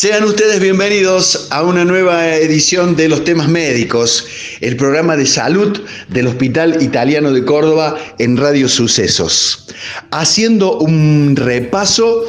Sean 0.00 0.22
ustedes 0.22 0.60
bienvenidos 0.60 1.48
a 1.50 1.64
una 1.64 1.84
nueva 1.84 2.28
edición 2.36 2.94
de 2.94 3.08
los 3.08 3.24
temas 3.24 3.48
médicos, 3.48 4.28
el 4.60 4.76
programa 4.76 5.16
de 5.16 5.26
salud 5.26 5.76
del 6.06 6.28
Hospital 6.28 6.80
Italiano 6.80 7.32
de 7.32 7.44
Córdoba 7.44 7.98
en 8.20 8.36
Radio 8.36 8.68
Sucesos. 8.68 9.66
Haciendo 10.12 10.78
un 10.78 11.34
repaso, 11.34 12.26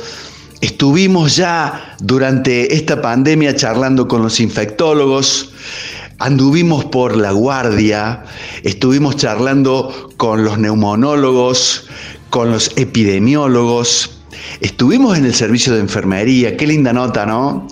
estuvimos 0.62 1.36
ya 1.36 1.96
durante 2.00 2.74
esta 2.74 3.04
pandemia 3.04 3.56
charlando 3.56 4.08
con 4.08 4.24
los 4.24 4.40
infectólogos, 4.40 5.52
anduvimos 6.18 6.86
por 6.86 7.16
la 7.16 7.34
guardia, 7.34 8.24
estuvimos 8.64 9.16
charlando 9.16 10.10
con 10.18 10.44
los 10.44 10.58
neumonólogos, 10.58 11.86
con 12.32 12.50
los 12.50 12.72
epidemiólogos, 12.78 14.19
Estuvimos 14.62 15.18
en 15.18 15.26
el 15.26 15.34
servicio 15.34 15.74
de 15.74 15.80
enfermería, 15.80 16.58
qué 16.58 16.68
linda 16.68 16.94
nota, 16.94 17.26
¿no? 17.26 17.68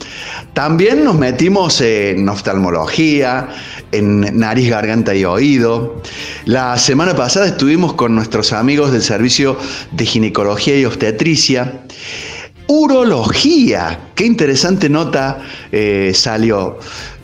También 0.54 1.04
nos 1.04 1.18
metimos 1.18 1.82
en 1.82 2.28
oftalmología, 2.30 3.50
en 3.92 4.40
nariz, 4.40 4.70
garganta 4.70 5.14
y 5.16 5.26
oído. 5.26 6.02
La 6.46 6.78
semana 6.78 7.16
pasada 7.16 7.48
estuvimos 7.48 7.94
con 7.94 8.16
nuestros 8.16 8.54
amigos 8.54 8.92
del 8.92 9.02
servicio 9.02 9.58
de 9.92 10.06
ginecología 10.06 10.80
y 10.80 10.86
obstetricia. 10.86 11.82
Urología, 12.68 14.00
qué 14.16 14.26
interesante 14.26 14.90
nota 14.90 15.40
eh, 15.72 16.12
salió. 16.14 16.80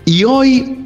Y 0.05 0.23
hoy 0.23 0.85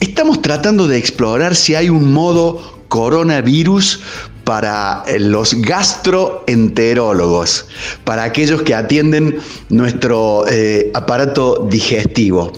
estamos 0.00 0.42
tratando 0.42 0.86
de 0.86 0.98
explorar 0.98 1.54
si 1.54 1.74
hay 1.74 1.88
un 1.88 2.12
modo 2.12 2.84
coronavirus 2.88 4.00
para 4.44 5.02
eh, 5.06 5.18
los 5.18 5.54
gastroenterólogos, 5.60 7.66
para 8.04 8.22
aquellos 8.24 8.62
que 8.62 8.74
atienden 8.74 9.38
nuestro 9.70 10.44
eh, 10.48 10.90
aparato 10.94 11.66
digestivo. 11.70 12.52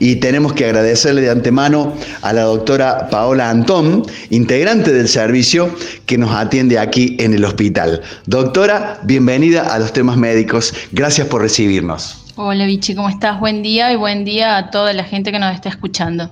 Y 0.00 0.16
tenemos 0.16 0.52
que 0.52 0.64
agradecerle 0.64 1.20
de 1.22 1.30
antemano 1.30 1.94
a 2.22 2.32
la 2.32 2.42
doctora 2.42 3.08
Paola 3.10 3.50
Antón, 3.50 4.04
integrante 4.30 4.92
del 4.92 5.08
servicio 5.08 5.74
que 6.06 6.18
nos 6.18 6.32
atiende 6.32 6.78
aquí 6.78 7.16
en 7.18 7.34
el 7.34 7.44
hospital. 7.44 8.02
Doctora, 8.26 9.00
bienvenida 9.04 9.74
a 9.74 9.78
los 9.78 9.92
temas 9.92 10.16
médicos. 10.16 10.74
Gracias 10.92 11.26
por 11.28 11.42
recibirnos. 11.42 12.24
Hola 12.40 12.66
Vichy, 12.66 12.94
¿cómo 12.94 13.08
estás? 13.08 13.40
Buen 13.40 13.64
día 13.64 13.92
y 13.92 13.96
buen 13.96 14.24
día 14.24 14.56
a 14.56 14.70
toda 14.70 14.92
la 14.92 15.02
gente 15.02 15.32
que 15.32 15.40
nos 15.40 15.52
está 15.52 15.70
escuchando. 15.70 16.30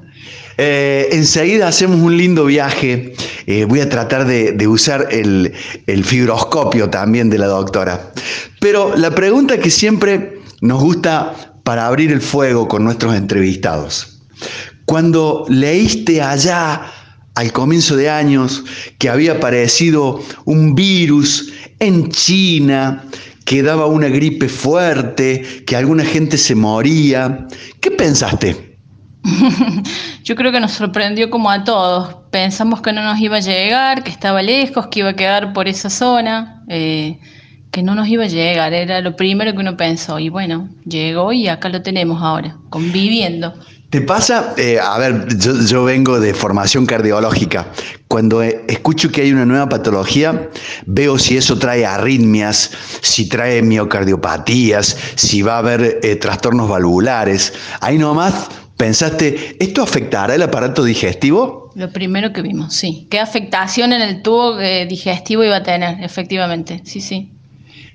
Eh, 0.59 1.09
enseguida 1.12 1.69
hacemos 1.69 2.01
un 2.01 2.17
lindo 2.17 2.47
viaje. 2.47 3.15
Eh, 3.47 3.65
voy 3.65 3.81
a 3.81 3.89
tratar 3.89 4.27
de, 4.27 4.69
usar 4.69 5.09
el, 5.11 5.53
el, 5.87 6.05
fibroscopio 6.05 6.89
también 6.91 7.31
de 7.31 7.39
la 7.39 7.47
doctora. 7.47 8.12
Pero 8.61 8.97
la 8.97 9.15
pregunta 9.15 9.59
que 9.59 9.71
siempre 9.71 10.41
nos 10.61 10.83
gusta 10.83 11.34
para 11.62 11.87
abrir 11.87 12.12
el 12.12 12.21
fuego 12.21 12.69
con 12.69 12.84
nuestros 12.84 13.15
entrevistados. 13.15 14.21
Cuando 14.84 15.45
leíste 15.49 16.23
allá 16.23 16.93
al 17.34 17.53
comienzo 17.53 17.97
de 17.97 18.09
años 18.09 18.65
que 18.99 19.09
había 19.09 19.33
aparecido 19.33 20.23
un 20.45 20.75
virus 20.75 21.53
en 21.79 22.09
China 22.11 23.05
que 23.45 23.62
daba 23.62 23.87
una 23.87 24.09
gripe 24.09 24.49
fuerte, 24.49 25.62
que 25.65 25.77
alguna 25.77 26.05
gente 26.05 26.37
se 26.37 26.55
moría. 26.55 27.47
¿Qué 27.81 27.93
pensaste? 27.93 28.66
Yo 30.25 30.35
creo 30.37 30.53
que 30.53 30.61
nos 30.61 30.73
sorprendió 30.73 31.31
como 31.31 31.51
a 31.51 31.65
todos. 31.65 32.17
Pensamos 32.31 32.81
que 32.81 32.93
no 32.93 33.03
nos 33.03 33.19
iba 33.21 33.37
a 33.37 33.41
llegar, 33.41 34.05
que 34.05 34.11
estaba 34.11 34.43
lejos, 34.43 34.89
que 34.89 35.01
iba 35.01 35.11
a 35.11 35.17
quedar 35.17 35.53
por 35.53 35.69
esa 35.69 35.91
zona, 35.91 36.65
eh, 36.69 37.19
que 37.71 37.83
no 37.83 37.95
nos 37.95 38.09
iba 38.09 38.25
a 38.25 38.28
llegar. 38.28 38.73
Era 38.73 39.00
lo 39.00 39.17
primero 39.17 39.53
que 39.53 39.59
uno 39.59 39.77
pensó. 39.77 40.19
Y 40.19 40.28
bueno, 40.28 40.69
llegó 40.84 41.33
y 41.33 41.49
acá 41.49 41.69
lo 41.69 41.83
tenemos 41.83 42.23
ahora, 42.23 42.56
conviviendo. 42.71 43.55
¿Te 43.91 44.00
pasa? 44.00 44.55
Eh, 44.56 44.81
a 44.81 44.99
ver, 44.99 45.29
yo, 45.39 45.84
vengo 45.84 46.19
de 46.19 46.34
formación 46.34 46.87
cardiológica. 46.87 47.67
Cuando 48.09 48.43
eh, 48.43 48.65
escucho 48.67 49.11
que 49.11 49.23
hay 49.23 49.33
una 49.33 49.47
nueva 49.47 49.69
patología, 49.69 50.50
veo 50.87 51.19
si 51.19 51.37
eso 51.37 51.56
trae 51.56 51.87
arritmias, 51.87 52.73
si 53.00 53.29
trae 53.29 53.62
miocardiopatías, 53.62 54.97
si 55.15 55.43
va 55.43 55.55
a 55.55 55.59
haber 55.59 56.00
trastornos 56.21 56.69
valvulares. 56.69 57.53
Ahí 57.81 57.97
nomás 57.97 58.49
pensaste, 58.76 59.56
¿esto 59.59 59.82
afectará 59.82 60.34
el 60.34 60.42
aparato 60.42 60.84
digestivo? 60.84 61.70
Lo 61.75 61.91
primero 61.92 62.32
que 62.32 62.42
vimos, 62.42 62.75
sí. 62.75 63.06
¿Qué 63.10 63.19
afectación 63.19 63.92
en 63.92 64.03
el 64.03 64.22
tubo 64.22 64.56
digestivo 64.56 65.44
iba 65.44 65.56
a 65.56 65.62
tener? 65.62 66.03
Efectivamente, 66.03 66.81
sí, 66.84 67.00
sí. 67.00 67.31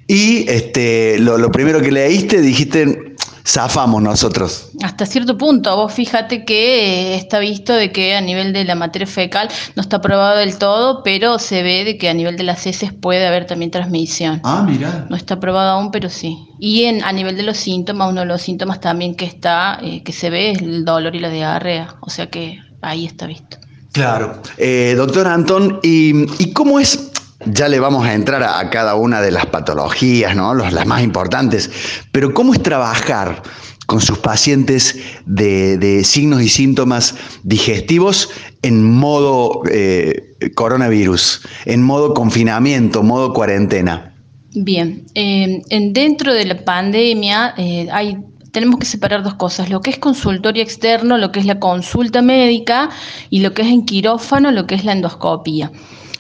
Y 0.08 0.50
este, 0.50 1.20
lo, 1.20 1.38
lo 1.38 1.52
primero 1.52 1.82
que 1.82 1.92
leíste, 1.92 2.42
dijiste, 2.42 3.16
zafamos 3.46 4.02
nosotros. 4.02 4.70
Hasta 4.84 5.06
cierto 5.06 5.38
punto, 5.38 5.76
vos 5.76 5.94
fíjate 5.94 6.46
que 6.46 7.14
eh, 7.14 7.16
está 7.16 7.40
visto 7.40 7.74
de 7.74 7.92
que 7.92 8.16
a 8.16 8.22
nivel 8.22 8.54
de 8.54 8.64
la 8.66 8.76
materia 8.76 9.08
fecal 9.08 9.50
no 9.76 9.82
está 9.82 10.02
probado 10.02 10.38
del 10.38 10.58
todo, 10.58 11.04
pero 11.04 11.40
se 11.40 11.64
ve 11.64 11.84
de 11.84 11.98
que 11.98 12.10
a 12.10 12.14
nivel 12.14 12.38
de 12.38 12.44
las 12.44 12.66
heces 12.66 12.94
puede 12.94 13.26
haber 13.26 13.46
también 13.46 13.72
transmisión. 13.72 14.42
Ah, 14.44 14.66
mira. 14.68 15.06
No 15.10 15.16
está 15.16 15.40
probado 15.40 15.72
aún, 15.72 15.92
pero 15.92 16.10
sí. 16.10 16.38
Y 16.60 16.84
en, 16.84 17.04
a 17.04 17.12
nivel 17.12 17.38
de 17.38 17.44
los 17.44 17.58
síntomas, 17.58 18.12
uno 18.12 18.22
de 18.22 18.28
los 18.28 18.42
síntomas 18.42 18.80
también 18.80 19.16
que 19.16 19.26
está, 19.26 19.80
eh, 19.82 20.04
que 20.04 20.12
se 20.12 20.30
ve 20.30 20.52
es 20.52 20.62
el 20.62 20.86
dolor 20.86 21.16
y 21.16 21.20
la 21.20 21.30
diarrea, 21.30 21.96
o 22.02 22.10
sea 22.10 22.30
que 22.30 22.60
ahí 22.82 23.06
está 23.06 23.26
visto. 23.26 23.58
Claro. 23.92 24.42
Eh, 24.58 24.94
doctor 24.96 25.28
Antón, 25.28 25.80
¿y, 25.84 26.26
¿y 26.42 26.54
cómo 26.54 26.80
es 26.80 27.12
ya 27.46 27.68
le 27.68 27.80
vamos 27.80 28.06
a 28.06 28.14
entrar 28.14 28.44
a, 28.44 28.70
cada 28.70 28.96
una 28.96 29.22
de 29.22 29.32
las 29.32 29.46
patologías, 29.46 30.36
¿no? 30.36 30.54
las 30.54 30.86
más 30.86 31.02
importantes. 31.04 31.70
Pero 32.12 32.34
¿cómo 32.34 32.54
es 32.54 32.62
trabajar 32.62 33.42
con 33.86 34.00
sus 34.00 34.20
pacientes 34.20 34.98
de, 35.26 36.02
signos 36.06 36.42
y 36.42 36.50
síntomas 36.50 37.16
digestivos 37.44 38.30
en 38.62 38.84
modo 38.84 39.64
eh, 39.70 40.36
coronavirus, 40.56 41.42
en 41.66 41.84
modo 41.84 42.14
confinamiento, 42.14 43.04
modo 43.04 43.34
cuarentena? 43.34 44.14
Bien, 44.54 45.06
en, 45.14 45.94
dentro 45.94 46.34
de 46.34 46.46
la 46.46 46.64
pandemia 46.64 47.54
eh, 47.58 47.88
hay 47.92 48.18
tenemos 48.52 48.80
que 48.80 48.86
separar 48.86 49.24
dos 49.24 49.36
cosas, 49.36 49.70
lo 49.70 49.82
que 49.82 49.92
es 49.92 49.98
consultorio 49.98 50.62
externo, 50.62 51.18
lo 51.18 51.32
que 51.32 51.40
es 51.40 51.46
la 51.46 51.60
consulta 51.60 52.22
médica, 52.22 52.90
y 53.30 53.40
lo 53.40 53.54
que 53.54 53.62
es 53.62 53.70
en 53.70 53.86
quirófano, 53.86 54.52
lo 54.52 54.68
que 54.68 54.76
es 54.76 54.84
la 54.84 54.92
endoscopía. 54.92 55.72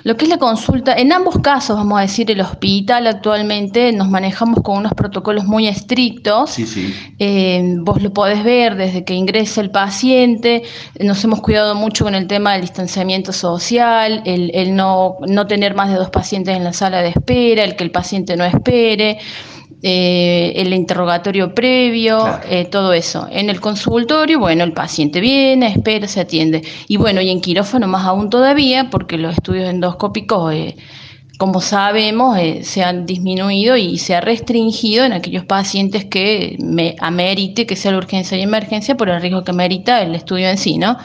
Lo 0.03 0.17
que 0.17 0.25
es 0.25 0.29
la 0.29 0.37
consulta, 0.37 0.93
en 0.93 1.13
ambos 1.13 1.39
casos, 1.39 1.75
vamos 1.75 1.99
a 1.99 2.01
decir, 2.01 2.29
el 2.31 2.41
hospital 2.41 3.07
actualmente 3.07 3.91
nos 3.91 4.09
manejamos 4.09 4.61
con 4.63 4.77
unos 4.77 4.93
protocolos 4.93 5.45
muy 5.45 5.67
estrictos. 5.67 6.51
Sí, 6.51 6.65
sí. 6.65 6.93
Eh, 7.19 7.75
vos 7.79 8.01
lo 8.01 8.11
podés 8.11 8.43
ver 8.43 8.75
desde 8.75 9.03
que 9.05 9.13
ingresa 9.13 9.61
el 9.61 9.69
paciente. 9.69 10.63
Nos 10.99 11.23
hemos 11.23 11.41
cuidado 11.41 11.75
mucho 11.75 12.03
con 12.03 12.15
el 12.15 12.27
tema 12.27 12.53
del 12.53 12.61
distanciamiento 12.61 13.31
social, 13.31 14.23
el, 14.25 14.75
no, 14.75 15.17
no 15.27 15.47
tener 15.47 15.75
más 15.75 15.89
de 15.89 15.95
dos 15.95 16.09
pacientes 16.09 16.55
en 16.55 16.63
la 16.63 16.73
sala 16.73 17.01
de 17.01 17.09
espera, 17.09 17.63
el 17.63 17.75
que 17.75 17.83
el 17.83 17.91
paciente 17.91 18.35
no 18.35 18.43
espere. 18.43 19.19
Eh, 19.83 20.53
el 20.57 20.75
interrogatorio 20.75 21.55
previo, 21.55 22.39
eh, 22.47 22.65
todo 22.65 22.93
eso. 22.93 23.27
En 23.31 23.49
el 23.49 23.59
consultorio, 23.59 24.37
bueno, 24.37 24.63
el 24.63 24.73
paciente 24.73 25.19
viene, 25.19 25.69
espera, 25.69 26.07
se 26.07 26.19
atiende. 26.19 26.61
Y 26.87 26.97
bueno, 26.97 27.19
y 27.19 27.31
en 27.31 27.41
quirófano 27.41 27.87
más 27.87 28.05
aún 28.05 28.29
todavía, 28.29 28.91
porque 28.91 29.17
los 29.17 29.33
estudios 29.33 29.67
endoscópicos, 29.67 30.53
eh, 30.53 30.75
como 31.39 31.61
sabemos, 31.61 32.37
se 32.61 32.83
han 32.83 33.07
disminuido 33.07 33.75
y 33.75 33.97
se 33.97 34.13
ha 34.13 34.21
restringido 34.21 35.03
en 35.05 35.13
aquellos 35.13 35.45
pacientes 35.45 36.05
que 36.05 36.57
me 36.59 36.95
amerite 36.99 37.65
que 37.65 37.75
sea 37.75 37.91
la 37.91 37.97
urgencia 37.97 38.37
y 38.37 38.41
emergencia 38.41 38.95
por 38.95 39.09
el 39.09 39.19
riesgo 39.19 39.43
que 39.43 39.51
merita 39.51 40.03
el 40.03 40.13
estudio 40.13 40.47
en 40.47 40.59
sí, 40.59 40.77
¿no? 40.77 40.97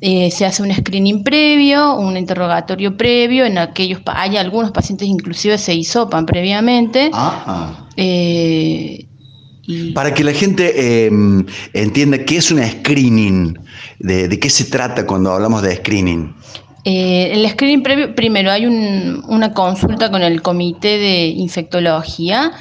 Se 0.00 0.46
hace 0.46 0.62
un 0.62 0.72
screening 0.72 1.22
previo, 1.22 1.96
un 1.96 2.16
interrogatorio 2.16 2.96
previo, 2.96 3.44
en 3.44 3.58
aquellos 3.58 4.00
hay 4.06 4.36
algunos 4.36 4.70
pacientes 4.70 5.06
inclusive 5.06 5.58
se 5.58 5.74
hisopan 5.74 6.24
previamente. 6.24 7.10
Eh, 7.96 9.06
Para 9.94 10.14
que 10.14 10.24
la 10.24 10.32
gente 10.32 11.06
em, 11.06 11.44
entienda 11.74 12.24
qué 12.24 12.38
es 12.38 12.50
una 12.50 12.68
screening, 12.68 13.58
de, 13.98 14.38
qué 14.38 14.48
se 14.48 14.64
trata 14.64 15.06
cuando 15.06 15.32
hablamos 15.32 15.62
de 15.62 15.76
screening. 15.76 16.34
Eh, 16.84 17.32
el 17.32 17.48
screening 17.50 17.82
previo, 17.82 18.14
primero 18.14 18.50
hay 18.50 18.66
una 18.66 19.52
consulta 19.52 20.10
con 20.10 20.22
el 20.22 20.40
comité 20.40 20.98
de 20.98 21.26
infectología 21.26 22.52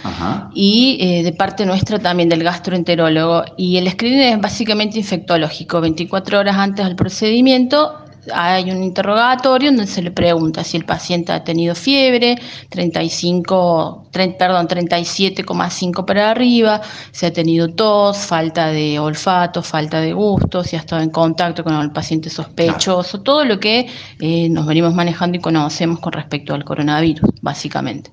y 0.54 0.98
eh, 1.00 1.24
de 1.24 1.31
parte 1.31 1.66
nuestra 1.66 2.00
también 2.00 2.30
del 2.30 2.44
gastroenterólogo. 2.44 3.45
Y 3.57 3.77
el 3.77 3.89
screening 3.89 4.33
es 4.33 4.42
básicamente 4.42 4.98
infectológico. 4.98 5.80
24 5.81 6.39
horas 6.39 6.57
antes 6.57 6.86
del 6.86 6.95
procedimiento 6.95 8.08
hay 8.33 8.71
un 8.71 8.83
interrogatorio 8.83 9.69
donde 9.69 9.88
se 9.88 10.01
le 10.01 10.12
pregunta 10.12 10.63
si 10.63 10.77
el 10.77 10.86
paciente 10.86 11.31
ha 11.31 11.44
tenido 11.44 11.75
fiebre, 11.75 12.38
35, 12.69 14.10
perdón, 14.12 14.68
37,5 14.68 16.06
para 16.06 16.31
arriba, 16.31 16.81
si 17.12 17.25
ha 17.25 17.33
tenido 17.33 17.69
tos, 17.69 18.18
falta 18.18 18.68
de 18.68 19.00
olfato, 19.00 19.62
falta 19.62 20.01
de 20.01 20.13
gusto, 20.13 20.63
si 20.63 20.75
ha 20.75 20.80
estado 20.80 21.01
en 21.01 21.10
contacto 21.10 21.63
con 21.63 21.74
el 21.75 21.92
paciente 21.92 22.30
sospechoso, 22.30 23.21
todo 23.21 23.45
lo 23.45 23.60
que 23.60 23.88
eh, 24.19 24.50
nos 24.50 24.66
venimos 24.66 24.94
manejando 24.94 25.38
y 25.38 25.42
conocemos 25.42 26.00
con 26.00 26.13
respecto 26.13 26.54
al 26.54 26.63
coronavirus, 26.63 27.30
básicamente. 27.42 28.12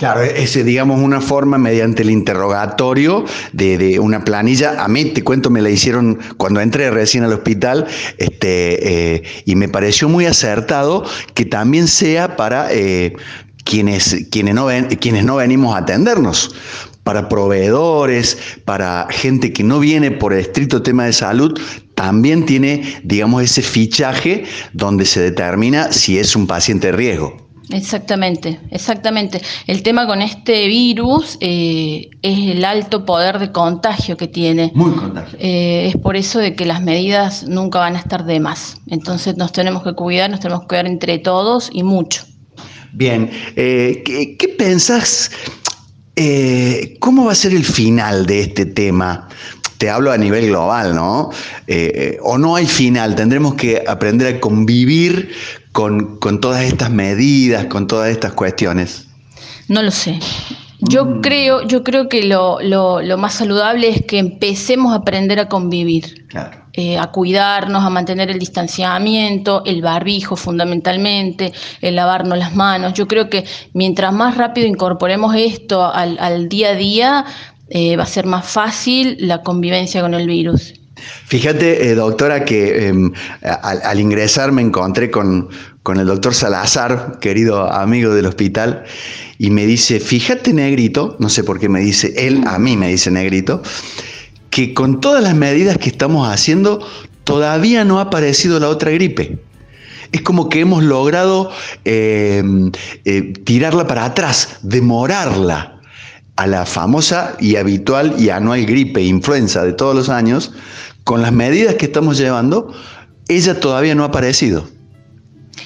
Claro, 0.00 0.22
es, 0.22 0.54
digamos, 0.64 0.98
una 0.98 1.20
forma 1.20 1.58
mediante 1.58 2.00
el 2.00 2.08
interrogatorio 2.08 3.26
de, 3.52 3.98
una 4.00 4.24
planilla. 4.24 4.82
A 4.82 4.88
mí, 4.88 5.04
te 5.04 5.22
cuento, 5.22 5.50
me 5.50 5.60
la 5.60 5.68
hicieron 5.68 6.18
cuando 6.38 6.62
entré 6.62 6.90
recién 6.90 7.22
al 7.22 7.34
hospital 7.34 7.86
este, 8.16 9.16
eh, 9.16 9.22
y 9.44 9.56
me 9.56 9.68
pareció 9.68 10.08
muy 10.08 10.24
acertado 10.24 11.04
que 11.34 11.44
también 11.44 11.86
sea 11.86 12.34
para 12.36 12.72
eh, 12.72 13.14
quienes, 13.64 14.24
quienes, 14.30 14.54
no 14.54 14.68
quienes 14.98 15.22
no 15.22 15.36
venimos 15.36 15.74
a 15.74 15.80
atendernos 15.80 16.54
para 17.04 17.28
proveedores, 17.28 18.38
para 18.64 19.06
gente 19.10 19.52
que 19.52 19.64
no 19.64 19.80
viene 19.80 20.12
por 20.12 20.32
el 20.32 20.38
estricto 20.38 20.80
tema 20.80 21.04
de 21.04 21.12
salud, 21.12 21.60
también 21.94 22.46
tiene, 22.46 23.02
digamos, 23.04 23.42
ese 23.42 23.60
fichaje 23.60 24.44
donde 24.72 25.04
se 25.04 25.20
determina 25.20 25.92
si 25.92 26.18
es 26.18 26.34
un 26.34 26.46
paciente 26.46 26.86
de 26.86 26.92
riesgo. 26.92 27.49
Exactamente, 27.72 28.58
exactamente. 28.70 29.40
El 29.66 29.82
tema 29.82 30.06
con 30.06 30.22
este 30.22 30.66
virus 30.66 31.36
eh, 31.40 32.10
es 32.22 32.38
el 32.56 32.64
alto 32.64 33.04
poder 33.04 33.38
de 33.38 33.52
contagio 33.52 34.16
que 34.16 34.26
tiene. 34.26 34.72
Muy 34.74 34.92
contagio. 34.92 35.38
Eh, 35.40 35.86
es 35.88 35.96
por 35.96 36.16
eso 36.16 36.38
de 36.40 36.54
que 36.54 36.64
las 36.64 36.82
medidas 36.82 37.44
nunca 37.44 37.78
van 37.78 37.96
a 37.96 38.00
estar 38.00 38.24
de 38.24 38.40
más. 38.40 38.76
Entonces 38.88 39.36
nos 39.36 39.52
tenemos 39.52 39.82
que 39.82 39.94
cuidar, 39.94 40.30
nos 40.30 40.40
tenemos 40.40 40.62
que 40.62 40.68
cuidar 40.68 40.86
entre 40.86 41.18
todos 41.18 41.70
y 41.72 41.82
mucho. 41.82 42.24
Bien, 42.92 43.30
eh, 43.54 44.02
¿qué, 44.04 44.36
¿qué, 44.36 44.48
pensás? 44.48 45.30
¿Cómo 46.98 47.26
va 47.26 47.32
a 47.32 47.36
ser 47.36 47.52
el 47.52 47.64
final 47.64 48.26
de 48.26 48.40
este 48.40 48.66
tema? 48.66 49.28
Te 49.78 49.88
hablo 49.88 50.12
a 50.12 50.18
nivel 50.18 50.48
global, 50.48 50.94
¿no? 50.94 51.30
o 52.22 52.36
no 52.36 52.56
hay 52.56 52.66
final, 52.66 53.14
tendremos 53.14 53.54
que 53.54 53.82
aprender 53.86 54.36
a 54.36 54.40
convivir 54.40 55.30
con, 55.72 56.40
todas 56.40 56.62
estas 56.62 56.90
medidas, 56.90 57.66
con 57.66 57.86
todas 57.86 58.10
estas 58.10 58.32
cuestiones? 58.32 59.06
No 59.68 59.82
lo 59.82 59.90
sé. 59.90 60.18
Yo 60.80 61.04
mm. 61.04 61.20
creo, 61.20 61.66
yo 61.66 61.84
creo 61.84 62.08
que 62.08 62.24
lo, 62.24 62.58
más 63.18 63.34
saludable 63.34 63.88
es 63.88 64.02
que 64.02 64.18
empecemos 64.18 64.92
a 64.92 64.96
aprender 64.96 65.38
a 65.38 65.48
convivir, 65.48 66.26
eh, 66.72 66.98
a 66.98 67.08
cuidarnos, 67.08 67.84
a 67.84 67.90
mantener 67.90 68.30
el 68.30 68.38
distanciamiento, 68.38 69.62
el 69.64 69.82
barbijo 69.82 70.36
fundamentalmente, 70.36 71.52
el 71.82 71.96
lavarnos 71.96 72.38
las 72.38 72.54
manos. 72.54 72.94
Yo 72.94 73.06
creo 73.06 73.28
que 73.28 73.44
mientras 73.74 74.12
más 74.12 74.36
rápido 74.36 74.66
incorporemos 74.66 75.34
esto 75.36 75.84
al, 75.84 76.48
día 76.48 76.70
a 76.70 76.74
día, 76.74 77.24
eh, 77.68 77.96
va 77.96 78.04
a 78.04 78.06
ser 78.06 78.26
más 78.26 78.46
fácil 78.46 79.16
la 79.20 79.42
convivencia 79.42 80.00
con 80.00 80.14
el 80.14 80.26
virus. 80.26 80.79
Fíjate, 81.26 81.90
eh, 81.90 81.94
doctora, 81.94 82.44
que 82.44 82.88
em, 82.88 83.12
al, 83.42 84.00
ingresar 84.00 84.52
me 84.52 84.62
encontré 84.62 85.10
con, 85.10 85.48
el 85.94 86.06
doctor 86.06 86.34
Salazar, 86.34 87.18
querido 87.20 87.72
amigo 87.72 88.14
del 88.14 88.26
hospital, 88.26 88.84
y 89.38 89.50
me 89.50 89.66
dice, 89.66 90.00
fíjate 90.00 90.52
negrito, 90.52 91.16
no 91.18 91.28
sé 91.28 91.44
por 91.44 91.58
qué 91.58 91.68
me 91.68 91.80
dice, 91.80 92.12
él 92.16 92.44
a 92.46 92.58
mí 92.58 92.76
me 92.76 92.88
dice 92.88 93.10
negrito, 93.10 93.62
que 94.50 94.74
con 94.74 95.00
todas 95.00 95.22
las 95.22 95.34
medidas 95.34 95.78
que 95.78 95.88
estamos 95.88 96.28
haciendo, 96.28 96.86
todavía 97.24 97.84
no 97.84 97.98
ha 97.98 98.02
aparecido 98.02 98.58
la 98.60 98.68
otra 98.68 98.90
gripe. 98.90 99.38
Es 100.12 100.22
como 100.22 100.48
que 100.48 100.60
hemos 100.60 100.82
logrado 100.82 101.50
em, 101.84 102.72
eh, 103.04 103.32
tirarla 103.44 103.86
para 103.86 104.04
atrás, 104.04 104.58
demorarla 104.62 105.79
a 106.40 106.46
la 106.46 106.64
famosa 106.64 107.34
y 107.38 107.56
habitual 107.56 108.14
y 108.18 108.30
anual 108.30 108.64
gripe 108.64 109.02
influenza 109.02 109.62
de 109.62 109.74
todos 109.74 109.94
los 109.94 110.08
años, 110.08 110.52
con 111.04 111.20
las 111.20 111.32
medidas 111.32 111.74
que 111.74 111.84
estamos 111.84 112.16
llevando, 112.16 112.72
ella 113.28 113.60
todavía 113.60 113.94
no 113.94 114.04
ha 114.04 114.06
aparecido. 114.06 114.66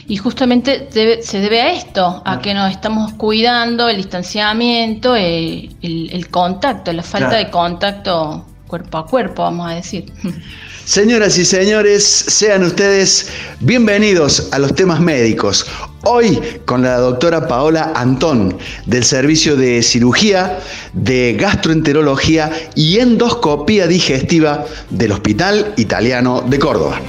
Y 0.09 0.17
justamente 0.17 0.89
se 1.23 1.39
debe 1.39 1.63
a 1.63 1.73
esto, 1.73 2.23
a 2.25 2.41
que 2.41 2.55
nos 2.55 2.73
estamos 2.73 3.13
cuidando, 3.13 3.89
el 3.89 3.99
distanciamiento, 3.99 5.15
el, 5.15 6.27
contacto, 6.33 6.93
la 6.93 7.05
falta 7.05 7.37
de 7.37 7.51
contacto 7.51 8.45
cuerpo 8.67 8.99
a 8.99 9.07
cuerpo, 9.07 9.43
vamos 9.43 9.71
a 9.71 9.75
decir. 9.75 10.13
Señoras 10.85 11.39
y 11.39 11.47
señores, 11.47 12.05
sean 12.05 12.63
ustedes 12.63 13.29
bienvenidos 13.61 14.49
a 14.53 14.59
los 14.59 14.75
temas 14.75 15.01
médicos. 15.01 15.65
Hoy 16.03 16.39
con 16.67 16.83
la 16.83 16.99
doctora 16.99 17.49
Paola 17.49 17.93
Antón 17.97 18.59
del 18.85 19.03
Servicio 19.03 19.57
de 19.57 19.83
Cirugía, 19.83 20.61
de 20.93 21.37
Gastroenterología 21.41 22.53
y 22.75 22.99
Endoscopía 22.99 23.87
Digestiva 23.87 24.67
del 24.91 25.13
Hospital 25.13 25.73
Italiano 25.79 26.45
de 26.47 26.59
Córdoba. 26.59 27.01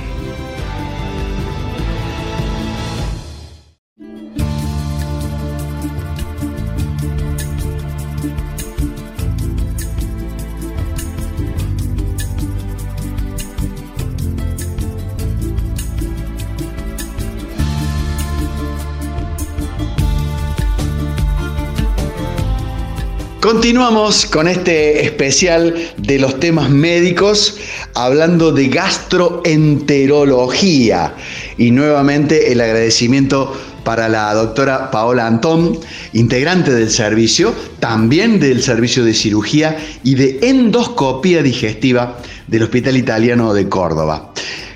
Continuamos 23.55 24.25
con 24.25 24.49
este 24.49 25.05
especial 25.05 25.73
de 25.95 26.19
los 26.19 26.41
temas 26.41 26.69
médicos 26.69 27.57
hablando 27.93 28.51
de 28.51 28.67
gastroenterología 28.67 31.15
y 31.57 31.71
nuevamente 31.71 32.51
el 32.51 32.59
agradecimiento 32.59 33.57
para 33.85 34.09
la 34.09 34.33
doctora 34.33 34.91
Paola 34.91 35.25
Antón, 35.25 35.79
integrante 36.11 36.73
del 36.73 36.89
servicio, 36.89 37.55
también 37.79 38.41
del 38.41 38.61
servicio 38.61 39.05
de 39.05 39.13
cirugía 39.13 39.77
y 40.03 40.15
de 40.15 40.39
endoscopía 40.41 41.41
digestiva 41.41 42.17
del 42.47 42.63
Hospital 42.63 42.97
Italiano 42.97 43.53
de 43.53 43.69
Córdoba. 43.69 44.33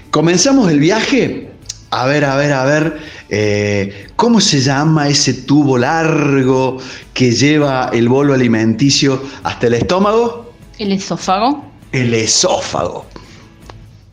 Comenzamos 0.09 0.71
el 0.71 0.79
viaje. 0.79 1.49
A 1.91 2.05
ver, 2.05 2.23
a 2.23 2.37
ver, 2.37 2.53
a 2.53 2.63
ver, 2.63 2.97
eh, 3.29 4.07
¿cómo 4.15 4.41
se 4.41 4.59
llama 4.59 5.07
ese 5.07 5.33
tubo 5.33 5.77
largo 5.77 6.77
que 7.13 7.31
lleva 7.31 7.89
el 7.93 8.09
bolo 8.09 8.33
alimenticio 8.33 9.21
hasta 9.43 9.67
el 9.67 9.75
estómago? 9.75 10.53
El 10.77 10.91
esófago. 10.91 11.65
El 11.91 12.13
esófago. 12.13 13.05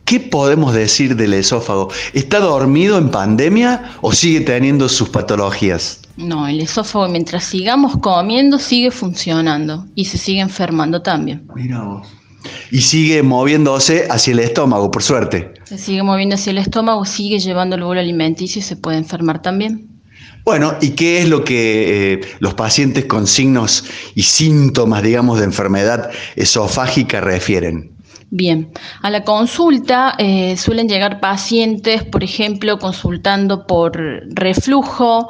¿Qué 0.05 0.19
podemos 0.19 0.73
decir 0.73 1.15
del 1.15 1.33
esófago? 1.33 1.89
¿Está 2.13 2.39
dormido 2.39 2.97
en 2.97 3.09
pandemia 3.11 3.97
o 4.01 4.13
sigue 4.13 4.41
teniendo 4.41 4.87
sus 4.87 5.09
patologías? 5.09 5.99
No, 6.15 6.47
el 6.47 6.61
esófago 6.61 7.07
mientras 7.09 7.43
sigamos 7.43 7.97
comiendo 7.97 8.57
sigue 8.57 8.89
funcionando 8.89 9.85
y 9.95 10.05
se 10.05 10.17
sigue 10.17 10.39
enfermando 10.39 11.01
también. 11.01 11.45
Mira 11.53 11.81
vos. 11.81 12.07
Y 12.71 12.81
sigue 12.81 13.23
moviéndose 13.23 14.07
hacia 14.09 14.33
el 14.33 14.39
estómago, 14.39 14.91
por 14.91 15.03
suerte. 15.03 15.53
Se 15.63 15.77
sigue 15.77 16.03
moviendo 16.03 16.35
hacia 16.35 16.51
el 16.51 16.57
estómago, 16.57 17.05
sigue 17.05 17.39
llevando 17.39 17.75
el 17.75 17.83
bolo 17.83 17.99
alimenticio 17.99 18.59
y 18.59 18.63
se 18.63 18.75
puede 18.75 18.97
enfermar 18.97 19.41
también. 19.41 19.87
Bueno, 20.43 20.75
¿y 20.79 20.91
qué 20.91 21.19
es 21.19 21.27
lo 21.27 21.43
que 21.43 22.13
eh, 22.13 22.21
los 22.39 22.53
pacientes 22.53 23.03
con 23.03 23.27
signos 23.27 23.83
y 24.15 24.23
síntomas, 24.23 25.03
digamos, 25.03 25.39
de 25.39 25.45
enfermedad 25.45 26.09
esofágica 26.37 27.19
refieren? 27.19 27.91
Bien, 28.29 28.71
a 29.01 29.09
la 29.09 29.23
consulta 29.23 30.15
eh, 30.17 30.55
suelen 30.57 30.87
llegar 30.87 31.19
pacientes, 31.19 32.03
por 32.03 32.23
ejemplo, 32.23 32.77
consultando 32.79 33.67
por 33.67 33.97
reflujo, 34.29 35.29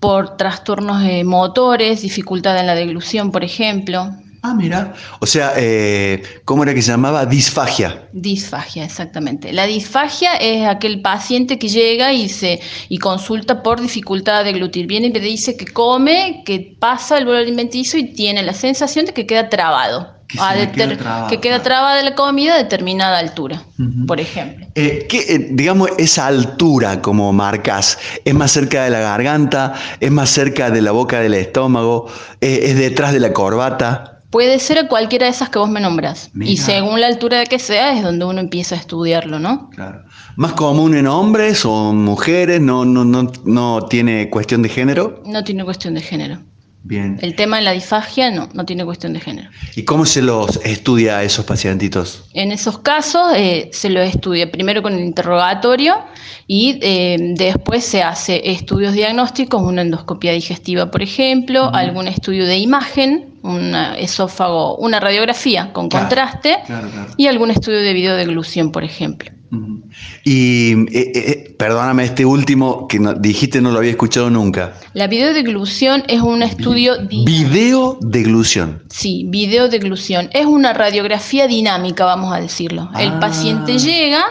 por 0.00 0.36
trastornos 0.36 1.02
motores, 1.24 2.02
dificultad 2.02 2.58
en 2.58 2.66
la 2.66 2.74
deglución, 2.74 3.32
por 3.32 3.44
ejemplo. 3.44 4.10
Ah, 4.46 4.52
mira. 4.52 4.92
O 5.20 5.26
sea, 5.26 5.54
eh, 5.56 6.22
¿cómo 6.44 6.64
era 6.64 6.74
que 6.74 6.82
se 6.82 6.90
llamaba? 6.90 7.24
Disfagia. 7.24 8.06
Disfagia, 8.12 8.84
exactamente. 8.84 9.54
La 9.54 9.64
disfagia 9.64 10.34
es 10.34 10.68
aquel 10.68 11.00
paciente 11.00 11.58
que 11.58 11.70
llega 11.70 12.12
y 12.12 12.28
se 12.28 12.60
y 12.90 12.98
consulta 12.98 13.62
por 13.62 13.80
dificultad 13.80 14.44
de 14.44 14.52
glutir. 14.52 14.86
Viene 14.86 15.06
y 15.06 15.12
le 15.14 15.20
dice 15.20 15.56
que 15.56 15.64
come, 15.64 16.42
que 16.44 16.76
pasa 16.78 17.16
el 17.16 17.24
bolo 17.24 17.38
alimenticio 17.38 17.98
y 17.98 18.12
tiene 18.12 18.42
la 18.42 18.52
sensación 18.52 19.06
de 19.06 19.14
que 19.14 19.26
queda 19.26 19.48
trabado. 19.48 20.12
Que, 20.28 21.40
queda 21.40 21.62
trabada 21.62 22.02
la 22.02 22.14
comida 22.14 22.54
a 22.54 22.58
determinada 22.58 23.18
altura, 23.18 23.62
por 24.06 24.20
ejemplo. 24.20 24.66
Eh, 24.74 25.06
eh, 25.10 25.48
digamos, 25.52 25.88
esa 25.96 26.26
altura, 26.26 27.00
como 27.00 27.32
marcas, 27.32 27.98
es 28.24 28.34
más 28.34 28.50
cerca 28.50 28.84
de 28.84 28.90
la 28.90 29.00
garganta, 29.00 29.74
es 30.00 30.10
más 30.10 30.28
cerca 30.28 30.70
de 30.70 30.82
la 30.82 30.90
boca 30.90 31.20
del 31.20 31.32
estómago, 31.34 32.10
es 32.40 32.76
detrás 32.76 33.14
de 33.14 33.20
la 33.20 33.32
corbata. 33.32 34.13
Puede 34.34 34.58
ser 34.58 34.88
cualquiera 34.88 35.26
de 35.26 35.30
esas 35.30 35.48
que 35.48 35.60
vos 35.60 35.70
me 35.70 35.78
nombras. 35.78 36.32
Y 36.34 36.56
según 36.56 37.00
la 37.00 37.06
altura 37.06 37.38
de 37.38 37.46
que 37.46 37.60
sea, 37.60 37.96
es 37.96 38.02
donde 38.02 38.24
uno 38.24 38.40
empieza 38.40 38.74
a 38.74 38.78
estudiarlo, 38.78 39.38
¿no? 39.38 39.70
Claro. 39.70 40.02
¿Más 40.34 40.54
común 40.54 40.96
en 40.96 41.06
hombres 41.06 41.64
o 41.64 41.92
mujeres? 41.92 42.60
¿No, 42.60 42.84
no, 42.84 43.04
no, 43.04 43.30
no 43.44 43.86
tiene 43.86 44.28
cuestión 44.30 44.62
de 44.62 44.70
género? 44.70 45.22
No 45.24 45.44
tiene 45.44 45.64
cuestión 45.64 45.94
de 45.94 46.00
género. 46.00 46.40
Bien. 46.82 47.16
El 47.22 47.36
tema 47.36 47.58
de 47.58 47.62
la 47.62 47.70
disfagia 47.70 48.32
no, 48.32 48.48
no 48.54 48.66
tiene 48.66 48.84
cuestión 48.84 49.12
de 49.12 49.20
género. 49.20 49.50
¿Y 49.76 49.84
cómo 49.84 50.04
se 50.04 50.20
los 50.20 50.56
estudia 50.64 51.18
a 51.18 51.22
esos 51.22 51.44
pacientitos? 51.44 52.24
En 52.34 52.50
esos 52.50 52.80
casos 52.80 53.34
eh, 53.36 53.70
se 53.72 53.88
los 53.88 54.04
estudia 54.04 54.50
primero 54.50 54.82
con 54.82 54.94
el 54.94 55.04
interrogatorio 55.04 55.94
y 56.46 56.78
eh, 56.82 57.16
después 57.36 57.84
se 57.84 58.02
hace 58.02 58.50
estudios 58.50 58.94
diagnósticos, 58.94 59.62
una 59.62 59.82
endoscopia 59.82 60.32
digestiva, 60.32 60.90
por 60.90 61.02
ejemplo, 61.02 61.70
algún 61.74 62.08
estudio 62.08 62.46
de 62.46 62.58
imagen, 62.58 63.34
un 63.42 63.74
esófago, 63.98 64.76
una 64.76 65.00
radiografía 65.00 65.72
con 65.72 65.88
Claro, 65.88 66.06
contraste 66.06 66.56
claro, 66.66 66.88
claro. 66.90 67.12
y 67.16 67.26
algún 67.26 67.50
estudio 67.50 67.80
de 67.80 67.92
videodeglución, 67.92 68.72
por 68.72 68.84
ejemplo. 68.84 69.30
Y 70.24 70.72
eh, 70.96 71.12
eh, 71.14 71.54
perdóname, 71.58 72.04
este 72.04 72.24
último 72.24 72.88
que 72.88 72.98
no- 72.98 73.14
dijiste 73.14 73.60
no 73.60 73.70
lo 73.70 73.78
había 73.78 73.90
escuchado 73.90 74.28
nunca. 74.30 74.74
La 74.94 75.06
videodeglución 75.06 76.02
es 76.08 76.20
un 76.22 76.42
estudio 76.42 76.96
di- 76.98 77.24
Video 77.24 77.98
deglución. 78.00 78.82
Sí, 78.90 79.24
videodeglución. 79.28 80.28
Es 80.32 80.46
una 80.46 80.72
radiografía 80.72 81.46
dinámica, 81.46 82.04
vamos 82.04 82.32
a 82.34 82.40
decirlo. 82.40 82.88
Ah. 82.94 83.02
El 83.02 83.18
paciente 83.20 83.78
llega, 83.78 84.24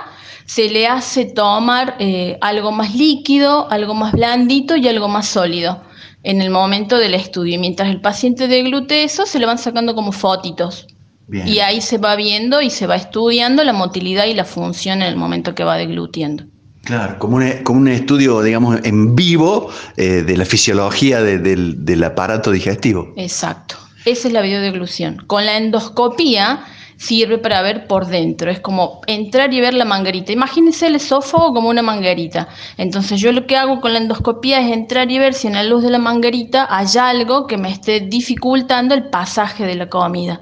se 0.46 0.70
le 0.70 0.88
hace 0.88 1.26
tomar 1.26 1.96
eh, 2.00 2.38
algo 2.42 2.72
más 2.72 2.96
líquido, 2.96 3.70
algo 3.72 3.94
más 3.94 4.12
blandito 4.14 4.76
y 4.76 4.88
algo 4.88 5.08
más 5.08 5.28
sólido 5.28 5.82
en 6.24 6.42
el 6.42 6.50
momento 6.50 6.98
del 6.98 7.14
estudio. 7.14 7.56
Y 7.56 7.58
mientras 7.58 7.90
el 7.90 8.02
paciente 8.02 8.48
deglute 8.48 9.04
eso, 9.04 9.26
se 9.26 9.40
le 9.40 9.46
van 9.46 9.58
sacando 9.58 9.96
como 9.96 10.12
fotitos. 10.12 10.88
Bien. 11.28 11.48
Y 11.48 11.60
ahí 11.60 11.82
se 11.82 11.98
va 11.98 12.16
viendo 12.16 12.62
y 12.62 12.70
se 12.70 12.86
va 12.88 12.96
estudiando 12.96 13.64
la 13.64 13.74
motilidad 13.74 14.26
y 14.26 14.34
la 14.34 14.44
función 14.46 15.02
en 15.02 15.08
el 15.08 15.16
momento 15.16 15.56
que 15.56 15.64
va 15.64 15.78
deglutiendo. 15.78 16.44
Claro, 16.84 17.18
como 17.18 17.38
un, 17.38 17.50
como 17.64 17.80
un 17.80 17.88
estudio, 17.88 18.42
digamos, 18.42 18.80
en 18.84 19.16
vivo 19.16 19.70
eh, 19.96 20.24
de 20.28 20.36
la 20.36 20.44
fisiología 20.44 21.22
de- 21.22 21.40
del, 21.40 21.86
del 21.86 22.04
aparato 22.04 22.52
digestivo. 22.52 23.14
Exacto. 23.16 23.76
Esa 24.04 24.28
es 24.28 24.34
la 24.34 24.42
videodeglución. 24.42 25.24
Con 25.28 25.46
la 25.46 25.56
endoscopía 25.58 26.66
sirve 27.04 27.38
para 27.38 27.62
ver 27.62 27.88
por 27.88 28.08
dentro. 28.08 28.50
Es 28.50 28.60
como 28.60 29.02
entrar 29.08 29.54
y 29.54 29.60
ver 29.60 29.74
la 29.74 29.86
manguerita. 29.86 30.32
Imagínense 30.32 30.88
el 30.88 30.96
esófago 30.96 31.54
como 31.54 31.70
una 31.70 31.82
manguerita. 31.82 32.48
Entonces 32.78 33.20
yo 33.20 33.32
lo 33.32 33.46
que 33.46 33.58
hago 33.58 33.82
con 33.82 33.94
la 33.94 34.00
endoscopía 34.00 34.62
es 34.62 34.72
entrar 34.72 35.12
y 35.12 35.20
ver 35.20 35.34
si 35.34 35.48
en 35.48 35.54
la 35.54 35.64
luz 35.64 35.84
de 35.84 35.90
la 35.90 36.00
manguerita 36.00 36.68
hay 36.70 36.88
algo 37.00 37.46
que 37.46 37.58
me 37.58 37.70
esté 37.70 38.00
dificultando 38.00 38.96
el 38.96 39.10
pasaje 39.10 39.66
de 39.66 39.76
la 39.76 39.90
comida. 39.90 40.40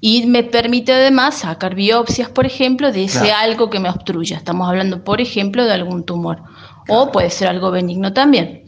Y 0.00 0.26
me 0.26 0.44
permite 0.44 0.92
además 0.92 1.38
sacar 1.38 1.74
biopsias, 1.74 2.28
por 2.28 2.46
ejemplo, 2.46 2.92
de 2.92 3.04
ese 3.04 3.20
Claro. 3.20 3.34
algo 3.40 3.70
que 3.70 3.80
me 3.80 3.88
obstruya. 3.88 4.36
Estamos 4.36 4.68
hablando, 4.68 5.02
por 5.02 5.20
ejemplo, 5.20 5.64
de 5.64 5.72
algún 5.72 6.04
tumor. 6.04 6.42
O 6.88 7.10
puede 7.10 7.30
ser 7.30 7.48
algo 7.48 7.70
benigno 7.70 8.12
también. 8.12 8.64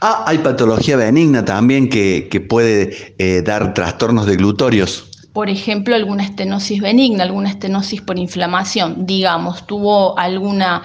Ah, 0.00 0.24
hay 0.26 0.38
patología 0.38 0.96
benigna 0.96 1.44
también 1.44 1.88
que, 1.88 2.28
que 2.30 2.40
puede 2.40 3.14
eh, 3.18 3.42
dar 3.42 3.72
trastornos 3.72 4.26
deglutorios. 4.26 5.09
Por 5.32 5.48
ejemplo, 5.48 5.94
alguna 5.94 6.24
estenosis 6.24 6.80
benigna, 6.80 7.24
alguna 7.24 7.50
estenosis 7.50 8.00
por 8.02 8.18
inflamación, 8.18 9.06
digamos, 9.06 9.66
tuvo 9.66 10.18
alguna 10.18 10.82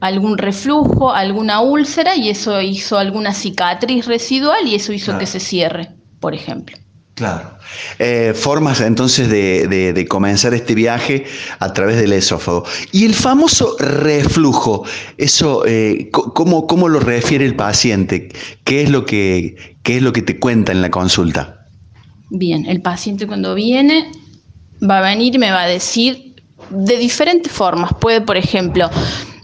algún 0.00 0.36
reflujo, 0.36 1.12
alguna 1.12 1.60
úlcera 1.60 2.14
y 2.16 2.28
eso 2.28 2.60
hizo 2.60 2.98
alguna 2.98 3.32
cicatriz 3.32 4.04
residual 4.06 4.66
y 4.66 4.74
eso 4.74 4.92
hizo 4.92 5.06
Claro. 5.06 5.20
que 5.20 5.26
se 5.26 5.40
cierre, 5.40 5.88
por 6.20 6.34
ejemplo. 6.34 6.76
Claro. 7.14 7.56
Eh, 8.00 8.32
formas 8.34 8.80
entonces 8.80 9.30
de, 9.30 9.66
de- 9.68 9.92
de 9.92 10.06
comenzar 10.06 10.52
este 10.52 10.74
viaje 10.74 11.24
a 11.60 11.72
través 11.72 11.96
del 11.96 12.12
esófago. 12.12 12.64
Y 12.92 13.06
el 13.06 13.14
famoso 13.14 13.76
reflujo, 13.78 14.84
eso, 15.16 15.64
eh, 15.64 16.10
¿cómo, 16.10 16.66
¿cómo 16.66 16.88
lo 16.88 16.98
refiere 17.00 17.44
el 17.46 17.54
paciente? 17.56 18.28
¿Qué 18.64 18.82
es, 18.82 18.90
lo 18.90 19.06
que, 19.06 19.76
¿Qué 19.84 19.96
es 19.98 20.02
lo 20.02 20.12
que 20.12 20.22
te 20.22 20.38
cuenta 20.38 20.72
en 20.72 20.82
la 20.82 20.90
consulta? 20.90 21.63
Bien, 22.36 22.66
el 22.66 22.82
paciente 22.82 23.28
cuando 23.28 23.54
viene 23.54 24.10
va 24.82 24.98
a 24.98 25.02
venir 25.02 25.36
y 25.36 25.38
me 25.38 25.52
va 25.52 25.62
a 25.62 25.68
decir 25.68 26.34
de 26.68 26.96
diferentes 26.96 27.52
formas. 27.52 27.92
Puede, 28.00 28.22
por 28.22 28.36
ejemplo, 28.36 28.90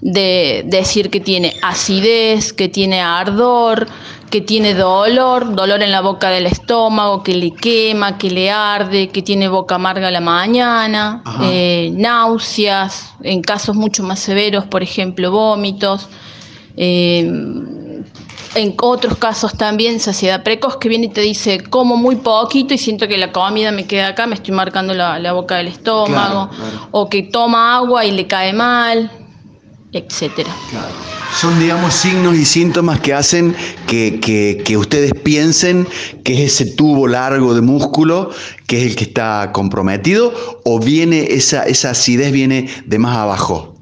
de 0.00 0.64
decir 0.66 1.08
que 1.08 1.20
tiene 1.20 1.54
acidez, 1.62 2.52
que 2.52 2.68
tiene 2.68 3.00
ardor, 3.00 3.86
que 4.28 4.40
tiene 4.40 4.74
dolor, 4.74 5.54
dolor 5.54 5.84
en 5.84 5.92
la 5.92 6.00
boca 6.00 6.30
del 6.30 6.46
estómago, 6.46 7.22
que 7.22 7.34
le 7.34 7.52
quema, 7.52 8.18
que 8.18 8.28
le 8.28 8.50
arde, 8.50 9.08
que 9.10 9.22
tiene 9.22 9.46
boca 9.46 9.76
amarga 9.76 10.08
a 10.08 10.10
la 10.10 10.20
mañana, 10.20 11.22
eh, 11.44 11.92
náuseas, 11.94 13.14
en 13.22 13.40
casos 13.40 13.76
mucho 13.76 14.02
más 14.02 14.18
severos, 14.18 14.64
por 14.64 14.82
ejemplo, 14.82 15.30
vómitos. 15.30 16.08
eh, 16.76 17.30
en 18.54 18.74
otros 18.80 19.16
casos 19.18 19.54
también 19.56 20.00
saciedad 20.00 20.42
precoz 20.42 20.76
que 20.78 20.88
viene 20.88 21.06
y 21.06 21.10
te 21.10 21.20
dice 21.20 21.60
como 21.60 21.96
muy 21.96 22.16
poquito 22.16 22.74
y 22.74 22.78
siento 22.78 23.06
que 23.08 23.16
la 23.16 23.32
comida 23.32 23.70
me 23.72 23.86
queda 23.86 24.08
acá, 24.08 24.26
me 24.26 24.34
estoy 24.34 24.54
marcando 24.54 24.92
la, 24.94 25.18
la 25.18 25.32
boca 25.32 25.56
del 25.56 25.68
estómago, 25.68 26.48
Claro, 26.48 26.70
claro. 26.70 26.88
o 26.90 27.08
que 27.08 27.22
toma 27.24 27.76
agua 27.76 28.04
y 28.04 28.10
le 28.12 28.26
cae 28.26 28.52
mal, 28.52 29.10
etcétera. 29.92 30.50
Son, 31.40 31.58
digamos, 31.60 31.94
signos 31.94 32.34
y 32.36 32.44
síntomas 32.44 32.98
que 33.00 33.14
hacen 33.14 33.54
que, 33.86 34.18
que- 34.20 34.62
que 34.64 34.76
ustedes 34.76 35.12
piensen 35.14 35.86
que 36.24 36.32
es 36.44 36.52
ese 36.60 36.72
tubo 36.74 37.06
largo 37.06 37.54
de 37.54 37.60
músculo 37.60 38.30
que 38.66 38.78
es 38.80 38.86
el 38.90 38.96
que 38.96 39.04
está 39.04 39.50
comprometido 39.52 40.32
o 40.64 40.80
viene 40.80 41.22
esa, 41.30 41.64
esa 41.66 41.90
acidez 41.90 42.32
viene 42.32 42.68
de 42.86 42.98
más 42.98 43.16
abajo. 43.16 43.76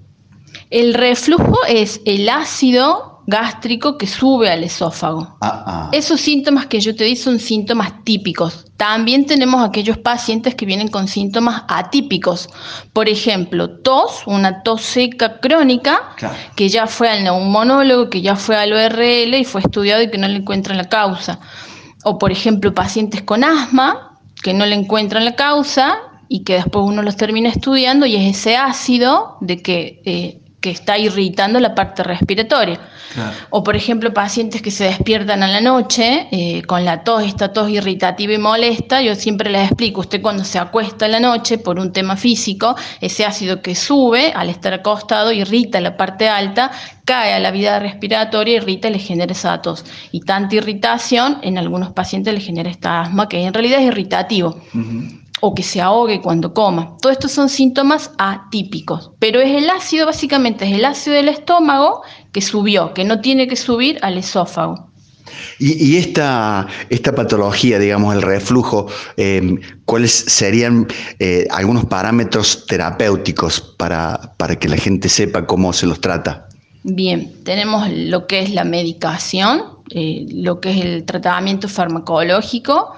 El 0.70 0.92
reflujo 0.92 1.56
es 1.66 2.02
el 2.04 2.28
ácido 2.28 3.07
gástrico 3.28 3.98
que 3.98 4.06
sube 4.06 4.48
al 4.50 4.64
esófago. 4.64 5.36
Ah, 5.42 5.64
ah. 5.66 5.88
Esos 5.92 6.18
síntomas 6.18 6.64
que 6.66 6.80
yo 6.80 6.96
te 6.96 7.04
di 7.04 7.14
son 7.14 7.38
síntomas 7.38 8.02
típicos. 8.02 8.64
También 8.78 9.26
tenemos 9.26 9.62
aquellos 9.62 9.98
pacientes 9.98 10.54
que 10.54 10.64
vienen 10.64 10.88
con 10.88 11.08
síntomas 11.08 11.64
atípicos. 11.68 12.48
Por 12.94 13.06
ejemplo, 13.06 13.68
tos, 13.80 14.22
una 14.26 14.62
tos 14.62 14.80
seca 14.80 15.40
crónica, 15.40 16.14
Claro. 16.16 16.34
que 16.56 16.70
ya 16.70 16.86
fue 16.86 17.10
al 17.10 17.22
neumonólogo, 17.22 18.08
que 18.08 18.22
ya 18.22 18.34
fue 18.34 18.56
al 18.56 18.72
ORL 18.72 19.34
y 19.38 19.44
fue 19.44 19.60
estudiado 19.60 20.02
y 20.02 20.10
que 20.10 20.16
no 20.16 20.26
le 20.26 20.36
encuentran 20.36 20.78
la 20.78 20.88
causa. 20.88 21.38
O 22.04 22.16
por 22.16 22.32
ejemplo, 22.32 22.72
pacientes 22.72 23.20
con 23.20 23.44
asma, 23.44 24.18
que 24.42 24.54
no 24.54 24.64
le 24.64 24.74
encuentran 24.74 25.26
la 25.26 25.34
causa 25.36 25.98
y 26.30 26.44
que 26.44 26.54
después 26.54 26.82
uno 26.86 27.02
los 27.02 27.16
termina 27.16 27.50
estudiando 27.50 28.06
y 28.06 28.16
es 28.16 28.38
ese 28.38 28.56
ácido 28.56 29.36
de 29.42 29.60
que, 29.62 30.00
eh, 30.06 30.40
que 30.60 30.70
está 30.70 30.98
irritando 30.98 31.60
la 31.60 31.74
parte 31.74 32.02
respiratoria. 32.02 32.80
Claro. 33.14 33.32
O 33.50 33.62
por 33.62 33.76
ejemplo, 33.76 34.12
pacientes 34.12 34.60
que 34.60 34.70
se 34.70 34.84
despiertan 34.84 35.42
a 35.42 35.48
la 35.48 35.60
noche 35.60 36.26
eh, 36.32 36.62
con 36.62 36.84
la 36.84 37.04
tos, 37.04 37.22
esta 37.22 37.52
tos 37.52 37.70
irritativa 37.70 38.32
y 38.32 38.38
molesta, 38.38 39.00
yo 39.00 39.14
siempre 39.14 39.50
les 39.50 39.68
explico, 39.68 40.00
usted 40.00 40.20
cuando 40.20 40.44
se 40.44 40.58
acuesta 40.58 41.06
a 41.06 41.08
la 41.08 41.20
noche 41.20 41.58
por 41.58 41.78
un 41.78 41.92
tema 41.92 42.16
físico, 42.16 42.74
ese 43.00 43.24
ácido 43.24 43.62
que 43.62 43.74
sube 43.74 44.32
al 44.34 44.48
estar 44.48 44.74
acostado 44.74 45.30
irrita 45.32 45.80
la 45.80 45.96
parte 45.96 46.28
alta, 46.28 46.72
cae 47.04 47.32
a 47.32 47.38
la 47.38 47.50
vida 47.50 47.78
respiratoria, 47.78 48.56
irrita 48.56 48.88
y 48.88 48.92
le 48.92 48.98
genera 48.98 49.32
esa 49.32 49.62
tos. 49.62 49.84
Y 50.10 50.20
tanta 50.20 50.56
irritación 50.56 51.38
en 51.42 51.56
algunos 51.56 51.92
pacientes 51.92 52.34
le 52.34 52.40
genera 52.40 52.68
esta 52.68 53.02
asma 53.02 53.28
que 53.28 53.44
en 53.44 53.54
realidad 53.54 53.80
es 53.80 53.86
irritativo 53.86 54.60
o 55.40 55.54
que 55.54 55.62
se 55.62 55.80
ahogue 55.80 56.20
cuando 56.20 56.52
coma. 56.52 56.96
Todos 57.00 57.14
estos 57.14 57.32
son 57.32 57.48
síntomas 57.48 58.10
atípicos, 58.18 59.10
pero 59.18 59.40
es 59.40 59.50
el 59.50 59.70
ácido, 59.70 60.06
básicamente 60.06 60.66
es 60.66 60.72
el 60.72 60.84
ácido 60.84 61.16
del 61.16 61.28
estómago 61.28 62.02
que 62.32 62.40
subió, 62.40 62.94
que 62.94 63.04
no 63.04 63.20
tiene 63.20 63.48
que 63.48 63.56
subir 63.56 63.98
al 64.02 64.18
esófago. 64.18 64.88
Y, 65.58 65.92
y 65.92 65.96
esta, 65.96 66.66
esta 66.88 67.14
patología, 67.14 67.78
digamos, 67.78 68.14
el 68.14 68.22
reflujo, 68.22 68.86
eh, 69.16 69.58
¿cuáles 69.84 70.12
serían 70.12 70.86
eh, 71.18 71.46
algunos 71.50 71.84
parámetros 71.86 72.66
terapéuticos 72.66 73.60
para, 73.60 74.34
para 74.36 74.56
que 74.56 74.68
la 74.68 74.76
gente 74.76 75.08
sepa 75.08 75.46
cómo 75.46 75.72
se 75.72 75.86
los 75.86 76.00
trata? 76.00 76.48
Bien, 76.84 77.32
tenemos 77.44 77.88
lo 77.90 78.26
que 78.26 78.40
es 78.40 78.50
la 78.50 78.64
medicación, 78.64 79.62
eh, 79.90 80.26
lo 80.30 80.60
que 80.60 80.70
es 80.70 80.84
el 80.84 81.04
tratamiento 81.04 81.68
farmacológico 81.68 82.92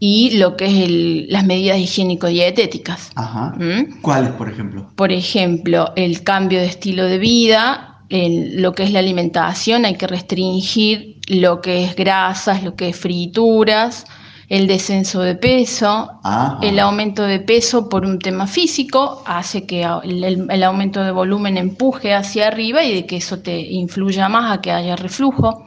y 0.00 0.38
lo 0.38 0.56
que 0.56 0.64
es 0.64 0.74
el- 0.88 1.26
las 1.28 1.44
medidas 1.44 1.78
higiénico-dietéticas. 1.78 3.10
Ajá. 3.14 3.54
¿Mm? 3.58 4.00
¿Cuáles, 4.00 4.30
por 4.32 4.48
ejemplo? 4.48 4.90
Por 4.96 5.12
ejemplo, 5.12 5.92
el 5.94 6.22
cambio 6.22 6.58
de 6.58 6.66
estilo 6.66 7.04
de 7.04 7.18
vida, 7.18 7.98
el- 8.08 8.60
lo 8.62 8.72
que 8.72 8.82
es 8.84 8.92
la 8.92 8.98
alimentación, 9.00 9.84
hay 9.84 9.94
que 9.96 10.06
restringir 10.06 11.16
lo 11.28 11.60
que 11.60 11.84
es 11.84 11.94
grasas, 11.94 12.64
lo 12.64 12.74
que 12.74 12.88
es 12.88 12.96
frituras, 12.96 14.06
el 14.48 14.66
descenso 14.66 15.20
de 15.20 15.36
peso, 15.36 16.10
Ajá. 16.24 16.58
el 16.62 16.80
aumento 16.80 17.22
de 17.22 17.38
peso 17.38 17.88
por 17.88 18.04
un 18.04 18.18
tema 18.18 18.48
físico 18.48 19.22
hace 19.26 19.64
que 19.64 19.82
el- 20.02 20.48
el 20.50 20.62
aumento 20.64 21.04
de 21.04 21.12
volumen 21.12 21.56
empuje 21.56 22.14
hacia 22.14 22.48
arriba 22.48 22.82
y 22.82 22.92
de 22.94 23.06
que 23.06 23.18
eso 23.18 23.38
te 23.38 23.60
influya 23.60 24.28
más 24.28 24.50
a 24.50 24.60
que 24.60 24.72
haya 24.72 24.96
reflujo. 24.96 25.66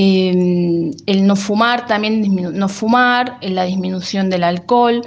Eh, 0.00 0.92
el 1.06 1.26
no 1.26 1.34
fumar, 1.34 1.88
también 1.88 2.22
no 2.54 2.68
fumar, 2.68 3.36
eh, 3.40 3.50
la 3.50 3.64
disminución 3.64 4.30
del 4.30 4.44
alcohol, 4.44 5.02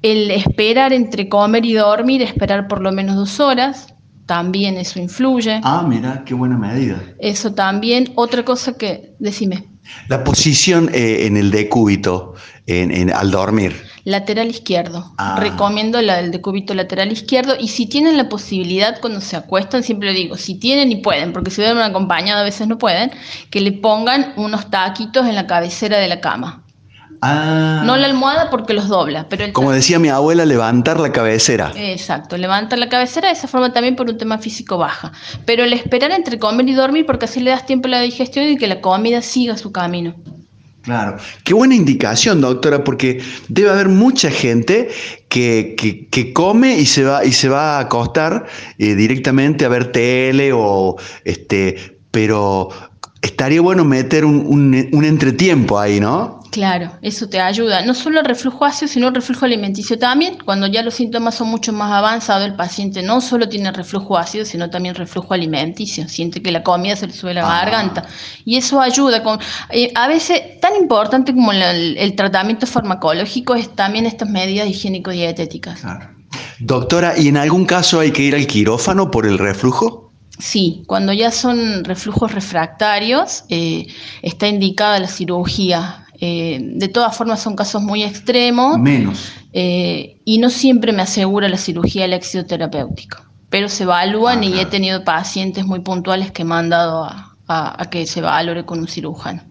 el 0.00 0.30
esperar 0.30 0.92
entre 0.92 1.28
comer 1.28 1.64
y 1.64 1.72
dormir, 1.72 2.22
esperar 2.22 2.68
por 2.68 2.80
lo 2.80 2.92
menos 2.92 3.16
dos 3.16 3.40
horas, 3.40 3.96
también 4.26 4.76
eso 4.76 5.00
influye. 5.00 5.60
Ah, 5.64 5.84
mira, 5.84 6.22
qué 6.24 6.34
buena 6.34 6.56
medida. 6.56 7.02
Eso 7.18 7.52
también, 7.52 8.12
otra 8.14 8.44
cosa 8.44 8.78
que, 8.78 9.12
decime. 9.18 9.64
La 10.06 10.22
posición 10.22 10.88
eh, 10.94 11.26
en 11.26 11.36
el 11.36 11.50
decúbito 11.50 12.34
en, 12.66 13.12
al 13.12 13.30
dormir. 13.30 13.84
Lateral 14.04 14.48
izquierdo. 14.48 15.12
Ah. 15.18 15.36
Recomiendo 15.38 16.00
la 16.02 16.16
del 16.16 16.30
decúbito 16.30 16.74
lateral 16.74 17.12
izquierdo. 17.12 17.54
Y 17.58 17.68
si 17.68 17.86
tienen 17.86 18.16
la 18.16 18.28
posibilidad 18.28 19.00
cuando 19.00 19.20
se 19.20 19.36
acuestan, 19.36 19.82
siempre 19.82 20.10
lo 20.10 20.14
digo, 20.14 20.36
si 20.36 20.54
tienen 20.54 20.90
y 20.92 20.96
pueden, 20.96 21.32
porque 21.32 21.50
si 21.50 21.62
duermen 21.62 21.84
acompañado 21.84 22.40
a 22.40 22.44
veces 22.44 22.68
no 22.68 22.78
pueden, 22.78 23.12
que 23.50 23.60
le 23.60 23.72
pongan 23.72 24.32
unos 24.36 24.70
taquitos 24.70 25.26
en 25.26 25.34
la 25.34 25.46
cabecera 25.46 25.98
de 25.98 26.08
la 26.08 26.20
cama. 26.20 26.64
Ah. 27.24 27.82
No 27.84 27.96
la 27.96 28.06
almohada 28.06 28.50
porque 28.50 28.74
los 28.74 28.88
dobla, 28.88 29.28
pero 29.28 29.52
Como 29.52 29.70
decía 29.70 30.00
mi 30.00 30.08
abuela, 30.08 30.44
levantar 30.44 30.98
la 30.98 31.12
cabecera. 31.12 31.70
Exacto, 31.76 32.36
levantar 32.36 32.80
la 32.80 32.88
cabecera 32.88 33.28
de 33.28 33.34
esa 33.34 33.46
forma 33.46 33.72
también 33.72 33.94
por 33.94 34.10
un 34.10 34.18
tema 34.18 34.38
físico 34.38 34.76
baja. 34.76 35.12
Pero 35.46 35.62
el 35.62 35.72
esperar 35.72 36.10
entre 36.10 36.40
comer 36.40 36.68
y 36.68 36.74
dormir 36.74 37.06
porque 37.06 37.26
así 37.26 37.38
le 37.38 37.50
das 37.50 37.64
tiempo 37.64 37.86
a 37.86 37.92
la 37.92 38.00
digestión 38.00 38.48
y 38.48 38.56
que 38.56 38.66
la 38.66 38.80
comida 38.80 39.22
siga 39.22 39.56
su 39.56 39.70
camino. 39.70 40.16
Claro, 40.82 41.16
qué 41.44 41.54
buena 41.54 41.76
indicación, 41.76 42.40
doctora, 42.40 42.82
porque 42.82 43.22
debe 43.48 43.70
haber 43.70 43.88
mucha 43.88 44.30
gente 44.30 44.88
que, 45.28 45.76
que, 46.10 46.32
come 46.32 46.76
y 46.76 46.86
se 46.86 47.04
va 47.04 47.24
y 47.24 47.32
se 47.32 47.48
va 47.48 47.76
a 47.76 47.80
acostar 47.80 48.46
eh, 48.78 48.96
directamente 48.96 49.64
a 49.64 49.68
ver 49.68 49.92
tele 49.92 50.50
o 50.52 50.96
este, 51.24 51.98
pero 52.10 52.70
estaría 53.22 53.60
bueno 53.60 53.84
meter 53.84 54.24
un, 54.24 54.88
un 54.92 55.04
entretiempo 55.04 55.78
ahí, 55.78 56.00
¿no? 56.00 56.41
Claro, 56.52 56.92
eso 57.00 57.30
te 57.30 57.40
ayuda. 57.40 57.80
No 57.80 57.94
solo 57.94 58.20
el 58.20 58.26
reflujo 58.26 58.66
ácido, 58.66 58.86
sino 58.86 59.08
el 59.08 59.14
reflujo 59.14 59.46
alimenticio 59.46 59.98
también. 59.98 60.36
Cuando 60.44 60.66
ya 60.66 60.82
los 60.82 60.92
síntomas 60.92 61.36
son 61.36 61.48
mucho 61.48 61.72
más 61.72 61.90
avanzados, 61.90 62.44
el 62.44 62.54
paciente 62.56 63.02
no 63.02 63.22
solo 63.22 63.48
tiene 63.48 63.72
reflujo 63.72 64.18
ácido, 64.18 64.44
sino 64.44 64.68
también 64.68 64.94
reflujo 64.94 65.32
alimenticio. 65.32 66.06
Siente 66.10 66.42
que 66.42 66.52
la 66.52 66.62
comida 66.62 66.94
se 66.94 67.06
le 67.06 67.14
sube 67.14 67.30
a 67.30 67.34
la 67.34 67.46
ah. 67.46 67.64
garganta. 67.64 68.04
Y 68.44 68.58
eso 68.58 68.82
ayuda. 68.82 69.22
Con, 69.22 69.38
eh, 69.70 69.92
a 69.94 70.06
veces, 70.08 70.60
tan 70.60 70.76
importante 70.76 71.32
como 71.32 71.52
el, 71.52 72.14
tratamiento 72.16 72.66
farmacológico 72.66 73.54
es 73.54 73.74
también 73.74 74.04
estas 74.04 74.28
medidas 74.28 74.68
higiénico-dietéticas. 74.68 75.80
Doctora, 76.58 77.18
¿y 77.18 77.28
en 77.28 77.38
algún 77.38 77.64
caso 77.64 77.98
hay 77.98 78.10
que 78.10 78.24
ir 78.24 78.34
al 78.34 78.46
quirófano 78.46 79.10
por 79.10 79.24
el 79.24 79.38
reflujo? 79.38 80.12
Sí, 80.38 80.82
cuando 80.86 81.14
ya 81.14 81.30
son 81.30 81.82
reflujos 81.84 82.32
refractarios, 82.32 83.44
eh, 83.48 83.86
está 84.20 84.48
indicada 84.48 84.98
la 84.98 85.08
cirugía 85.08 86.01
eh, 86.24 86.60
de 86.62 86.86
todas 86.86 87.16
formas 87.16 87.42
son 87.42 87.56
casos 87.56 87.82
muy 87.82 88.04
extremos. 88.04 88.78
Menos. 88.78 89.32
Eh, 89.52 90.20
y 90.24 90.38
no 90.38 90.50
siempre 90.50 90.92
me 90.92 91.02
asegura 91.02 91.48
la 91.48 91.56
cirugía 91.56 92.04
el 92.04 92.12
éxito 92.12 92.46
terapéutico. 92.46 93.18
Pero 93.50 93.68
se 93.68 93.82
evalúan 93.82 94.44
y 94.44 94.56
he 94.60 94.66
tenido 94.66 95.02
pacientes 95.02 95.66
muy 95.66 95.80
puntuales 95.80 96.30
que 96.30 96.44
me 96.44 96.54
han 96.54 96.68
dado 96.68 97.08
a, 97.48 97.88
que 97.90 98.06
se 98.06 98.20
valore 98.20 98.64
con 98.64 98.78
un 98.78 98.86
cirujano. 98.86 99.42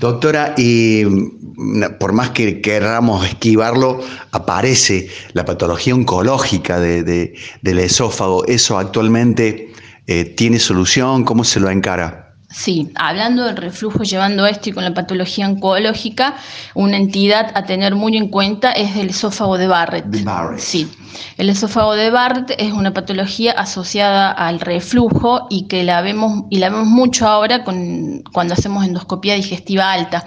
Doctora, 0.00 0.54
y 0.56 1.04
mm, 1.04 1.98
por 2.00 2.14
más 2.14 2.30
que 2.30 2.62
queramos 2.62 3.26
esquivarlo, 3.26 4.00
aparece 4.32 5.10
la 5.34 5.44
patología 5.44 5.94
oncológica 5.94 6.80
del 6.80 7.78
esófago. 7.78 8.46
¿Eso 8.46 8.78
actualmente 8.78 9.74
eh, 10.06 10.24
tiene 10.24 10.58
solución? 10.58 11.24
¿Cómo 11.24 11.44
se 11.44 11.60
lo 11.60 11.68
encara? 11.68 12.27
Sí, 12.50 12.90
hablando 12.94 13.44
del 13.44 13.56
reflujo, 13.56 14.04
llevando 14.04 14.46
esto 14.46 14.70
y 14.70 14.72
con 14.72 14.82
la 14.82 14.94
patología 14.94 15.46
oncológica, 15.46 16.36
una 16.74 16.96
entidad 16.96 17.52
a 17.54 17.64
tener 17.64 17.94
muy 17.94 18.16
en 18.16 18.28
cuenta 18.28 18.72
es 18.72 18.96
el 18.96 19.10
esófago 19.10 19.58
de 19.58 19.66
Barrett. 19.66 20.06
De 20.06 20.24
Barrett. 20.24 20.60
Sí, 20.60 20.90
el 21.36 21.50
esófago 21.50 21.94
de 21.94 22.10
Barrett 22.10 22.54
es 22.58 22.72
una 22.72 22.92
patología 22.92 23.52
asociada 23.52 24.30
al 24.30 24.60
reflujo 24.60 25.46
y 25.50 25.68
que 25.68 25.84
la 25.84 26.00
vemos 26.00 26.44
y 26.50 26.58
la 26.58 26.68
vemos 26.68 26.86
mucho 26.86 27.28
ahora 27.28 27.64
con, 27.64 28.22
cuando 28.32 28.54
hacemos 28.54 28.84
endoscopía 28.84 29.34
digestiva 29.34 29.92
alta. 29.92 30.24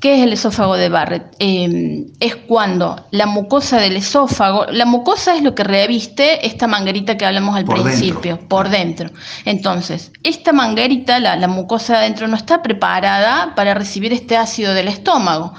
¿Qué 0.00 0.16
es 0.16 0.22
el 0.22 0.32
esófago 0.32 0.76
de 0.76 0.88
Barrett? 0.88 1.34
Em, 1.38 2.06
es 2.20 2.36
cuando 2.36 3.06
la 3.10 3.26
mucosa 3.26 3.78
del 3.78 3.96
esófago, 3.96 4.66
la 4.66 4.84
mucosa 4.84 5.34
es 5.36 5.42
lo 5.42 5.54
que 5.54 5.64
reviste 5.64 6.46
esta 6.46 6.66
manguerita 6.66 7.16
que 7.16 7.26
hablamos 7.26 7.56
al 7.56 7.64
principio, 7.64 8.38
por 8.48 8.68
dentro. 8.68 9.10
Entonces, 9.44 10.12
esta 10.22 10.52
manguerita, 10.52 11.20
la, 11.20 11.36
la 11.36 11.48
mucosa 11.48 11.94
de 11.94 11.98
adentro 12.00 12.28
no 12.28 12.36
está 12.36 12.62
preparada 12.62 13.54
para 13.54 13.74
recibir 13.74 14.12
este 14.12 14.36
ácido 14.36 14.74
del 14.74 14.88
estómago. 14.88 15.54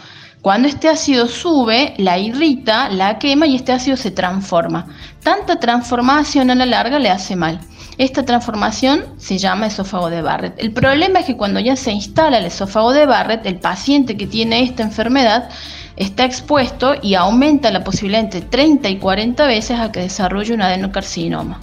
Cuando 0.45 0.67
este 0.67 0.89
ácido 0.89 1.27
sube, 1.27 1.95
la 1.97 2.19
irrita, 2.19 2.87
la 2.89 3.17
quema 3.17 3.47
y 3.47 3.55
este 3.55 3.71
ácido 3.71 3.97
se 3.97 4.11
transforma. 4.11 4.85
Tanta 5.23 5.59
transformación 5.59 6.51
a 6.51 6.53
la 6.53 6.67
larga 6.67 6.99
le 6.99 7.09
hace 7.09 7.35
mal. 7.35 7.59
Esta 7.97 8.25
transformación 8.25 9.05
se 9.17 9.39
llama 9.39 9.65
esófago 9.65 10.11
de 10.11 10.21
Barrett. 10.21 10.53
El 10.59 10.71
problema 10.71 11.21
es 11.21 11.25
que 11.25 11.35
cuando 11.35 11.59
ya 11.59 11.75
se 11.75 11.93
instala 11.93 12.37
el 12.37 12.45
esófago 12.45 12.93
de 12.93 13.07
Barrett, 13.07 13.43
el 13.47 13.57
paciente 13.57 14.17
que 14.17 14.27
tiene 14.27 14.61
esta 14.61 14.83
enfermedad 14.83 15.49
está 15.95 16.25
expuesto 16.25 16.93
y 17.01 17.15
aumenta 17.15 17.71
la 17.71 17.83
posibilidad 17.83 18.21
entre 18.21 18.41
30 18.41 18.87
y 18.87 18.99
40 18.99 19.47
veces 19.47 19.79
a 19.79 19.91
que 19.91 20.01
desarrolle 20.01 20.53
un 20.53 20.61
adenocarcinoma. 20.61 21.59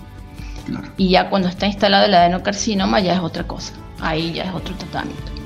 Y 0.97 1.11
ya 1.11 1.31
cuando 1.31 1.47
está 1.47 1.69
instalado 1.69 2.07
el 2.07 2.15
adenocarcinoma 2.15 2.99
ya 2.99 3.15
es 3.15 3.21
otra 3.21 3.47
cosa. 3.47 3.75
Ahí 4.01 4.33
ya 4.33 4.43
es 4.43 4.53
otro 4.53 4.75
tratamiento. 4.75 5.42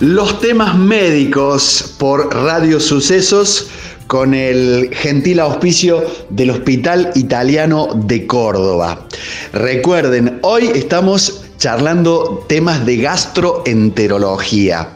Los 0.00 0.38
temas 0.40 0.78
médicos 0.78 1.96
por 1.98 2.32
Radio 2.32 2.78
Sucesos 2.78 3.66
con 4.06 4.32
el 4.32 4.94
gentil 4.94 5.40
auspicio 5.40 6.04
del 6.30 6.50
Hospital 6.50 7.10
Italiano 7.16 7.88
de 8.06 8.24
Córdoba. 8.24 9.08
Recuerden, 9.52 10.38
hoy 10.42 10.70
estamos 10.72 11.47
charlando 11.58 12.44
temas 12.48 12.86
de 12.86 12.96
gastroenterología. 12.98 14.88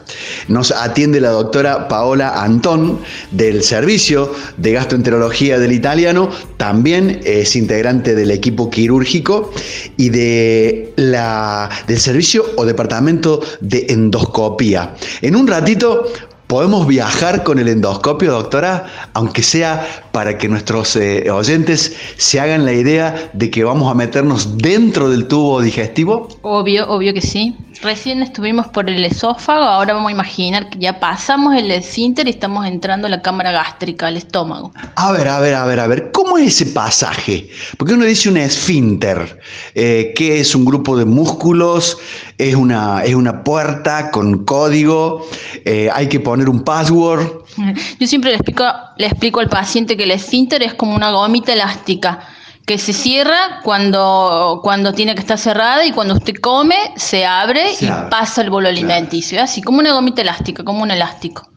Nos 0.48 0.70
atiende 0.70 1.20
la 1.20 1.30
doctora 1.30 1.88
Paola 1.88 2.42
Antón 2.42 3.00
del 3.30 3.62
Servicio 3.62 4.32
de 4.56 4.72
Gastroenterología 4.72 5.58
del 5.58 5.72
Italiano, 5.72 6.30
también 6.56 7.20
es 7.24 7.56
integrante 7.56 8.14
del 8.14 8.30
equipo 8.30 8.70
quirúrgico 8.70 9.50
y 9.96 10.10
de 10.10 10.92
la, 10.96 11.68
del 11.86 11.98
Servicio 11.98 12.44
o 12.56 12.64
Departamento 12.64 13.40
de 13.60 13.86
Endoscopía. 13.88 14.94
En 15.20 15.36
un 15.36 15.46
ratito 15.46 16.04
¿Podemos 16.52 16.86
viajar 16.86 17.44
con 17.44 17.58
el 17.58 17.66
endoscopio, 17.66 18.30
doctora? 18.30 18.84
Aunque 19.14 19.42
sea 19.42 19.86
para 20.12 20.36
que 20.36 20.50
nuestros 20.50 20.94
eh, 20.96 21.30
oyentes 21.30 21.96
se 22.18 22.40
hagan 22.40 22.66
la 22.66 22.74
idea 22.74 23.30
de 23.32 23.50
que 23.50 23.64
vamos 23.64 23.90
a 23.90 23.94
meternos 23.94 24.58
dentro 24.58 25.08
del 25.08 25.28
tubo 25.28 25.62
digestivo. 25.62 26.28
Obvio, 26.42 26.90
obvio 26.90 27.14
que 27.14 27.22
sí. 27.22 27.56
Recién 27.80 28.22
estuvimos 28.22 28.68
por 28.68 28.88
el 28.88 29.04
esófago, 29.04 29.64
ahora 29.64 29.94
vamos 29.94 30.10
a 30.10 30.12
imaginar 30.12 30.70
que 30.70 30.78
ya 30.78 31.00
pasamos 31.00 31.56
el 31.56 31.70
esfínter 31.70 32.28
y 32.28 32.30
estamos 32.30 32.66
entrando 32.66 33.08
a 33.08 33.10
la 33.10 33.22
cámara 33.22 33.50
gástrica, 33.50 34.06
al 34.06 34.16
estómago. 34.16 34.72
A 34.94 35.10
ver, 35.10 35.26
a 35.26 35.40
ver, 35.40 35.54
a 35.54 35.64
ver, 35.64 35.80
a 35.80 35.86
ver, 35.86 36.12
¿cómo 36.12 36.38
es 36.38 36.48
ese 36.48 36.66
pasaje? 36.66 37.48
Porque 37.78 37.94
uno 37.94 38.04
dice 38.04 38.28
un 38.28 38.36
esfínter, 38.36 39.40
eh, 39.74 40.12
que 40.14 40.38
es 40.38 40.54
un 40.54 40.64
grupo 40.64 40.96
de 40.96 41.06
músculos, 41.06 41.98
es 42.38 42.54
una, 42.54 43.02
es 43.04 43.14
una 43.14 43.42
puerta 43.42 44.10
con 44.10 44.44
código, 44.44 45.26
eh, 45.64 45.88
hay 45.92 46.08
que 46.08 46.20
poner 46.20 46.41
un 46.48 46.62
password. 46.62 47.26
Yo 47.98 48.06
siempre 48.06 48.30
le 48.30 48.36
explico, 48.36 48.64
le 48.96 49.06
explico 49.06 49.40
al 49.40 49.48
paciente 49.48 49.96
que 49.96 50.04
el 50.04 50.10
esfínter 50.10 50.62
es 50.62 50.74
como 50.74 50.94
una 50.94 51.10
gomita 51.10 51.52
elástica 51.52 52.20
que 52.66 52.78
se 52.78 52.92
cierra 52.92 53.60
cuando, 53.64 54.60
cuando 54.62 54.92
tiene 54.92 55.14
que 55.14 55.20
estar 55.20 55.38
cerrada 55.38 55.84
y 55.84 55.92
cuando 55.92 56.14
usted 56.14 56.34
come 56.36 56.76
se 56.96 57.26
abre 57.26 57.72
y 57.80 57.86
pasa 58.10 58.42
el 58.42 58.50
bolo 58.50 58.68
alimenticio, 58.68 59.42
así 59.42 59.62
como 59.62 59.80
una 59.80 59.92
gomita 59.92 60.22
elástica, 60.22 60.64
como 60.64 60.82
un 60.82 60.90
elástico. 60.90 61.48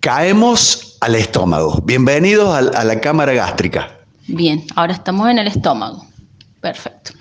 Caemos 0.00 0.96
al 1.00 1.14
estómago. 1.14 1.80
Bienvenidos 1.84 2.54
a, 2.54 2.84
la 2.84 3.00
cámara 3.00 3.32
gástrica. 3.32 3.98
Bien, 4.26 4.64
ahora 4.74 4.94
estamos 4.94 5.28
en 5.28 5.38
el 5.38 5.46
estómago. 5.46 6.06
Perfecto. 6.60 7.12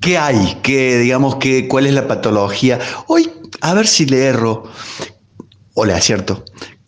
¿Qué 0.00 0.18
hay? 0.18 0.58
¿Qué, 0.62 0.98
digamos, 0.98 1.36
que, 1.36 1.66
cuál 1.66 1.86
es 1.86 1.94
la 1.94 2.06
patología? 2.06 2.78
Hoy, 3.06 3.30
a 3.62 3.74
ver 3.74 3.86
si 3.86 4.06
le 4.06 4.24
erro, 4.24 4.64
o 5.76 5.84
le 5.84 5.94
acierto 5.94 6.44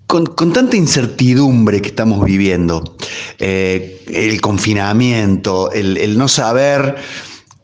con, 0.09 0.53
tanta 0.55 0.74
incertidumbre 0.74 1.83
que 1.83 1.88
estamos 1.88 2.24
viviendo, 2.24 2.96
eh, 3.38 4.03
el 4.09 4.40
confinamiento, 4.40 5.70
el, 5.70 6.16
no 6.16 6.29
saber 6.29 6.96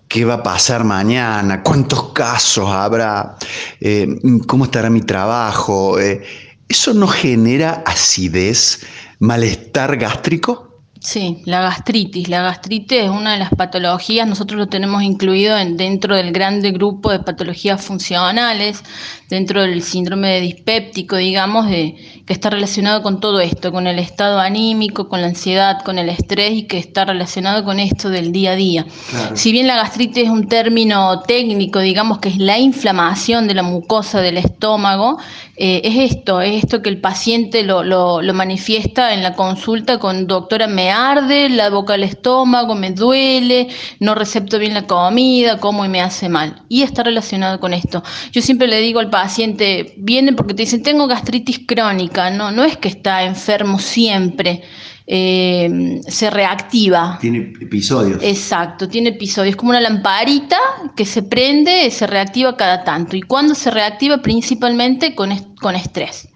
qué 0.09 0.27
va 0.27 0.35
a 0.35 0.43
pasar 0.43 0.85
mañana, 0.85 1.63
cuántos 1.63 2.13
casos 2.13 2.69
habrá, 2.69 3.39
eh, 3.81 4.07
cómo 4.47 4.67
estará 4.67 4.91
mi 4.91 5.01
trabajo, 5.01 5.99
eh, 5.99 6.23
¿eso 6.69 6.93
no 6.93 7.09
genera 7.09 7.83
acidez, 7.87 8.85
malestar 9.21 9.97
gástrico? 9.97 10.74
Sí, 11.05 11.43
la 11.45 11.61
gastritis. 11.61 12.31
La 12.31 12.41
gastritis 12.41 13.03
es 13.03 13.11
una 13.11 13.35
de 13.35 13.39
las 13.39 13.51
patologías, 13.51 14.27
nosotros 14.27 14.59
lo 14.59 14.69
tenemos 14.69 15.03
incluido 15.03 15.59
en, 15.59 15.77
dentro 15.77 16.17
del 16.17 16.33
grande 16.33 16.71
grupo 16.71 17.11
de 17.11 17.19
patologías 17.19 17.85
funcionales, 17.85 18.83
dentro 19.29 19.61
del 19.61 19.83
síndrome 19.83 20.29
de 20.31 20.41
dispéptico, 20.41 21.17
digamos, 21.17 21.67
de, 21.69 21.95
que 22.25 22.33
está 22.33 22.49
relacionado 22.49 23.03
con 23.03 23.21
todo 23.21 23.41
esto, 23.41 23.71
con 23.71 23.87
el 23.87 23.99
estado 23.99 24.41
anímico, 24.41 25.11
con 25.11 25.21
la 25.21 25.27
ansiedad, 25.27 25.83
con 25.85 25.99
el 25.99 26.09
estrés 26.09 26.53
y 26.53 26.63
que 26.63 26.79
está 26.79 27.05
relacionado 27.05 27.65
con 27.65 27.81
esto 27.81 28.09
del 28.09 28.33
día 28.33 28.53
a 28.53 28.57
día. 28.57 28.87
Si 29.35 29.53
bien 29.53 29.67
la 29.67 29.77
gastritis 29.77 30.25
es 30.25 30.31
un 30.31 30.49
término 30.49 31.21
técnico, 31.21 31.81
digamos 31.81 32.19
que 32.19 32.31
es 32.31 32.39
la 32.39 32.59
inflamación 32.59 33.47
de 33.47 33.53
la 33.53 33.63
mucosa 33.63 34.23
del 34.23 34.39
estómago, 34.39 35.19
eh, 35.57 35.83
es 35.85 36.13
esto, 36.13 36.41
es 36.41 36.65
esto 36.65 36.81
que 36.81 36.89
el 36.89 37.01
paciente 37.01 37.63
lo, 37.63 37.85
lo, 37.85 38.23
lo 38.23 38.33
manifiesta 38.33 39.13
en 39.13 39.23
la 39.23 39.35
consulta 39.35 39.99
con 39.99 40.27
doctora 40.27 40.67
me 40.67 40.94
arde, 40.95 41.49
la 41.49 41.71
boca 41.71 41.95
del 41.95 42.05
estómago, 42.05 42.75
me 42.75 42.91
duele, 42.91 43.69
no 44.01 44.15
recepto 44.15 44.59
bien 44.59 44.75
la 44.75 44.87
comida, 44.87 45.59
como 45.59 45.85
y 45.85 45.89
me 45.89 46.01
hace 46.01 46.29
mal. 46.29 46.63
Y 46.69 46.83
está 46.83 47.03
relacionado 47.03 47.61
con 47.61 47.75
esto. 47.75 48.03
Yo 48.33 48.41
siempre 48.43 48.69
le 48.69 48.81
digo 48.81 49.01
al 49.01 49.11
paciente, 49.11 49.95
viene 49.99 50.33
porque 50.33 50.55
te 50.55 50.63
dicen, 50.63 50.83
tengo 50.83 51.07
gastritis 51.07 51.61
crónica, 51.67 52.31
no, 52.31 52.51
no 52.51 52.65
es 52.65 52.77
que 52.77 52.89
está 52.89 53.25
enfermo 53.25 53.79
siempre. 53.79 54.63
Eh, 55.07 56.01
se 56.09 56.31
reactiva. 56.31 57.19
Tiene 57.21 57.53
episodios. 57.61 58.23
Exacto, 58.23 58.89
tiene 58.89 59.11
episodios. 59.11 59.51
Es 59.51 59.57
como 59.57 59.71
una 59.71 59.81
lamparita 59.81 60.57
que 60.97 61.05
se 61.05 61.23
prende, 61.23 61.91
se 61.91 62.07
reactiva 62.07 62.57
cada 62.57 62.85
tanto. 62.85 63.15
¿Y 63.15 63.23
cuando 63.23 63.55
se 63.55 63.71
reactiva? 63.71 64.23
Principalmente 64.23 65.15
con, 65.15 65.31
con 65.61 65.77
estrés. 65.77 66.29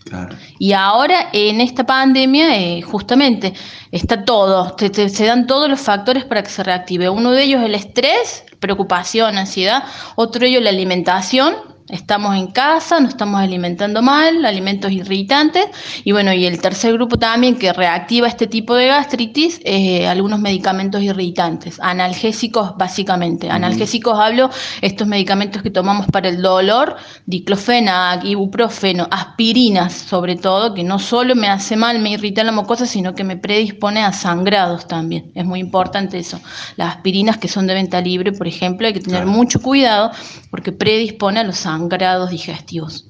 Y 0.59 0.73
ahora 0.73 1.31
en 1.33 1.61
esta 1.61 1.85
pandemia, 1.85 2.59
eh, 2.59 2.83
justamente, 2.83 3.55
está 3.91 4.25
todo, 4.25 4.77
se 4.79 5.25
dan 5.25 5.47
todos 5.47 5.69
los 5.69 5.81
factores 5.81 6.25
para 6.25 6.43
que 6.43 6.51
se 6.51 6.63
reactive. 6.63 7.09
Uno 7.09 7.33
de 7.33 7.45
ellos 7.45 7.61
es 7.61 7.67
el 7.67 7.75
estrés, 7.75 8.45
preocupación, 8.61 9.39
ansiedad. 9.39 9.85
Otro 10.17 10.41
de 10.41 10.49
ellos 10.49 10.63
la 10.63 10.71
alimentación, 10.71 11.55
Estamos 11.89 12.37
en 12.37 12.49
casa, 12.49 13.01
nos 13.01 13.11
estamos 13.11 13.41
alimentando 13.41 14.03
mal, 14.03 14.45
alimentos 14.45 14.93
irritantes. 14.93 15.65
Y 16.05 16.13
bueno, 16.13 16.35
y 16.35 16.45
el 16.45 16.61
tercer 16.61 16.93
grupo 16.93 17.19
también 17.19 17.57
que 17.57 17.73
reactiva 17.73 18.29
este 18.29 18.47
tipo 18.47 18.75
de 18.75 18.89
gastritis, 18.89 19.59
eh, 19.65 20.07
algunos 20.07 20.39
medicamentos 20.39 21.01
irritantes, 21.03 21.81
analgésicos 21.81 22.77
básicamente. 22.77 23.51
Analgésicos 23.51 24.19
hablo, 24.19 24.51
estos 24.83 25.09
medicamentos 25.09 25.63
que 25.63 25.71
tomamos 25.71 26.07
para 26.09 26.29
el 26.29 26.43
dolor, 26.43 26.97
diclofenac, 27.25 28.23
ibuprofeno, 28.23 29.09
aspirinas 29.11 29.95
sobre 29.95 30.37
todo, 30.37 30.75
que 30.75 30.85
no 30.85 30.99
solo 30.99 31.35
me 31.35 31.49
hace 31.49 31.75
mal, 31.75 32.01
me 32.01 32.11
irrita 32.11 32.45
la 32.45 32.53
mucosa, 32.53 32.85
sino 32.85 33.15
que 33.15 33.25
me 33.25 33.39
predispone 33.39 34.03
a 34.03 34.13
sangrados 34.13 34.87
también. 34.87 35.33
Es 35.35 35.47
muy 35.47 35.61
importante 35.61 36.19
eso. 36.19 36.39
Las 36.77 36.97
aspirinas 36.97 37.39
que 37.39 37.49
son 37.49 37.67
de 37.67 37.73
venta 37.73 37.99
libre, 38.03 38.33
por 38.33 38.47
ejemplo, 38.47 38.87
hay 38.87 38.93
que 38.93 39.01
tener 39.01 39.25
mucho 39.25 39.63
cuidado 39.63 40.11
porque 40.51 40.71
predispone 40.71 41.41
a 41.41 41.45
los 41.45 41.57
sangrados 41.57 41.78
grados 41.87 42.31
digestivos. 42.31 43.07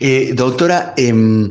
Eh, 0.00 0.32
doctora, 0.34 0.94
em, 0.96 1.50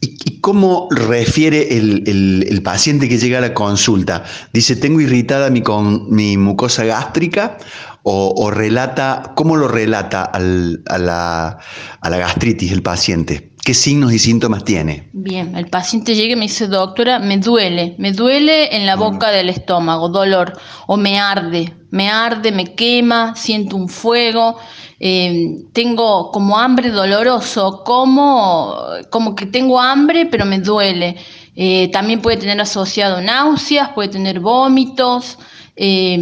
¿y 0.00 0.40
cómo 0.40 0.88
refiere 0.90 1.76
el, 1.76 2.60
paciente 2.62 3.08
que 3.08 3.18
llega 3.18 3.38
a 3.38 3.40
la 3.40 3.54
consulta? 3.54 4.24
Dice, 4.52 4.76
tengo 4.76 5.00
irritada 5.00 5.50
mi, 5.50 5.62
con, 5.62 6.10
mi 6.10 6.36
mucosa 6.36 6.84
gástrica 6.84 7.58
o, 8.04 8.50
relata, 8.50 9.32
¿cómo 9.36 9.56
lo 9.56 9.68
relata 9.68 10.24
a, 10.24 10.38
la, 10.40 11.58
a 12.00 12.10
la 12.10 12.18
gastritis 12.18 12.72
el 12.72 12.82
paciente? 12.82 13.51
¿Qué 13.64 13.74
signos 13.74 14.12
y 14.12 14.18
síntomas 14.18 14.64
tiene? 14.64 15.08
Bien, 15.12 15.54
el 15.54 15.68
paciente 15.68 16.16
llega 16.16 16.32
y 16.32 16.36
me 16.36 16.46
dice, 16.46 16.66
doctora, 16.66 17.20
me 17.20 17.38
duele, 17.38 17.94
me 17.96 18.10
duele 18.10 18.74
en 18.74 18.86
la 18.86 18.96
boca 18.96 19.30
del 19.30 19.50
estómago, 19.50 20.08
dolor, 20.08 20.58
o 20.88 20.96
me 20.96 21.20
arde, 21.20 21.72
me 21.90 22.10
arde, 22.10 22.50
me 22.50 22.74
quema, 22.74 23.36
siento 23.36 23.76
un 23.76 23.88
fuego, 23.88 24.56
eh, 24.98 25.58
tengo 25.72 26.32
como 26.32 26.58
hambre 26.58 26.90
doloroso, 26.90 27.84
como, 27.84 28.76
como 29.10 29.36
que 29.36 29.46
tengo 29.46 29.80
hambre 29.80 30.26
pero 30.26 30.44
me 30.44 30.58
duele. 30.58 31.16
Eh, 31.54 31.88
también 31.92 32.20
puede 32.20 32.38
tener 32.38 32.60
asociado 32.60 33.20
náuseas, 33.20 33.90
puede 33.90 34.08
tener 34.08 34.40
vómitos, 34.40 35.38
eh, 35.76 36.18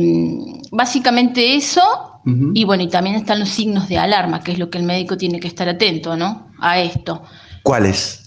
básicamente 0.72 1.56
eso. 1.56 1.80
Y 2.24 2.64
bueno, 2.64 2.82
y 2.82 2.88
también 2.88 3.16
están 3.16 3.40
los 3.40 3.48
signos 3.48 3.88
de 3.88 3.96
alarma, 3.96 4.40
que 4.40 4.52
es 4.52 4.58
lo 4.58 4.68
que 4.68 4.78
el 4.78 4.84
médico 4.84 5.16
tiene 5.16 5.40
que 5.40 5.48
estar 5.48 5.68
atento, 5.68 6.16
¿no? 6.16 6.48
A 6.60 6.78
esto. 6.78 7.22
¿Cuáles? 7.62 8.18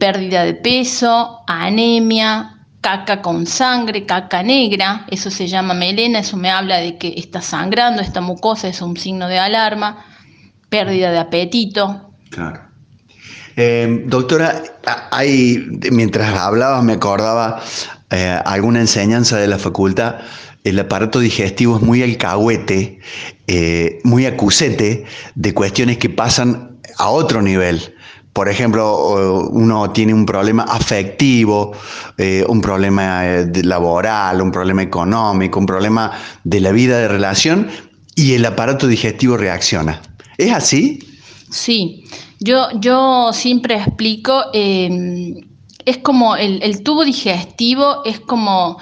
pérdida 0.00 0.44
de 0.44 0.54
peso, 0.54 1.40
anemia, 1.46 2.58
caca 2.80 3.20
con 3.20 3.46
sangre, 3.46 4.06
caca 4.06 4.42
negra, 4.42 5.04
eso 5.10 5.30
se 5.30 5.46
llama 5.46 5.74
melena, 5.74 6.20
eso 6.20 6.36
me 6.36 6.50
habla 6.50 6.78
de 6.78 6.96
que 6.96 7.14
está 7.16 7.42
sangrando, 7.42 8.00
esta 8.00 8.20
mucosa 8.20 8.68
es 8.68 8.80
un 8.80 8.96
signo 8.96 9.28
de 9.28 9.38
alarma, 9.38 10.04
pérdida 10.68 11.10
de 11.10 11.18
apetito. 11.18 12.12
Claro. 12.30 12.60
Eh, 13.56 14.04
doctora, 14.06 14.62
hay, 15.10 15.66
mientras 15.90 16.32
hablabas 16.38 16.84
me 16.84 16.92
acordaba 16.92 17.60
eh, 18.10 18.40
alguna 18.44 18.80
enseñanza 18.80 19.36
de 19.36 19.48
la 19.48 19.58
facultad. 19.58 20.20
El 20.68 20.78
aparato 20.78 21.20
digestivo 21.20 21.76
es 21.76 21.82
muy 21.82 22.02
alcahuete, 22.02 22.98
eh, 23.46 24.00
muy 24.04 24.26
acusete 24.26 25.04
de 25.34 25.54
cuestiones 25.54 25.98
que 25.98 26.10
pasan 26.10 26.78
a 26.98 27.10
otro 27.10 27.42
nivel 27.42 27.94
por 28.38 28.48
ejemplo, 28.48 29.48
uno 29.50 29.90
tiene 29.90 30.14
un 30.14 30.24
problema 30.24 30.62
afectivo, 30.62 31.72
eh, 32.18 32.44
un 32.48 32.60
problema 32.60 33.26
eh, 33.26 33.50
laboral, 33.64 34.40
un 34.40 34.52
problema 34.52 34.80
económico, 34.80 35.58
un 35.58 35.66
problema 35.66 36.12
de 36.44 36.60
la 36.60 36.70
vida 36.70 36.98
de 36.98 37.08
relación 37.08 37.68
y 38.14 38.34
el 38.34 38.46
aparato 38.46 38.86
digestivo 38.86 39.36
reacciona. 39.36 40.00
¿Es 40.36 40.52
así? 40.52 41.00
Sí, 41.50 42.04
yo, 42.38 42.68
yo 42.78 43.32
siempre 43.32 43.74
explico, 43.74 44.44
eh, 44.52 45.34
es 45.84 45.98
como 45.98 46.36
el 46.36 46.82
tubo 46.84 47.04
digestivo, 47.04 48.04
es 48.04 48.20
como 48.20 48.78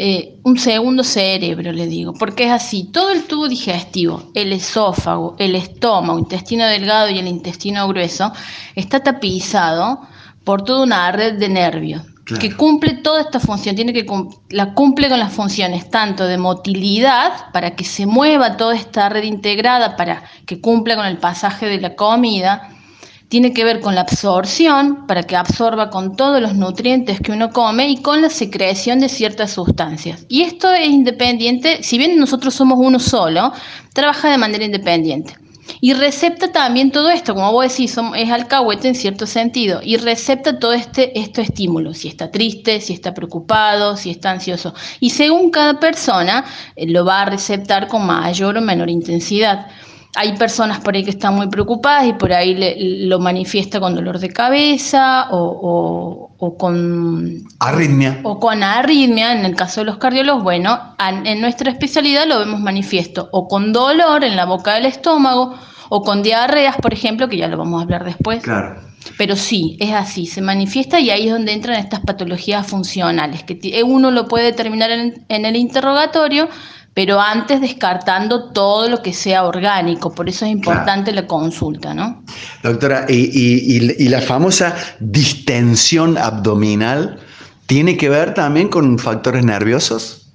eh, 0.00 0.38
un 0.44 0.56
segundo 0.56 1.02
cerebro, 1.02 1.72
le 1.72 1.88
digo, 1.88 2.14
porque 2.14 2.44
es 2.44 2.52
así, 2.52 2.84
todo 2.92 3.10
el 3.10 3.24
tubo 3.24 3.48
digestivo, 3.48 4.30
el 4.32 4.52
esófago, 4.52 5.34
el 5.40 5.56
estómago, 5.56 6.20
intestino 6.20 6.64
delgado 6.66 7.10
y 7.10 7.18
el 7.18 7.26
intestino 7.26 7.88
grueso, 7.88 8.32
está 8.76 9.00
tapizado 9.00 9.98
por 10.44 10.62
toda 10.62 10.84
una 10.84 11.10
red 11.10 11.40
de 11.40 11.48
nervios. 11.48 12.02
que 12.38 12.54
cumple 12.54 12.92
toda 13.02 13.22
esta 13.22 13.40
función, 13.40 13.74
tiene 13.74 13.92
que 13.92 14.06
la 14.50 14.72
cumple 14.72 15.08
con 15.08 15.18
las 15.18 15.32
funciones 15.32 15.90
tanto 15.90 16.28
de 16.28 16.38
motilidad 16.38 17.50
para 17.52 17.74
que 17.74 17.82
se 17.82 18.06
mueva 18.06 18.56
toda 18.56 18.76
esta 18.76 19.08
red 19.08 19.24
integrada 19.24 19.96
para 19.96 20.22
que 20.46 20.60
cumpla 20.60 20.94
con 20.94 21.06
el 21.06 21.16
pasaje 21.16 21.66
de 21.66 21.80
la 21.80 21.96
comida, 21.96 22.70
tiene 23.28 23.52
que 23.52 23.64
ver 23.64 23.80
con 23.80 23.94
la 23.94 24.02
absorción, 24.02 25.06
para 25.06 25.22
que 25.22 25.36
absorba 25.36 25.90
con 25.90 26.16
todos 26.16 26.40
los 26.40 26.54
nutrientes 26.54 27.20
que 27.20 27.32
uno 27.32 27.50
come 27.50 27.88
y 27.88 27.98
con 27.98 28.22
la 28.22 28.30
secreción 28.30 29.00
de 29.00 29.08
ciertas 29.08 29.52
sustancias. 29.52 30.24
Y 30.28 30.42
esto 30.42 30.72
es 30.72 30.88
independiente, 30.88 31.82
si 31.82 31.98
bien 31.98 32.18
nosotros 32.18 32.54
somos 32.54 32.78
uno 32.80 32.98
solo, 32.98 33.52
trabaja 33.92 34.30
de 34.30 34.38
manera 34.38 34.64
independiente. 34.64 35.36
Y 35.82 35.92
recepta 35.92 36.50
también 36.50 36.90
todo 36.90 37.10
esto, 37.10 37.34
como 37.34 37.52
vos 37.52 37.68
decís, 37.68 37.96
es 38.16 38.30
alcahuete 38.30 38.88
en 38.88 38.94
cierto 38.94 39.26
sentido, 39.26 39.80
y 39.82 39.98
recepta 39.98 40.58
todo 40.58 40.72
este, 40.72 41.18
estos 41.18 41.44
estímulos, 41.44 41.98
si 41.98 42.08
está 42.08 42.30
triste, 42.30 42.80
si 42.80 42.94
está 42.94 43.12
preocupado, 43.12 43.96
si 43.96 44.10
está 44.10 44.30
ansioso. 44.30 44.74
Y 45.00 45.10
según 45.10 45.50
cada 45.50 45.78
persona, 45.78 46.46
eh, 46.74 46.86
lo 46.88 47.04
va 47.04 47.22
a 47.22 47.24
receptar 47.26 47.88
con 47.88 48.06
mayor 48.06 48.56
o 48.56 48.60
menor 48.62 48.88
intensidad 48.88 49.66
hay 50.14 50.36
personas 50.36 50.80
por 50.80 50.94
ahí 50.94 51.04
que 51.04 51.10
están 51.10 51.34
muy 51.34 51.48
preocupadas 51.48 52.06
y 52.06 52.12
por 52.14 52.32
ahí 52.32 53.06
lo 53.06 53.18
manifiesta 53.18 53.78
con 53.78 53.94
dolor 53.94 54.18
de 54.18 54.30
cabeza 54.30 55.28
o, 55.30 56.30
con 56.58 57.44
arritmia. 57.60 58.20
O 58.22 58.40
con 58.40 58.62
arritmia, 58.62 59.32
en 59.32 59.44
el 59.44 59.54
caso 59.54 59.80
de 59.80 59.86
los 59.86 59.98
cardiólogos, 59.98 60.42
bueno, 60.42 60.96
en 60.98 61.40
nuestra 61.40 61.70
especialidad 61.70 62.26
lo 62.26 62.38
vemos 62.38 62.60
manifiesto 62.60 63.28
o 63.32 63.48
con 63.48 63.72
dolor 63.72 64.24
en 64.24 64.36
la 64.36 64.44
boca 64.44 64.74
del 64.74 64.86
estómago 64.86 65.54
o 65.90 66.02
con 66.02 66.22
diarreas, 66.22 66.76
por 66.76 66.92
ejemplo, 66.92 67.28
que 67.28 67.36
ya 67.36 67.48
lo 67.48 67.56
vamos 67.56 67.80
a 67.80 67.84
hablar 67.84 68.04
después. 68.04 68.42
Claro. 68.42 68.80
Pero 69.16 69.36
sí, 69.36 69.76
es 69.80 69.92
así, 69.92 70.26
se 70.26 70.42
manifiesta 70.42 71.00
y 71.00 71.10
ahí 71.10 71.26
es 71.26 71.32
donde 71.32 71.52
entran 71.52 71.78
estas 71.78 72.00
patologías 72.00 72.66
funcionales, 72.66 73.42
que 73.44 73.82
uno 73.84 74.10
lo 74.10 74.26
puede 74.26 74.46
determinar 74.46 74.90
en 74.90 75.44
el 75.44 75.56
interrogatorio, 75.56 76.48
pero 76.98 77.20
antes 77.20 77.60
descartando 77.60 78.50
todo 78.50 78.88
lo 78.88 79.00
que 79.00 79.12
sea 79.12 79.44
orgánico, 79.44 80.12
por 80.12 80.28
eso 80.28 80.44
es 80.46 80.50
importante 80.50 81.12
la 81.12 81.28
consulta, 81.28 81.94
¿no? 81.94 82.24
Doctora, 82.64 83.06
y, 83.08 84.08
la 84.08 84.20
famosa 84.20 84.74
distensión 84.98 86.18
abdominal 86.18 87.20
tiene 87.66 87.96
que 87.96 88.08
ver 88.08 88.34
también 88.34 88.66
con 88.66 88.98
factores 88.98 89.44
nerviosos? 89.44 90.26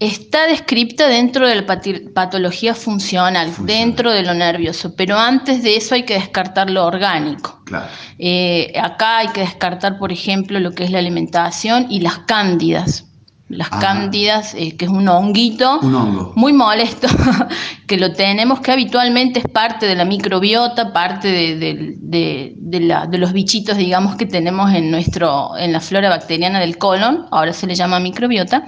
Está 0.00 0.46
descripta 0.46 1.06
dentro 1.06 1.46
de 1.46 1.56
la 1.56 1.66
patología 2.14 2.74
funcional, 2.74 3.52
dentro 3.66 4.10
de 4.10 4.22
lo 4.22 4.32
nervioso, 4.32 4.94
pero 4.96 5.18
antes 5.18 5.62
de 5.62 5.76
eso 5.76 5.96
hay 5.96 6.04
que 6.04 6.14
descartar 6.14 6.70
lo 6.70 6.86
orgánico. 6.86 7.60
Claro. 7.66 7.88
Eh, 8.18 8.72
acá 8.82 9.18
hay 9.18 9.28
que 9.28 9.40
descartar, 9.40 9.98
por 9.98 10.10
ejemplo, 10.12 10.58
lo 10.60 10.72
que 10.72 10.84
es 10.84 10.90
la 10.90 11.00
alimentación 11.00 11.88
y 11.90 12.00
las 12.00 12.20
cándidas 12.20 13.04
las 13.48 13.68
cándidas, 13.68 14.54
eh, 14.54 14.76
que 14.76 14.86
es 14.86 14.90
un 14.90 15.06
honguito 15.06 15.80
muy 16.34 16.52
molesto, 16.52 17.08
que 17.86 17.98
lo 17.98 18.12
tenemos, 18.12 18.60
que 18.60 18.72
habitualmente 18.72 19.40
es 19.40 19.48
parte 19.48 19.86
de 19.86 19.94
la 19.94 20.04
microbiota, 20.04 20.92
parte 20.92 21.28
de, 21.28 23.18
los 23.18 23.32
bichitos, 23.32 23.76
digamos, 23.76 24.16
que 24.16 24.26
tenemos 24.26 24.72
en, 24.72 24.90
nuestro, 24.90 25.56
en 25.58 25.72
la 25.72 25.80
flora 25.80 26.08
bacteriana 26.08 26.58
del 26.58 26.78
colon, 26.78 27.26
ahora 27.30 27.52
se 27.52 27.66
le 27.66 27.74
llama 27.74 28.00
microbiota, 28.00 28.64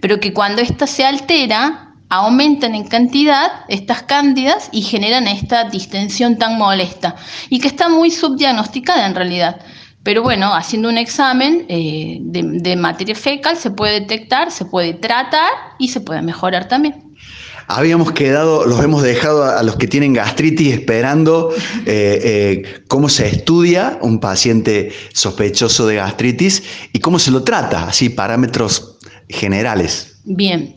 pero 0.00 0.20
que 0.20 0.32
cuando 0.32 0.62
ésta 0.62 0.86
se 0.86 1.04
altera, 1.04 1.88
aumentan 2.08 2.74
en 2.74 2.88
cantidad 2.88 3.64
estas 3.68 4.02
cándidas 4.02 4.68
y 4.72 4.82
generan 4.82 5.28
esta 5.28 5.64
distensión 5.64 6.38
tan 6.38 6.58
molesta 6.58 7.14
y 7.48 7.60
que 7.60 7.68
está 7.68 7.88
muy 7.88 8.10
subdiagnosticada 8.10 9.06
en 9.06 9.14
realidad. 9.14 9.60
Pero 10.02 10.22
bueno, 10.22 10.54
haciendo 10.54 10.88
un 10.88 10.96
examen 10.96 11.66
eh, 11.68 12.18
de, 12.22 12.76
materia 12.76 13.14
fecal 13.14 13.56
se 13.56 13.70
puede 13.70 14.00
detectar, 14.00 14.50
se 14.50 14.64
puede 14.64 14.94
tratar 14.94 15.50
y 15.78 15.88
se 15.88 16.00
puede 16.00 16.22
mejorar 16.22 16.68
también. 16.68 17.14
Habíamos 17.68 18.12
quedado, 18.12 18.66
los 18.66 18.82
hemos 18.82 19.02
dejado 19.02 19.44
a, 19.44 19.62
los 19.62 19.76
que 19.76 19.86
tienen 19.86 20.14
gastritis 20.14 20.72
esperando 20.72 21.52
eh, 21.86 22.20
eh, 22.24 22.82
cómo 22.88 23.08
se 23.08 23.28
estudia 23.28 23.98
un 24.00 24.18
paciente 24.18 24.90
sospechoso 25.12 25.86
de 25.86 25.96
gastritis 25.96 26.62
y 26.92 26.98
cómo 26.98 27.18
se 27.18 27.30
lo 27.30 27.44
trata, 27.44 27.86
así 27.86 28.08
parámetros 28.08 28.98
generales. 29.28 30.18
Bien, 30.24 30.76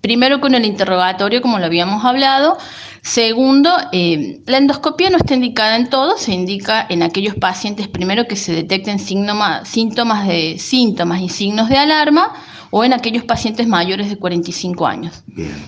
primero 0.00 0.40
con 0.40 0.54
el 0.54 0.64
interrogatorio, 0.64 1.42
como 1.42 1.58
lo 1.58 1.64
habíamos 1.64 2.04
hablado, 2.04 2.58
Segundo, 3.04 3.70
eh, 3.92 4.40
la 4.46 4.56
endoscopia 4.56 5.10
no 5.10 5.18
está 5.18 5.34
indicada 5.34 5.76
en 5.76 5.90
todo, 5.90 6.16
se 6.16 6.32
indica 6.32 6.86
en 6.88 7.02
aquellos 7.02 7.34
pacientes 7.34 7.86
primero 7.86 8.26
que 8.26 8.34
se 8.34 8.54
detecten 8.54 8.98
síntomas, 8.98 10.26
de, 10.26 10.56
síntomas 10.58 11.20
y 11.20 11.28
signos 11.28 11.68
de 11.68 11.76
alarma 11.76 12.32
o 12.76 12.82
en 12.82 12.92
aquellos 12.92 13.22
pacientes 13.22 13.68
mayores 13.68 14.10
de 14.10 14.16
45 14.16 14.84
años. 14.84 15.22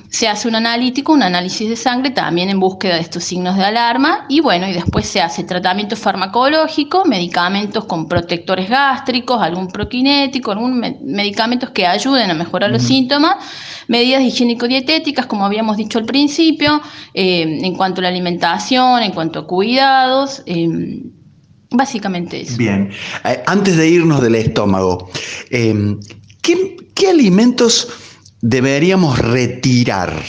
Se 0.08 0.26
hace 0.26 0.48
un 0.48 0.56
analítico, 0.56 1.12
un 1.12 1.22
análisis 1.22 1.68
de 1.68 1.76
sangre 1.76 2.10
también 2.10 2.50
en 2.50 2.58
búsqueda 2.58 2.96
de 2.96 3.02
estos 3.02 3.22
signos 3.22 3.56
de 3.56 3.62
alarma 3.62 4.26
y 4.28 4.40
bueno, 4.40 4.66
y 4.66 4.72
después 4.72 5.06
se 5.06 5.20
hace 5.20 5.44
tratamiento 5.44 5.94
farmacológico, 5.94 7.04
medicamentos 7.04 7.84
con 7.84 8.08
protectores 8.08 8.68
gástricos, 8.68 9.40
algún 9.40 9.68
proquinético, 9.68 10.50
algún 10.50 10.80
medicamentos 11.04 11.70
que 11.70 11.86
ayuden 11.86 12.28
a 12.28 12.34
mejorar 12.34 12.72
los 12.72 12.82
síntomas, 12.82 13.36
medidas 13.86 14.22
higiénico-dietéticas, 14.22 15.26
como 15.26 15.46
habíamos 15.46 15.76
dicho 15.76 16.00
al 16.00 16.06
principio, 16.06 16.82
eh, 17.14 17.60
en 17.62 17.74
cuanto 17.76 18.00
a 18.00 18.02
la 18.02 18.08
alimentación, 18.08 19.04
en 19.04 19.12
cuanto 19.12 19.38
a 19.38 19.46
cuidados. 19.46 20.42
Eh, 20.44 21.04
básicamente 21.70 22.40
eso. 22.40 22.56
Bien, 22.56 22.90
eh, 23.24 23.44
antes 23.46 23.76
de 23.76 23.88
irnos 23.88 24.20
del 24.20 24.34
estómago, 24.34 25.08
¿Qué, 26.94 27.08
alimentos 27.08 27.88
deberíamos 28.40 29.18
retirar 29.18 30.22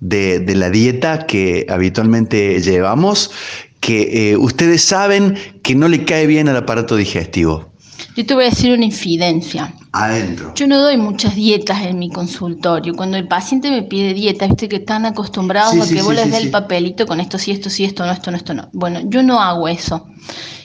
de, 0.00 0.44
la 0.56 0.70
dieta 0.70 1.26
que 1.26 1.66
habitualmente 1.68 2.60
llevamos 2.60 3.30
que 3.78 4.30
eh, 4.30 4.36
ustedes 4.36 4.82
saben 4.82 5.36
que 5.62 5.76
no 5.76 5.86
le 5.86 6.04
cae 6.04 6.26
bien 6.26 6.48
al 6.48 6.56
aparato 6.56 6.96
digestivo? 6.96 7.70
Yo 8.16 8.26
te 8.26 8.34
voy 8.34 8.44
a 8.44 8.50
decir 8.50 8.72
una 8.72 8.84
infidencia. 8.84 9.72
Adentro. 9.92 10.52
Yo 10.54 10.66
no 10.66 10.80
doy 10.80 10.96
muchas 10.96 11.36
dietas 11.36 11.82
en 11.82 11.98
mi 11.98 12.10
consultorio. 12.10 12.94
Cuando 12.94 13.16
el 13.16 13.28
paciente 13.28 13.70
me 13.70 13.82
pide 13.82 14.14
dieta, 14.14 14.46
viste 14.46 14.68
que 14.68 14.76
están 14.76 15.06
acostumbrados 15.06 15.78
a 15.80 15.94
que 15.94 16.02
vos 16.02 16.14
les 16.14 16.30
dé 16.30 16.38
el 16.38 16.50
papelito 16.50 17.06
con 17.06 17.20
esto 17.20 17.38
sí, 17.38 17.52
esto 17.52 17.70
sí, 17.70 17.84
esto 17.84 18.04
no, 18.04 18.12
esto 18.12 18.30
no, 18.30 18.36
esto 18.36 18.54
no. 18.54 18.68
Bueno, 18.72 19.00
yo 19.04 19.22
no 19.22 19.40
hago 19.40 19.68
eso. 19.68 20.08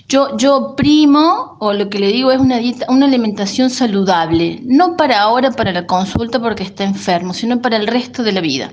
Yo, 0.09 0.37
yo 0.37 0.73
primo, 0.77 1.57
o 1.59 1.73
lo 1.73 1.89
que 1.89 1.99
le 1.99 2.07
digo 2.07 2.31
es 2.31 2.39
una 2.39 2.59
dieta, 2.59 2.85
una 2.87 3.07
alimentación 3.07 3.69
saludable, 3.69 4.61
no 4.63 4.95
para 4.95 5.19
ahora, 5.19 5.51
para 5.51 5.73
la 5.73 5.85
consulta 5.85 6.39
porque 6.39 6.63
está 6.63 6.85
enfermo, 6.85 7.33
sino 7.33 7.61
para 7.61 7.75
el 7.75 7.87
resto 7.87 8.23
de 8.23 8.31
la 8.31 8.39
vida. 8.39 8.71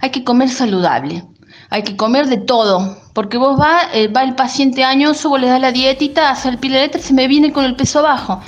Hay 0.00 0.10
que 0.10 0.24
comer 0.24 0.48
saludable, 0.48 1.22
hay 1.70 1.84
que 1.84 1.96
comer 1.96 2.26
de 2.26 2.38
todo, 2.38 2.98
porque 3.12 3.38
vos 3.38 3.56
va, 3.56 3.82
eh, 3.92 4.08
va 4.08 4.24
el 4.24 4.34
paciente 4.34 4.82
añoso, 4.82 5.28
vos 5.28 5.40
le 5.40 5.46
das 5.46 5.60
la 5.60 5.70
dietita, 5.70 6.30
hace 6.30 6.48
el 6.48 6.58
piletro, 6.58 7.00
se 7.00 7.14
me 7.14 7.28
viene 7.28 7.52
con 7.52 7.64
el 7.64 7.76
peso 7.76 8.02
bajo. 8.02 8.40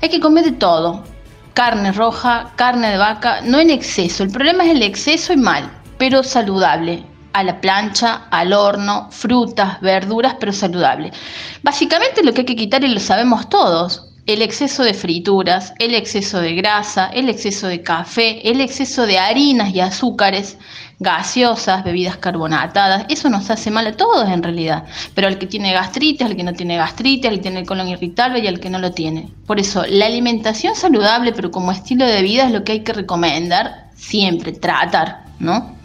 Hay 0.00 0.08
que 0.08 0.20
comer 0.20 0.44
de 0.44 0.52
todo, 0.52 1.02
carne 1.52 1.90
roja, 1.90 2.52
carne 2.54 2.90
de 2.90 2.98
vaca, 2.98 3.40
no 3.42 3.58
en 3.58 3.70
exceso. 3.70 4.22
El 4.22 4.30
problema 4.30 4.62
es 4.64 4.70
el 4.70 4.82
exceso 4.82 5.32
y 5.32 5.36
mal, 5.36 5.68
pero 5.98 6.22
saludable 6.22 7.04
a 7.32 7.42
la 7.42 7.60
plancha, 7.60 8.24
al 8.30 8.52
horno, 8.52 9.08
frutas, 9.10 9.80
verduras, 9.80 10.36
pero 10.38 10.52
saludable. 10.52 11.12
Básicamente 11.62 12.22
lo 12.22 12.32
que 12.32 12.40
hay 12.40 12.46
que 12.46 12.56
quitar, 12.56 12.84
y 12.84 12.88
lo 12.88 13.00
sabemos 13.00 13.48
todos, 13.48 14.08
el 14.26 14.40
exceso 14.40 14.84
de 14.84 14.94
frituras, 14.94 15.74
el 15.78 15.94
exceso 15.94 16.40
de 16.40 16.54
grasa, 16.54 17.06
el 17.08 17.28
exceso 17.28 17.66
de 17.66 17.82
café, 17.82 18.48
el 18.48 18.60
exceso 18.60 19.04
de 19.04 19.18
harinas 19.18 19.74
y 19.74 19.80
azúcares, 19.80 20.58
gaseosas, 21.00 21.82
bebidas 21.82 22.18
carbonatadas, 22.18 23.06
eso 23.08 23.28
nos 23.28 23.50
hace 23.50 23.72
mal 23.72 23.88
a 23.88 23.96
todos 23.96 24.28
en 24.28 24.42
realidad, 24.42 24.84
pero 25.16 25.26
al 25.26 25.38
que 25.38 25.48
tiene 25.48 25.72
gastritis, 25.72 26.24
al 26.24 26.36
que 26.36 26.44
no 26.44 26.52
tiene 26.52 26.76
gastritis, 26.76 27.26
al 27.26 27.36
que 27.36 27.42
tiene 27.42 27.60
el 27.60 27.66
colon 27.66 27.88
irritable 27.88 28.38
y 28.38 28.46
al 28.46 28.60
que 28.60 28.70
no 28.70 28.78
lo 28.78 28.92
tiene. 28.92 29.28
Por 29.46 29.58
eso, 29.58 29.84
la 29.88 30.06
alimentación 30.06 30.76
saludable, 30.76 31.32
pero 31.32 31.50
como 31.50 31.72
estilo 31.72 32.06
de 32.06 32.22
vida 32.22 32.46
es 32.46 32.52
lo 32.52 32.62
que 32.62 32.72
hay 32.72 32.80
que 32.84 32.92
recomendar 32.92 33.88
siempre, 33.96 34.52
tratar, 34.52 35.24
¿no? 35.40 35.81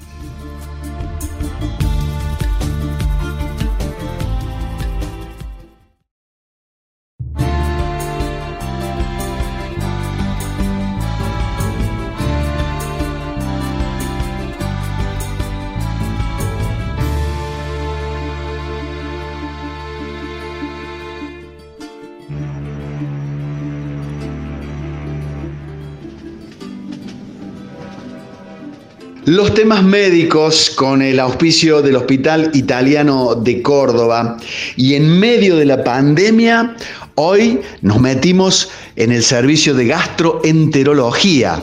Los 29.28 29.54
temas 29.54 29.84
médicos 29.84 30.70
con 30.74 31.02
el 31.02 31.20
auspicio 31.20 31.82
del 31.82 31.98
Hospital 31.98 32.50
Italiano 32.54 33.36
de 33.36 33.62
Córdoba 33.62 34.38
y 34.78 34.94
en 34.94 35.20
medio 35.20 35.58
de 35.58 35.66
la 35.66 35.84
pandemia, 35.84 36.78
hoy 37.16 37.60
nos 37.82 38.00
metimos 38.00 38.70
en 38.96 39.12
el 39.12 39.22
servicio 39.22 39.74
de 39.74 39.88
gastroenterología 39.88 41.62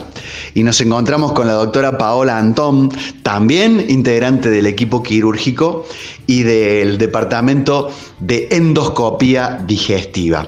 y 0.53 0.61
nos 0.61 0.79
encontramos 0.79 1.31
con 1.31 1.47
la 1.47 1.53
doctora 1.53 1.97
Paola 1.97 2.37
Antón, 2.37 2.91
también 3.23 3.83
integrante 3.89 4.51
del 4.51 4.67
equipo 4.67 5.01
quirúrgico 5.01 5.87
y 6.27 6.43
del 6.43 6.99
departamento 6.99 7.89
de 8.19 8.47
endoscopía 8.51 9.59
digestiva. 9.65 10.47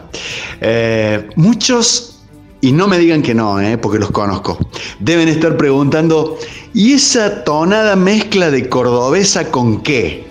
Eh, 0.62 1.28
muchos 1.36 2.17
y 2.62 2.72
no 2.72 2.88
me 2.88 2.98
digan 2.98 3.22
que 3.22 3.34
no, 3.34 3.60
¿eh? 3.60 3.78
porque 3.78 4.00
los 4.00 4.12
conozco. 4.12 4.58
Deben 5.00 5.28
estar 5.28 5.58
preguntando, 5.58 6.38
¿y 6.74 6.94
esa 6.94 7.44
tonada 7.44 7.96
mezcla 7.96 8.50
de 8.50 8.68
cordobesa 8.68 9.52
con 9.52 9.82
qué? 9.82 10.26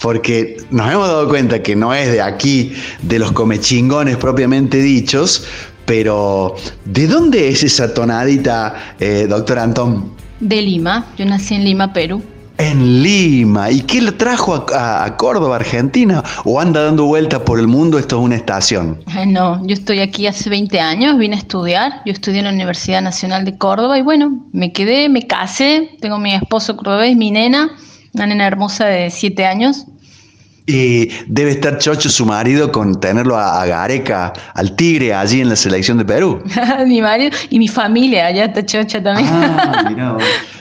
Porque 0.00 0.56
nos 0.70 0.92
hemos 0.92 1.08
dado 1.08 1.28
cuenta 1.28 1.62
que 1.62 1.76
no 1.76 1.94
es 1.94 2.10
de 2.10 2.20
aquí, 2.20 2.74
de 3.02 3.18
los 3.18 3.32
comechingones 3.32 4.16
propiamente 4.16 4.78
dichos, 4.78 5.44
pero 5.86 6.56
¿de 6.84 7.06
dónde 7.06 7.48
es 7.48 7.62
esa 7.62 7.94
tonadita, 7.94 8.94
eh, 8.98 9.26
doctor 9.28 9.58
Antón? 9.58 10.12
De 10.40 10.60
Lima, 10.60 11.06
yo 11.16 11.24
nací 11.24 11.54
en 11.54 11.64
Lima, 11.64 11.92
Perú. 11.92 12.22
En 12.58 13.02
Lima. 13.02 13.70
¿Y 13.70 13.82
qué 13.82 14.00
le 14.00 14.12
trajo 14.12 14.66
a, 14.74 15.16
Córdoba, 15.16 15.56
Argentina? 15.56 16.22
¿O 16.44 16.60
anda 16.60 16.84
dando 16.84 17.04
vueltas 17.04 17.40
por 17.40 17.58
el 17.58 17.66
mundo? 17.66 17.98
Esto 17.98 18.18
es 18.18 18.24
una 18.24 18.36
estación. 18.36 19.02
No, 19.26 19.64
yo 19.66 19.74
estoy 19.74 20.00
aquí 20.00 20.26
hace 20.26 20.48
20 20.48 20.80
años, 20.80 21.18
vine 21.18 21.36
a 21.36 21.38
estudiar. 21.38 22.02
Yo 22.06 22.12
estudié 22.12 22.38
en 22.38 22.46
la 22.46 22.52
Universidad 22.52 23.02
Nacional 23.02 23.44
de 23.44 23.58
Córdoba 23.58 23.98
y 23.98 24.02
bueno, 24.02 24.46
me 24.52 24.72
quedé, 24.72 25.08
me 25.08 25.26
casé. 25.26 25.90
Tengo 26.00 26.18
mi 26.18 26.32
esposo 26.32 26.76
cordobés, 26.76 27.16
mi 27.16 27.30
nena, 27.30 27.70
una 28.14 28.26
nena 28.26 28.46
hermosa 28.46 28.86
de 28.86 29.10
7 29.10 29.44
años. 29.44 29.86
Y 30.66 31.10
debe 31.28 31.52
estar 31.52 31.78
chocho 31.78 32.10
su 32.10 32.26
marido 32.26 32.72
con 32.72 32.98
tenerlo 32.98 33.38
a, 33.38 33.64
Gareca, 33.66 34.32
al 34.54 34.74
tigre, 34.74 35.14
allí 35.14 35.40
en 35.40 35.48
la 35.48 35.56
selección 35.56 35.98
de 35.98 36.04
Perú. 36.04 36.42
mi 36.86 37.00
marido 37.00 37.30
y 37.50 37.58
mi 37.58 37.68
familia, 37.68 38.26
allá 38.26 38.46
está 38.46 38.66
chocha 38.66 39.02
también. 39.02 39.28
Ah, 39.30 40.18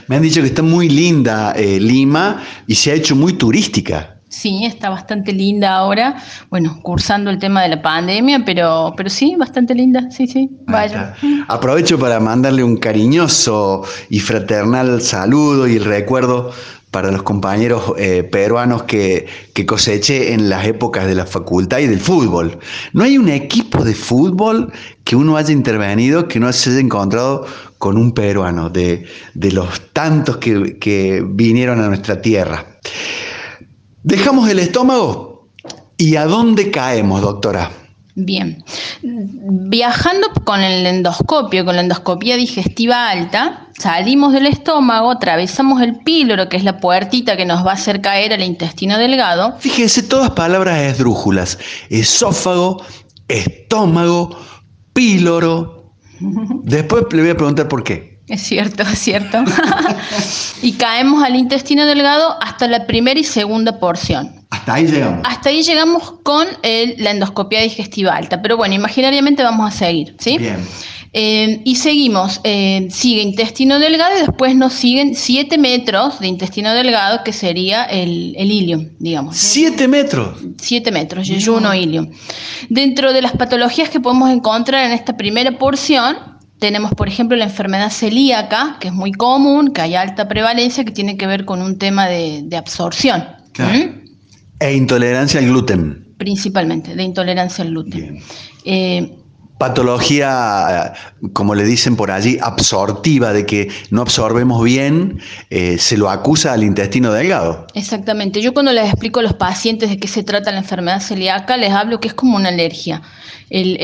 Me 0.07 0.17
han 0.17 0.21
dicho 0.21 0.41
que 0.41 0.47
está 0.47 0.61
muy 0.61 0.89
linda 0.89 1.53
eh, 1.55 1.79
Lima 1.79 2.43
y 2.67 2.75
se 2.75 2.91
ha 2.91 2.93
hecho 2.93 3.15
muy 3.15 3.33
turística. 3.33 4.15
Sí, 4.35 4.65
está 4.65 4.89
bastante 4.89 5.31
linda 5.31 5.75
ahora. 5.75 6.17
Bueno, 6.49 6.79
cursando 6.81 7.31
el 7.31 7.39
tema 7.39 7.63
de 7.63 7.69
la 7.69 7.81
pandemia, 7.81 8.43
pero, 8.45 8.93
pero 8.97 9.09
sí, 9.09 9.35
bastante 9.37 9.73
linda. 9.73 10.11
Sí, 10.11 10.27
sí, 10.27 10.49
vaya. 10.67 11.15
Aprovecho 11.47 11.97
para 11.97 12.19
mandarle 12.19 12.63
un 12.63 12.75
cariñoso 12.75 13.83
y 14.09 14.19
fraternal 14.19 15.01
saludo 15.01 15.67
y 15.67 15.77
el 15.77 15.85
recuerdo 15.85 16.51
para 16.95 17.11
los 17.11 17.23
compañeros 17.23 17.91
eh, 17.97 18.23
peruanos 18.23 18.83
que, 18.83 19.25
que 19.53 19.65
coseché 19.65 20.31
en 20.31 20.47
las 20.47 20.65
épocas 20.65 21.05
de 21.05 21.13
la 21.13 21.25
facultad 21.25 21.79
y 21.79 21.87
del 21.87 21.99
fútbol. 21.99 22.57
¿No 22.93 23.03
hay 23.03 23.17
un 23.17 23.27
equipo 23.27 23.83
de 23.83 23.93
fútbol 23.93 24.71
que 25.03 25.17
uno 25.17 25.35
haya 25.35 25.51
intervenido 25.51 26.29
que 26.29 26.39
no 26.39 26.53
se 26.53 26.69
haya 26.69 26.79
encontrado 26.79 27.45
con 27.79 27.97
un 27.97 28.13
peruano 28.13 28.69
de, 28.69 29.05
de 29.33 29.51
los 29.51 29.91
tantos 29.91 30.37
que, 30.37 30.77
que 30.79 31.21
vinieron 31.27 31.81
a 31.81 31.89
nuestra 31.89 32.21
tierra? 32.21 32.79
Dejamos 34.03 34.49
el 34.49 34.59
estómago 34.59 35.49
y 35.97 36.15
¿a 36.15 36.23
dónde 36.23 36.71
caemos, 36.71 37.21
doctora? 37.21 37.71
Bien, 38.17 38.63
viajando 39.01 40.29
con 40.45 40.61
el 40.61 40.85
endoscopio, 40.85 41.65
con 41.65 41.75
la 41.75 41.81
endoscopía 41.81 42.37
digestiva 42.37 43.09
alta, 43.09 43.67
salimos 43.77 44.31
del 44.31 44.45
estómago, 44.45 45.11
atravesamos 45.11 45.81
el 45.81 45.97
píloro, 45.97 46.47
que 46.47 46.55
es 46.55 46.63
la 46.63 46.79
puertita 46.79 47.35
que 47.35 47.45
nos 47.45 47.65
va 47.65 47.71
a 47.71 47.73
hacer 47.73 47.99
caer 47.99 48.31
al 48.31 48.41
intestino 48.41 48.97
delgado. 48.97 49.57
Fíjense, 49.59 50.01
todas 50.01 50.31
palabras 50.31 50.79
esdrújulas, 50.79 51.59
esófago, 51.89 52.81
estómago, 53.27 54.39
píloro. 54.93 55.91
Después 56.63 57.03
le 57.11 57.21
voy 57.21 57.31
a 57.31 57.37
preguntar 57.37 57.67
por 57.67 57.83
qué. 57.83 58.14
Es 58.27 58.41
cierto, 58.41 58.83
es 58.83 58.97
cierto. 58.99 59.43
y 60.61 60.73
caemos 60.73 61.23
al 61.23 61.35
intestino 61.35 61.85
delgado 61.85 62.35
hasta 62.41 62.67
la 62.67 62.87
primera 62.87 63.19
y 63.19 63.23
segunda 63.23 63.79
porción. 63.79 64.41
Hasta 64.49 64.73
ahí 64.75 64.87
llegamos. 64.87 65.21
Hasta 65.25 65.49
ahí 65.49 65.61
llegamos 65.61 66.13
con 66.23 66.47
el- 66.63 66.95
la 66.97 67.11
endoscopia 67.11 67.61
digestiva 67.61 68.15
alta. 68.15 68.41
Pero 68.41 68.57
bueno, 68.57 68.73
imaginariamente 68.73 69.43
vamos 69.43 69.73
a 69.73 69.77
seguir, 69.77 70.15
¿sí? 70.19 70.37
Bien. 70.37 70.57
Eh, 71.17 71.61
y 71.63 71.75
seguimos, 71.77 72.41
eh, 72.43 72.87
sigue 72.91 73.21
intestino 73.21 73.79
delgado 73.79 74.17
y 74.17 74.19
después 74.19 74.53
nos 74.53 74.73
siguen 74.73 75.15
7 75.15 75.57
metros 75.57 76.19
de 76.19 76.27
intestino 76.27 76.73
delgado, 76.73 77.23
que 77.23 77.31
sería 77.31 77.85
el, 77.85 78.35
el 78.37 78.51
ilium, 78.51 78.89
digamos. 78.99 79.37
Siete 79.37 79.87
metros. 79.87 80.37
7 80.59 80.91
metros, 80.91 81.25
yeyuno 81.27 81.73
ilium. 81.73 82.09
Dentro 82.67 83.13
de 83.13 83.21
las 83.21 83.31
patologías 83.31 83.89
que 83.89 84.01
podemos 84.01 84.29
encontrar 84.29 84.83
en 84.85 84.91
esta 84.91 85.15
primera 85.15 85.57
porción, 85.57 86.17
tenemos, 86.59 86.91
por 86.93 87.07
ejemplo, 87.07 87.35
la 87.37 87.45
enfermedad 87.45 87.89
celíaca, 87.89 88.77
que 88.79 88.87
es 88.87 88.93
muy 88.93 89.11
común, 89.11 89.73
que 89.73 89.81
hay 89.81 89.95
alta 89.95 90.27
prevalencia, 90.27 90.85
que 90.85 90.91
tiene 90.91 91.17
que 91.17 91.27
ver 91.27 91.45
con 91.45 91.61
un 91.61 91.77
tema 91.77 92.07
de, 92.07 92.41
de 92.43 92.57
absorción. 92.57 93.25
Claro. 93.51 93.77
¿Mm? 93.77 94.05
E 94.59 94.73
intolerancia 94.73 95.39
al 95.39 95.47
gluten. 95.47 96.13
Principalmente, 96.17 96.95
de 96.95 97.03
intolerancia 97.03 97.63
al 97.63 97.71
gluten. 97.71 98.21
Eh, 98.63 99.17
Patología, 99.57 100.93
eh, 100.93 101.27
como 101.31 101.55
le 101.55 101.63
dicen 101.63 101.95
por 101.95 102.11
allí, 102.11 102.37
absortiva, 102.41 103.31
de 103.31 103.45
que 103.45 103.69
no 103.89 104.01
absorbemos 104.01 104.61
bien, 104.61 105.19
eh, 105.49 105.77
se 105.77 105.97
lo 105.97 106.09
acusa 106.09 106.51
al 106.51 106.63
intestino 106.63 107.13
delgado. 107.13 107.65
Exactamente. 107.73 108.41
Yo 108.41 108.53
cuando 108.53 108.73
les 108.73 108.85
explico 108.85 109.21
a 109.21 109.23
los 109.23 109.33
pacientes 109.33 109.89
de 109.89 109.97
qué 109.97 110.09
se 110.09 110.23
trata 110.23 110.51
la 110.51 110.59
enfermedad 110.59 110.99
celíaca, 110.99 111.55
les 111.55 111.71
hablo 111.71 112.01
que 112.01 112.09
es 112.09 112.13
como 112.13 112.35
una 112.35 112.49
alergia. 112.49 113.01
El, 113.49 113.77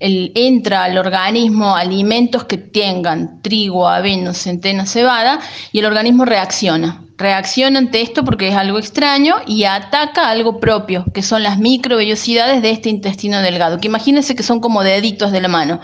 el- 0.00 0.32
entra 0.34 0.84
al 0.84 0.98
organismo 0.98 1.76
alimentos 1.76 2.44
que 2.44 2.58
tengan 2.58 3.40
trigo, 3.42 3.88
avena, 3.88 4.34
centeno, 4.34 4.84
cebada 4.86 5.40
y 5.72 5.78
el 5.78 5.86
organismo 5.86 6.24
reacciona. 6.24 7.04
Reacciona 7.16 7.78
ante 7.78 8.00
esto 8.00 8.24
porque 8.24 8.48
es 8.48 8.54
algo 8.56 8.78
extraño 8.78 9.36
y 9.46 9.64
ataca 9.64 10.30
algo 10.30 10.58
propio, 10.58 11.04
que 11.12 11.22
son 11.22 11.42
las 11.42 11.58
microvellosidades 11.58 12.62
de 12.62 12.70
este 12.70 12.88
intestino 12.88 13.40
delgado, 13.42 13.78
que 13.78 13.88
imagínense 13.88 14.34
que 14.34 14.42
son 14.42 14.60
como 14.60 14.82
deditos 14.82 15.30
de 15.30 15.40
la 15.40 15.48
mano. 15.48 15.80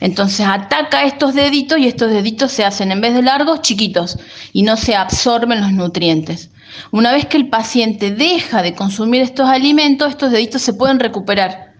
Entonces 0.00 0.46
ataca 0.46 1.04
estos 1.04 1.34
deditos 1.34 1.78
y 1.78 1.86
estos 1.86 2.10
deditos 2.10 2.52
se 2.52 2.64
hacen 2.64 2.92
en 2.92 3.00
vez 3.00 3.14
de 3.14 3.22
largos, 3.22 3.62
chiquitos 3.62 4.18
y 4.52 4.62
no 4.62 4.76
se 4.76 4.94
absorben 4.94 5.60
los 5.62 5.72
nutrientes. 5.72 6.50
Una 6.90 7.12
vez 7.12 7.26
que 7.26 7.38
el 7.38 7.48
paciente 7.48 8.10
deja 8.10 8.62
de 8.62 8.74
consumir 8.74 9.22
estos 9.22 9.48
alimentos, 9.48 10.10
estos 10.10 10.30
deditos 10.32 10.60
se 10.62 10.74
pueden 10.74 11.00
recuperar 11.00 11.73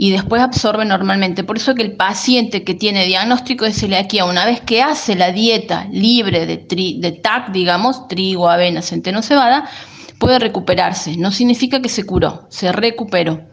y 0.00 0.12
después 0.12 0.40
absorbe 0.40 0.84
normalmente. 0.84 1.42
Por 1.42 1.56
eso 1.56 1.74
que 1.74 1.82
el 1.82 1.96
paciente 1.96 2.62
que 2.62 2.74
tiene 2.74 3.04
diagnóstico 3.04 3.64
de 3.64 3.72
celiaquía, 3.72 4.26
una 4.26 4.46
vez 4.46 4.60
que 4.60 4.80
hace 4.80 5.16
la 5.16 5.32
dieta 5.32 5.88
libre 5.90 6.46
de, 6.46 6.56
de 6.56 7.12
TAC, 7.12 7.50
digamos, 7.50 8.06
trigo, 8.06 8.48
avena, 8.48 8.80
centeno, 8.80 9.22
cebada, 9.22 9.68
puede 10.20 10.38
recuperarse. 10.38 11.16
No 11.16 11.32
significa 11.32 11.82
que 11.82 11.88
se 11.88 12.06
curó, 12.06 12.46
se 12.48 12.70
recuperó. 12.70 13.48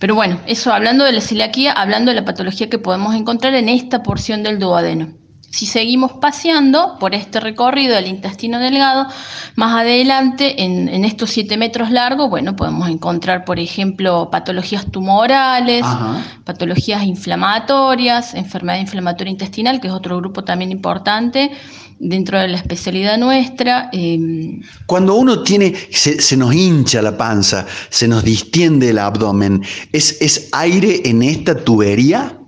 Pero 0.00 0.16
bueno, 0.16 0.40
eso 0.48 0.72
hablando 0.72 1.04
de 1.04 1.12
la 1.12 1.20
celiaquía, 1.20 1.70
hablando 1.70 2.10
de 2.10 2.16
la 2.16 2.24
patología 2.24 2.68
que 2.68 2.80
podemos 2.80 3.14
encontrar 3.14 3.54
en 3.54 3.68
esta 3.68 4.02
porción 4.02 4.42
del 4.42 4.58
duodeno. 4.58 5.14
Si 5.50 5.64
seguimos 5.66 6.12
paseando 6.20 6.96
por 7.00 7.14
este 7.14 7.40
recorrido 7.40 7.94
del 7.94 8.06
intestino 8.08 8.58
delgado, 8.58 9.06
más 9.54 9.74
adelante, 9.80 10.62
en, 10.62 10.88
en 10.88 11.04
estos 11.04 11.30
7 11.30 11.56
metros 11.56 11.90
largos, 11.90 12.28
bueno, 12.28 12.54
podemos 12.56 12.88
encontrar, 12.90 13.44
por 13.44 13.58
ejemplo, 13.58 14.28
patologías 14.30 14.90
tumorales, 14.90 15.82
Ajá. 15.82 16.22
patologías 16.44 17.04
inflamatorias, 17.04 18.34
enfermedad 18.34 18.80
inflamatoria 18.80 19.30
intestinal, 19.30 19.80
que 19.80 19.88
es 19.88 19.94
otro 19.94 20.18
grupo 20.18 20.44
también 20.44 20.70
importante 20.72 21.50
dentro 21.98 22.38
de 22.38 22.48
la 22.48 22.58
especialidad 22.58 23.16
nuestra. 23.16 23.88
eh, 23.92 24.60
Cuando 24.84 25.14
uno 25.14 25.42
tiene, 25.42 25.74
se, 25.90 26.20
se 26.20 26.36
nos 26.36 26.54
hincha 26.54 27.00
la 27.00 27.16
panza, 27.16 27.64
se 27.88 28.06
nos 28.06 28.22
distiende 28.22 28.90
el 28.90 28.98
abdomen, 28.98 29.62
¿es, 29.92 30.20
es 30.20 30.50
aire 30.52 31.00
en 31.08 31.22
esta 31.22 31.54
tubería? 31.56 32.38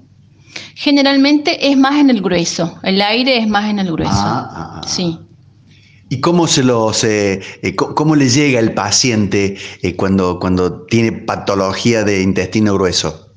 Generalmente 0.78 1.68
es 1.68 1.76
más 1.76 1.96
en 1.96 2.08
el 2.08 2.22
grueso, 2.22 2.78
el 2.84 3.02
aire 3.02 3.36
es 3.36 3.48
más 3.48 3.68
en 3.68 3.80
el 3.80 3.90
grueso. 3.90 4.12
Ah, 4.14 4.48
ah, 4.48 4.72
ah. 4.76 4.86
Sí. 4.86 5.18
¿Y 6.08 6.20
cómo 6.20 6.46
se 6.46 6.62
los, 6.62 7.02
eh, 7.02 7.40
eh, 7.62 7.74
cómo 7.74 8.14
le 8.14 8.28
llega 8.28 8.60
el 8.60 8.72
paciente 8.72 9.56
eh, 9.82 9.96
cuando, 9.96 10.38
cuando 10.38 10.86
tiene 10.86 11.10
patología 11.10 12.04
de 12.04 12.22
intestino 12.22 12.74
grueso? 12.74 13.34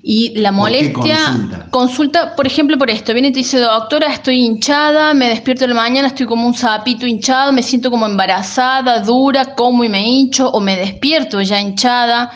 Y 0.00 0.38
la 0.38 0.50
¿Por 0.52 0.70
qué 0.70 0.92
molestia, 0.92 1.16
consulta? 1.26 1.66
consulta, 1.70 2.36
por 2.36 2.46
ejemplo, 2.46 2.78
por 2.78 2.88
esto, 2.88 3.12
viene 3.12 3.28
y 3.28 3.32
te 3.32 3.40
dice, 3.40 3.58
doctora, 3.58 4.12
estoy 4.12 4.44
hinchada, 4.44 5.12
me 5.12 5.28
despierto 5.28 5.64
en 5.64 5.70
la 5.70 5.76
mañana, 5.76 6.08
estoy 6.08 6.26
como 6.26 6.46
un 6.46 6.54
sapito 6.54 7.04
hinchado, 7.04 7.52
me 7.52 7.64
siento 7.64 7.90
como 7.90 8.06
embarazada, 8.06 9.00
dura, 9.00 9.56
como 9.56 9.82
y 9.82 9.88
me 9.88 10.06
hincho, 10.06 10.50
o 10.50 10.60
me 10.60 10.76
despierto 10.76 11.42
ya 11.42 11.60
hinchada, 11.60 12.30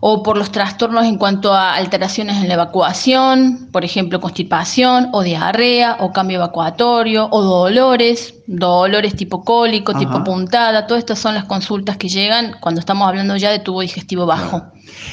o 0.00 0.22
por 0.22 0.38
los 0.38 0.50
trastornos 0.50 1.04
en 1.04 1.16
cuanto 1.16 1.52
a 1.52 1.74
alteraciones 1.74 2.38
en 2.38 2.48
la 2.48 2.54
evacuación, 2.54 3.68
por 3.70 3.84
ejemplo, 3.84 4.20
constipación, 4.20 5.10
o 5.12 5.22
diarrea, 5.22 5.98
o 6.00 6.10
cambio 6.12 6.38
evacuatorio, 6.38 7.28
o 7.30 7.42
dolores, 7.42 8.34
dolores 8.46 9.14
tipo 9.14 9.44
cólico, 9.44 9.94
tipo 9.94 10.24
puntada, 10.24 10.86
todas 10.86 11.02
estas 11.02 11.18
son 11.18 11.34
las 11.34 11.44
consultas 11.44 11.98
que 11.98 12.08
llegan 12.08 12.56
cuando 12.60 12.80
estamos 12.80 13.06
hablando 13.06 13.36
ya 13.36 13.50
de 13.50 13.58
tubo 13.58 13.82
digestivo 13.82 14.24
bajo. 14.24 14.62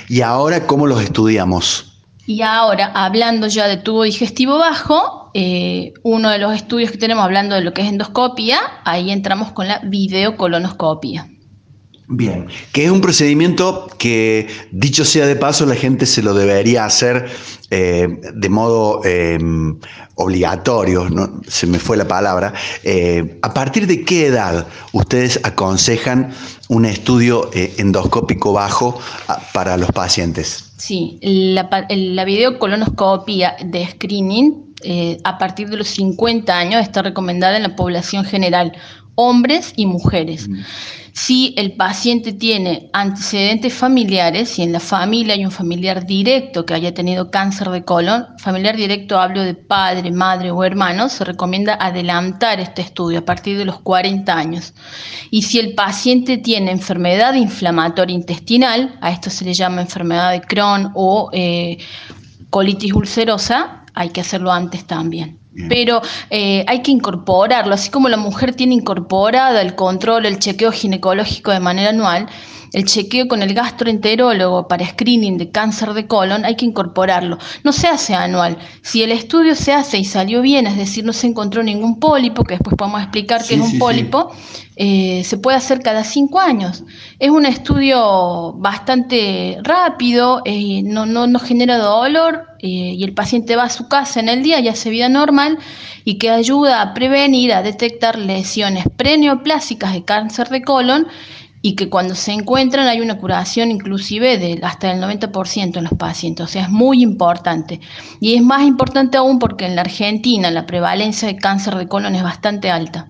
¿Y 0.08 0.21
ahora 0.21 0.65
cómo 0.65 0.88
los 0.88 1.02
estudiamos? 1.02 1.93
Y 2.26 2.41
ahora, 2.41 2.91
hablando 2.93 3.47
ya 3.47 3.67
de 3.67 3.78
tubo 3.78 4.04
digestivo 4.04 4.58
bajo, 4.58 5.32
eh, 5.34 5.93
uno 6.04 6.30
de 6.30 6.39
los 6.39 6.54
estudios 6.54 6.91
que 6.91 6.97
tenemos 6.97 7.23
hablando 7.23 7.56
de 7.56 7.62
lo 7.62 7.73
que 7.73 7.82
es 7.82 7.88
endoscopia, 7.88 8.60
ahí 8.84 9.12
entramos 9.12 9.52
con 9.52 9.67
la 9.67 9.80
videocolonoscopia. 9.80 11.28
Bien, 12.09 12.47
que 12.71 12.85
es 12.85 12.91
un 12.91 13.01
procedimiento 13.01 13.89
que, 13.97 14.47
dicho 14.71 15.03
sea 15.03 15.27
de 15.27 15.35
paso, 15.35 15.65
la 15.65 15.75
gente 15.75 16.05
se 16.05 16.21
lo 16.21 16.33
debería 16.33 16.85
hacer 16.85 17.29
eh, 17.69 18.07
de 18.33 18.49
modo 18.49 19.01
eh, 19.03 19.37
obligatorio, 20.15 21.09
¿no? 21.09 21.41
se 21.49 21.67
me 21.67 21.79
fue 21.79 21.97
la 21.97 22.07
palabra. 22.07 22.53
Eh, 22.83 23.37
¿A 23.41 23.53
partir 23.53 23.87
de 23.87 24.05
qué 24.05 24.27
edad 24.27 24.67
ustedes 24.93 25.37
aconsejan 25.43 26.31
un 26.69 26.85
estudio 26.85 27.49
eh, 27.53 27.73
endoscópico 27.77 28.53
bajo 28.53 28.97
ah, 29.27 29.41
para 29.53 29.75
los 29.75 29.91
pacientes? 29.91 30.71
Sí, 30.77 31.19
la, 31.21 31.67
la 31.89 32.23
videocolonoscopia 32.23 33.57
de 33.65 33.85
screening 33.85 34.63
a 35.23 35.37
partir 35.39 35.69
de 35.69 35.75
los 35.75 35.87
50 35.87 36.55
años 36.55 36.83
está 36.83 37.01
recomendada 37.01 37.57
en 37.57 37.63
la 37.63 37.75
población 37.75 38.23
general, 38.23 38.73
hombres 39.17 39.73
y 39.75 39.88
mujeres. 39.88 40.47
Si 41.12 41.56
el 41.58 41.71
paciente 41.71 42.32
tiene 42.32 42.91
antecedentes 42.93 43.73
familiares, 43.73 44.49
si 44.49 44.62
en 44.62 44.71
la 44.71 44.80
familia 44.80 45.34
hay 45.34 45.43
un 45.43 45.51
familiar 45.51 46.06
directo 46.06 46.63
que 46.63 46.75
haya 46.75 46.93
tenido 46.93 47.32
cáncer 47.32 47.69
de 47.71 47.84
colon, 47.84 48.27
familiar 48.38 48.75
directo 48.75 49.19
hablo 49.19 49.41
de 49.41 49.56
padre, 49.56 50.12
madre 50.12 50.51
o 50.51 50.63
hermano, 50.63 51.10
se 51.10 51.23
recomienda 51.23 51.73
adelantar 51.82 52.60
este 52.60 52.84
estudio 52.84 53.19
a 53.19 53.25
partir 53.25 53.58
de 53.58 53.65
los 53.65 53.80
40 53.80 54.32
años. 54.32 54.75
Y 55.32 55.41
si 55.41 55.58
el 55.58 55.73
paciente 55.73 56.37
tiene 56.37 56.69
enfermedad 56.69 57.33
inflamatoria 57.33 58.13
intestinal, 58.15 59.00
a 59.02 59.10
esto 59.10 59.31
se 59.31 59.44
le 59.44 59.56
llama 59.56 59.81
enfermedad 59.81 60.31
de 60.33 60.41
Crohn 60.41 60.91
o 60.94 61.31
eh, 61.33 61.79
colitis 62.52 62.94
ulcerosa, 62.94 63.85
hay 63.96 64.12
que 64.12 64.21
hacerlo 64.21 64.52
antes 64.52 64.85
también. 64.85 65.39
Pero 65.69 66.01
eh, 66.29 66.63
hay 66.67 66.81
que 66.81 66.91
incorporarlo, 66.91 67.73
así 67.73 67.89
como 67.89 68.10
la 68.10 68.17
mujer 68.17 68.53
tiene 68.53 68.75
incorporada 68.75 69.62
el 69.62 69.75
control, 69.75 70.25
el 70.25 70.39
chequeo 70.39 70.71
ginecológico 70.71 71.51
de 71.51 71.60
manera 71.60 71.89
anual, 71.89 72.27
el 72.73 72.85
chequeo 72.85 73.27
con 73.27 73.41
el 73.41 73.53
gastroenterólogo 73.53 74.67
para 74.67 74.85
screening 74.85 75.37
de 75.37 75.51
cáncer 75.51 75.93
de 75.93 76.07
colon 76.07 76.45
hay 76.45 76.55
que 76.55 76.65
incorporarlo. 76.65 77.37
No 77.63 77.71
se 77.71 77.87
hace 77.87 78.13
anual. 78.13 78.57
Si 78.81 79.03
el 79.03 79.11
estudio 79.11 79.55
se 79.55 79.73
hace 79.73 79.97
y 79.97 80.05
salió 80.05 80.41
bien, 80.41 80.67
es 80.67 80.77
decir, 80.77 81.03
no 81.05 81.13
se 81.13 81.27
encontró 81.27 81.63
ningún 81.63 81.99
pólipo, 81.99 82.43
que 82.43 82.55
después 82.55 82.75
podemos 82.75 83.01
explicar 83.01 83.43
qué 83.45 83.55
es 83.55 83.61
un 83.61 83.79
pólipo, 83.79 84.31
eh, 84.75 85.23
se 85.23 85.37
puede 85.37 85.57
hacer 85.57 85.81
cada 85.81 86.03
cinco 86.03 86.39
años. 86.39 86.83
Es 87.19 87.29
un 87.29 87.45
estudio 87.45 88.53
bastante 88.53 89.57
rápido, 89.63 90.41
eh, 90.45 90.81
no, 90.83 91.05
no, 91.05 91.39
genera 91.39 91.77
dolor 91.77 92.45
eh, 92.59 92.67
y 92.67 93.03
el 93.03 93.13
paciente 93.13 93.55
va 93.55 93.63
a 93.63 93.69
su 93.69 93.87
casa 93.87 94.19
en 94.19 94.29
el 94.29 94.43
día 94.43 94.59
y 94.59 94.67
hace 94.67 94.89
vida 94.89 95.09
normal 95.09 95.57
y 96.05 96.19
que 96.19 96.29
ayuda 96.29 96.81
a 96.81 96.93
prevenir, 96.93 97.53
a 97.53 97.63
detectar 97.63 98.17
lesiones 98.17 98.85
preneoplásicas 98.95 99.93
de 99.93 100.03
cáncer 100.03 100.49
de 100.49 100.61
colon 100.61 101.07
y 101.62 101.75
que 101.75 101.89
cuando 101.89 102.15
se 102.15 102.31
encuentran 102.31 102.87
hay 102.87 103.01
una 103.01 103.17
curación 103.17 103.71
inclusive 103.71 104.37
de 104.37 104.60
hasta 104.63 104.91
el 104.91 105.01
90% 105.01 105.77
en 105.77 105.83
los 105.83 105.93
pacientes, 105.93 106.45
o 106.45 106.47
sea, 106.47 106.63
es 106.63 106.69
muy 106.69 107.01
importante. 107.01 107.79
Y 108.19 108.35
es 108.35 108.43
más 108.43 108.65
importante 108.65 109.17
aún 109.17 109.39
porque 109.39 109.65
en 109.65 109.75
la 109.75 109.81
Argentina 109.81 110.51
la 110.51 110.65
prevalencia 110.65 111.27
de 111.27 111.37
cáncer 111.37 111.75
de 111.75 111.87
colon 111.87 112.15
es 112.15 112.23
bastante 112.23 112.69
alta. 112.69 113.10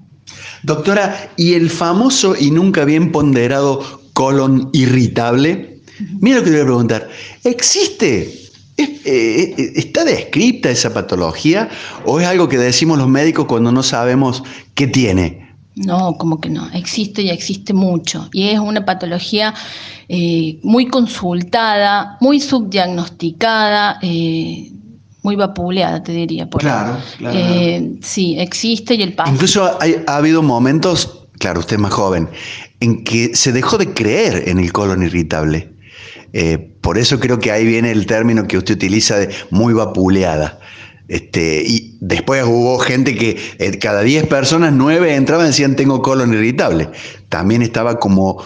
Doctora, 0.64 1.32
¿y 1.36 1.54
el 1.54 1.70
famoso 1.70 2.36
y 2.38 2.52
nunca 2.52 2.86
bien 2.86 3.12
ponderado 3.12 4.02
colon 4.14 4.70
irritable? 4.74 5.82
Mira 6.20 6.38
lo 6.38 6.44
que 6.44 6.52
te 6.52 6.56
voy 6.58 6.64
a 6.64 6.66
preguntar. 6.66 7.10
¿Existe? 7.44 8.48
Eh, 8.78 9.02
eh, 9.06 9.74
¿Está 9.76 10.04
descrita 10.04 10.70
esa 10.70 10.94
patología 10.94 11.68
o 12.06 12.20
es 12.20 12.28
algo 12.28 12.48
que 12.48 12.60
decimos 12.60 13.00
los 13.00 13.08
médicos 13.08 13.46
cuando 13.46 13.72
no 13.72 13.82
sabemos 13.82 14.44
qué 14.76 14.86
tiene? 14.88 15.47
No, 15.78 16.18
como 16.18 16.42
que 16.42 16.50
no, 16.50 16.70
existe 16.74 17.22
y 17.22 17.30
existe 17.30 17.74
mucho. 17.74 18.30
Y 18.34 18.50
es 18.50 18.60
una 18.60 18.84
patología 18.86 19.54
eh, 20.10 20.60
muy 20.64 20.88
consultada, 20.88 22.18
muy 22.20 22.40
subdiagnosticada, 22.40 24.00
muy 24.02 25.36
vapuleada, 25.36 26.02
te 26.02 26.14
diría. 26.14 26.50
Por 26.50 26.62
claro, 26.62 26.98
claro. 27.18 27.38
Eh, 27.38 27.98
sí, 28.02 28.40
existe 28.40 28.96
y 28.96 29.04
el 29.04 29.14
paso. 29.14 29.32
Incluso 29.32 29.66
ha 29.66 30.16
habido 30.16 30.42
momentos, 30.42 31.26
claro, 31.38 31.60
usted 31.60 31.76
es 31.76 31.82
más 31.82 31.94
joven, 31.94 32.30
en 32.80 33.04
que 33.04 33.36
se 33.36 33.52
dejó 33.52 33.78
de 33.78 33.94
creer 33.94 34.48
en 34.48 34.60
el 34.60 34.72
colon 34.72 35.04
irritable. 35.04 35.74
Eh, 36.34 36.58
por 36.82 36.98
eso 36.98 37.20
creo 37.20 37.40
que 37.40 37.52
ahí 37.52 37.66
viene 37.66 37.92
el 37.92 38.06
término 38.06 38.48
que 38.48 38.58
usted 38.58 38.76
utiliza 38.76 39.18
de 39.18 39.34
muy 39.50 39.74
vapuleada. 39.74 40.60
Este, 41.08 41.64
y 41.66 41.98
después 42.02 42.44
hubo 42.44 42.80
gente 42.80 43.16
que 43.16 43.40
eh, 43.60 43.80
cada 43.80 44.02
10 44.02 44.28
personas, 44.28 44.74
9 44.74 45.16
entraban 45.16 45.46
y 45.46 45.50
decían 45.50 45.76
tengo 45.76 46.02
colon 46.02 46.34
irritable. 46.34 46.90
También 47.30 47.62
estaba 47.62 48.00
como 48.00 48.44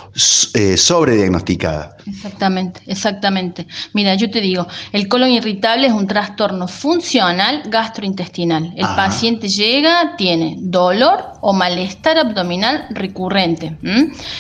eh, 0.54 0.78
sobrediagnosticada. 0.78 1.98
Exactamente, 2.06 2.82
exactamente. 2.86 3.68
Mira, 3.94 4.16
yo 4.16 4.30
te 4.30 4.42
digo, 4.42 4.68
el 4.92 5.08
colon 5.08 5.32
irritable 5.32 5.88
es 5.88 5.94
un 5.94 6.08
trastorno 6.08 6.68
funcional 6.68 7.64
gastrointestinal. 7.68 8.74
El 8.76 8.86
paciente 8.86 9.50
llega, 9.50 10.16
tiene 10.16 10.56
dolor 10.60 11.24
o 11.42 11.54
malestar 11.54 12.18
abdominal 12.18 12.86
recurrente. 12.92 13.76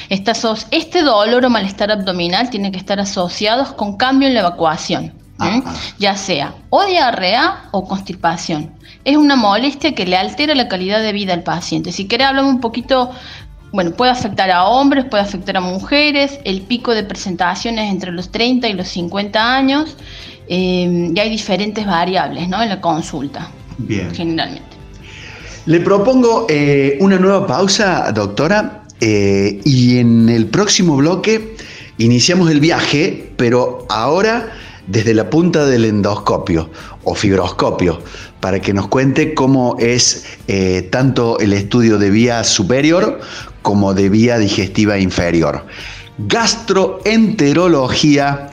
este 0.09 1.01
dolor 1.01 1.45
o 1.45 1.49
malestar 1.49 1.91
abdominal 1.91 2.49
tiene 2.49 2.72
que 2.72 2.78
estar 2.78 2.99
asociados 2.99 3.74
con 3.74 3.97
cambio 3.97 4.28
en 4.28 4.36
la 4.36 4.41
evacuación. 4.41 5.20
¿Eh? 5.48 5.64
ya 6.00 6.16
sea 6.16 6.56
o 6.70 6.86
diarrea 6.86 7.64
o 7.72 7.88
constipación. 7.88 8.72
Es 9.04 9.18
una 9.18 9.36
molestia 9.36 9.94
que 9.94 10.06
le 10.06 10.18
altera 10.18 10.56
la 10.56 10.68
calidad 10.68 11.02
de 11.02 11.12
vida 11.14 11.34
al 11.34 11.44
paciente. 11.44 11.92
Si 11.92 12.08
quiere 12.08 12.24
hablar 12.24 12.46
un 12.46 12.60
poquito, 12.60 13.12
bueno, 13.72 13.92
puede 13.92 14.12
afectar 14.12 14.52
a 14.52 14.66
hombres, 14.66 15.06
puede 15.06 15.24
afectar 15.24 15.58
a 15.58 15.62
mujeres, 15.62 16.39
el 16.44 16.62
pico 16.62 16.94
de 16.94 17.04
presentaciones 17.04 17.92
entre 17.92 18.12
los 18.12 18.32
30 18.32 18.68
y 18.68 18.74
los 18.74 18.88
50 18.89 19.56
años, 19.56 19.98
eh, 20.48 21.12
y 21.14 21.20
hay 21.20 21.30
diferentes 21.30 21.86
variables 21.86 22.48
¿no? 22.48 22.62
en 22.62 22.70
la 22.70 22.82
consulta, 22.82 23.50
Bien. 23.78 24.14
generalmente. 24.14 24.78
Le 25.66 25.80
propongo 25.80 26.48
eh, 26.50 26.98
una 27.02 27.18
nueva 27.18 27.46
pausa, 27.46 28.12
doctora, 28.12 28.78
y 29.04 29.98
en 29.98 30.30
el 30.30 30.46
próximo 30.46 30.96
bloque 30.96 31.56
iniciamos 31.98 32.50
el 32.52 32.60
viaje, 32.60 33.32
pero 33.38 33.86
ahora 33.89 34.52
desde 34.88 35.14
la 35.14 35.30
punta 35.30 35.66
del 35.66 35.86
endoscopio 35.86 36.70
o 37.04 37.16
fibroscopio 37.16 38.02
para 38.40 38.60
que 38.60 38.74
nos 38.74 38.88
cuente 38.88 39.34
cómo 39.34 39.76
es 39.80 40.26
eh, 40.48 40.88
tanto 40.92 41.40
el 41.40 41.54
estudio 41.54 41.98
de 41.98 42.10
vía 42.10 42.44
superior 42.44 43.22
como 43.62 43.94
de 43.94 44.10
vía 44.10 44.38
digestiva 44.38 44.98
inferior. 44.98 45.66
Gastroenterología, 46.18 48.50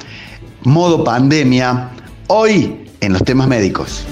modo 0.62 1.03
pandemia, 1.05 1.91
hoy 2.29 2.87
en 3.01 3.12
los 3.12 3.24
temas 3.24 3.49
médicos. 3.49 4.07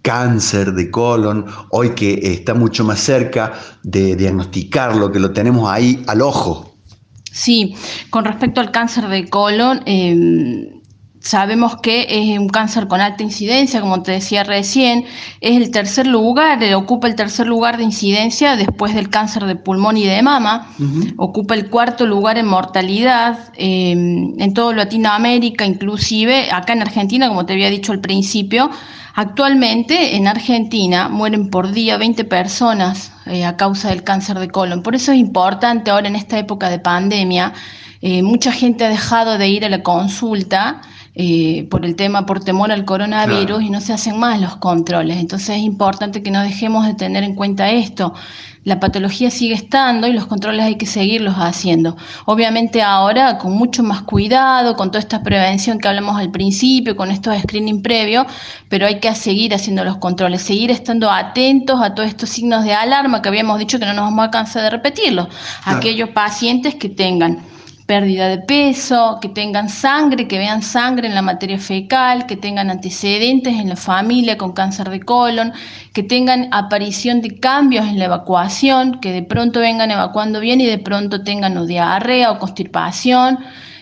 cáncer 0.02 0.74
de 0.74 0.90
colon, 0.90 1.46
hoy 1.70 1.92
que 1.92 2.20
está 2.34 2.56
mucho 2.56 2.84
más 2.84 3.00
cerca 3.00 3.54
de 3.84 4.16
diagnosticarlo, 4.16 5.12
que 5.12 5.20
lo 5.20 5.34
tenemos 5.34 5.70
ahí 5.70 6.04
al 6.08 6.24
ojo. 6.24 6.74
Sí, 7.32 7.76
con 8.10 8.26
respecto 8.26 8.60
al 8.60 8.72
cáncer 8.72 9.08
de 9.08 9.30
colon, 9.30 9.84
em, 9.86 10.77
Sabemos 11.28 11.76
que 11.82 12.08
es 12.10 12.40
un 12.40 12.48
cáncer 12.48 12.88
con 12.88 13.02
alta 13.02 13.22
incidencia, 13.22 13.82
como 13.82 14.02
te 14.02 14.14
decía 14.14 14.46
recién, 14.46 15.04
es 15.42 15.58
el 15.58 15.72
tercer 15.72 16.08
lugar, 16.08 16.64
eh, 16.64 16.74
ocupa 16.74 17.06
el 17.10 17.16
tercer 17.16 17.48
lugar 17.48 17.76
de 17.76 17.84
incidencia 17.84 18.56
después 18.56 18.96
del 18.96 19.10
cáncer 19.10 19.44
de 19.44 19.58
pulmón 19.58 19.98
y 19.98 20.06
de 20.06 20.22
mama, 20.22 20.70
ocupa 21.18 21.54
el 21.56 21.70
cuarto 21.70 22.06
lugar 22.06 22.38
en 22.38 22.48
mortalidad 22.48 23.52
em, 23.58 24.40
en 24.40 24.54
toda 24.54 24.74
Latinoamérica, 24.74 25.66
inclusive 25.66 26.50
acá 26.50 26.72
en 26.72 26.84
Argentina, 26.84 27.28
como 27.28 27.46
te 27.46 27.52
había 27.52 27.70
dicho 27.70 27.92
al 27.92 28.00
principio, 28.00 28.70
actualmente 29.14 30.16
en 30.16 30.30
Argentina 30.30 31.10
mueren 31.10 31.50
por 31.50 31.74
día 31.74 31.98
20 31.98 32.24
personas 32.24 33.12
eh, 33.26 33.44
a 33.44 33.58
causa 33.58 33.90
del 33.90 34.02
cáncer 34.02 34.40
de 34.40 34.48
colon. 34.48 34.82
Por 34.82 34.96
eso 34.96 35.12
es 35.12 35.18
importante 35.18 35.92
ahora 35.92 36.08
en 36.08 36.16
esta 36.16 36.40
época 36.40 36.70
de 36.70 36.80
pandemia, 36.80 37.52
eh, 38.02 38.24
mucha 38.24 38.54
gente 38.54 38.86
ha 38.86 38.90
dejado 38.90 39.38
de 39.38 39.50
ir 39.50 39.66
a 39.66 39.70
la 39.70 39.84
consulta 39.84 40.82
eh, 41.20 41.68
por 41.72 41.84
el 41.84 41.96
tema, 41.96 42.28
por 42.28 42.44
temor 42.44 42.72
al 42.72 42.86
coronavirus 42.86 43.64
y 43.64 43.72
no 43.72 43.82
se 43.82 43.92
hacen 43.92 44.20
más 44.20 44.40
los 44.40 44.58
controles. 44.58 45.18
Entonces 45.18 45.58
es 45.58 45.64
importante 45.64 46.22
que 46.22 46.30
no 46.30 46.44
dejemos 46.44 46.86
de 46.86 46.94
tener 46.94 47.24
en 47.24 47.34
cuenta 47.34 47.72
esto. 47.72 48.14
La 48.64 48.80
patología 48.80 49.32
sigue 49.32 49.56
estando 49.56 50.06
y 50.06 50.14
los 50.14 50.28
controles 50.28 50.64
hay 50.64 50.76
que 50.76 50.86
seguirlos 50.86 51.34
haciendo. 51.38 51.98
Obviamente 52.26 52.84
ahora 52.84 53.40
con 53.40 53.54
mucho 53.54 53.82
más 53.82 54.04
cuidado, 54.04 54.76
con 54.76 54.92
toda 54.92 55.00
esta 55.00 55.24
prevención 55.24 55.80
que 55.80 55.88
hablamos 55.88 56.20
al 56.20 56.30
principio, 56.30 56.96
con 56.96 57.10
estos 57.10 57.36
screening 57.42 57.82
previos, 57.82 58.28
pero 58.70 58.86
hay 58.86 59.00
que 59.00 59.16
seguir 59.16 59.56
haciendo 59.56 59.84
los 59.84 59.98
controles, 59.98 60.44
seguir 60.44 60.70
estando 60.70 61.10
atentos 61.10 61.82
a 61.82 61.96
todos 61.96 62.10
estos 62.10 62.30
signos 62.30 62.64
de 62.64 62.74
alarma 62.74 63.24
que 63.24 63.30
habíamos 63.30 63.58
dicho 63.58 63.80
que 63.80 63.88
no 63.88 63.94
nos 63.94 64.06
vamos 64.06 64.28
a 64.28 64.30
cansar 64.30 64.62
de 64.62 64.70
repetirlos. 64.70 65.30
Aquellos 65.66 66.10
pacientes 66.10 66.76
que 66.76 66.90
tengan 66.90 67.40
pérdida 67.88 68.28
de 68.28 68.40
peso, 68.40 69.18
que 69.22 69.30
tengan 69.30 69.70
sangre, 69.70 70.28
que 70.28 70.38
vean 70.38 70.62
sangre 70.62 71.08
en 71.08 71.16
la 71.16 71.22
materia 71.22 71.58
fecal, 71.58 72.26
que 72.28 72.36
tengan 72.36 72.70
antecedentes 72.70 73.54
en 73.56 73.70
la 73.70 73.78
familia 73.78 74.38
con 74.38 74.52
cáncer 74.52 74.90
de 74.90 75.00
colon, 75.00 75.54
que 75.94 76.04
tengan 76.04 76.50
aparición 76.52 77.22
de 77.22 77.40
cambios 77.40 77.86
en 77.86 77.98
la 77.98 78.06
evacuación, 78.06 79.00
que 79.00 79.14
de 79.14 79.24
pronto 79.24 79.62
vengan 79.62 79.90
evacuando 79.90 80.42
bien 80.42 80.60
y 80.60 80.66
de 80.66 80.78
pronto 80.78 81.24
tengan 81.24 81.58
o 81.58 81.66
diarrea 81.66 82.32
o 82.32 82.40
constipación, 82.40 83.40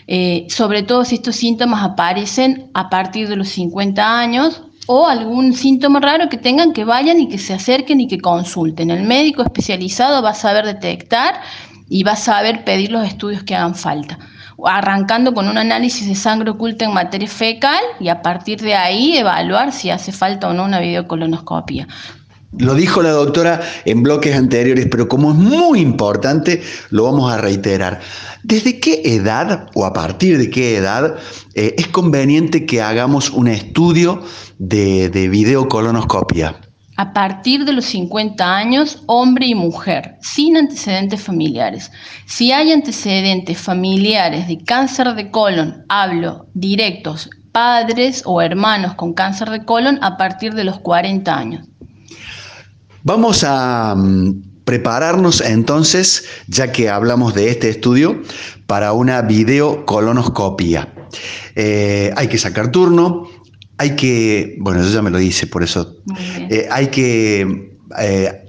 eh, 0.08 0.46
sobre 0.50 0.84
todo 0.84 1.04
si 1.04 1.16
estos 1.16 1.36
síntomas 1.36 1.84
aparecen 1.84 2.70
a 2.76 2.92
partir 2.92 3.28
de 3.28 3.36
los 3.36 3.50
50 3.50 4.20
años 4.20 4.62
o 4.88 5.08
algún 5.08 5.54
síntoma 5.54 6.00
raro 6.00 6.30
que 6.30 6.38
tengan 6.38 6.74
que 6.74 6.86
vayan 6.86 7.20
y 7.20 7.28
que 7.28 7.38
se 7.38 7.54
acerquen 7.54 8.02
y 8.02 8.08
que 8.08 8.20
consulten. 8.20 8.92
El 8.92 9.04
médico 9.04 9.42
especializado 9.42 10.22
va 10.22 10.30
a 10.30 10.36
saber 10.36 10.66
detectar 10.66 11.42
y 11.90 12.04
va 12.04 12.14
a 12.14 12.18
saber 12.18 12.64
pedir 12.64 12.92
los 12.92 13.06
estudios 13.08 13.44
que 13.44 13.56
hagan 13.56 13.76
falta, 13.76 14.18
arrancando 14.64 15.34
con 15.34 15.48
un 15.48 15.58
análisis 15.58 16.08
de 16.08 16.16
sangre 16.16 16.52
oculta 16.52 16.86
en 16.86 16.94
materia 16.94 17.28
fecal 17.28 17.84
y 18.00 18.10
a 18.10 18.22
partir 18.22 18.62
de 18.62 18.76
ahí 18.76 19.18
evaluar 19.18 19.72
si 19.72 19.90
hace 19.90 20.12
falta 20.12 20.48
o 20.48 20.54
no 20.54 20.66
una 20.66 20.80
videocolonoscopia. 20.80 21.88
Lo 22.58 22.74
dijo 22.74 23.02
la 23.02 23.12
doctora 23.12 23.62
en 23.84 24.02
bloques 24.02 24.34
anteriores, 24.34 24.88
pero 24.90 25.10
como 25.10 25.32
es 25.32 25.38
muy 25.38 25.82
importante, 25.82 26.62
lo 26.90 27.04
vamos 27.04 27.32
a 27.32 27.38
reiterar. 27.38 28.00
¿Desde 28.44 28.80
qué 28.80 29.02
edad 29.04 29.70
o 29.74 29.86
a 29.86 29.92
partir 29.92 30.38
de 30.38 30.50
qué 30.50 30.78
edad 30.78 31.18
eh, 31.54 31.76
es 31.78 31.88
conveniente 31.88 32.66
que 32.66 32.82
hagamos 32.82 33.30
un 33.30 33.50
estudio 33.50 34.24
de, 34.58 35.10
de 35.10 35.28
videocolonoscopia? 35.28 36.62
A 36.98 37.14
partir 37.14 37.66
de 37.66 37.74
los 37.74 37.86
50 37.86 38.56
años, 38.56 39.04
hombre 39.08 39.48
y 39.48 39.56
mujer, 39.56 40.18
sin 40.22 40.58
antecedentes 40.58 41.22
familiares. 41.22 41.92
Si 42.26 42.52
hay 42.52 42.72
antecedentes 42.72 43.58
familiares 43.58 44.48
de 44.48 44.64
cáncer 44.64 45.14
de 45.16 45.30
colon, 45.30 45.84
hablo 45.90 46.48
directos, 46.54 47.30
padres 47.52 48.22
o 48.26 48.42
hermanos 48.42 48.96
con 48.96 49.14
cáncer 49.14 49.50
de 49.50 49.64
colon 49.66 50.00
a 50.02 50.18
partir 50.18 50.54
de 50.54 50.64
los 50.64 50.80
40 50.80 51.38
años. 51.38 51.68
Vamos 53.04 53.44
a 53.46 53.94
mm, 53.96 54.64
prepararnos 54.64 55.42
entonces, 55.42 56.26
ya 56.48 56.72
que 56.72 56.90
hablamos 56.90 57.34
de 57.34 57.50
este 57.50 57.70
estudio, 57.70 58.22
para 58.68 58.94
una 58.94 59.22
videocolonoscopia. 59.22 60.90
Eh, 61.56 62.12
hay 62.16 62.28
que 62.28 62.38
sacar 62.38 62.72
turno, 62.72 63.30
hay 63.78 63.96
que, 63.96 64.56
bueno, 64.60 64.82
eso 64.82 64.92
ya 64.92 65.02
me 65.02 65.10
lo 65.10 65.18
dice, 65.18 65.48
por 65.48 65.64
eso, 65.64 65.98
eh, 66.50 66.68
hay 66.72 66.88
que, 66.88 67.72
eh, 68.00 68.46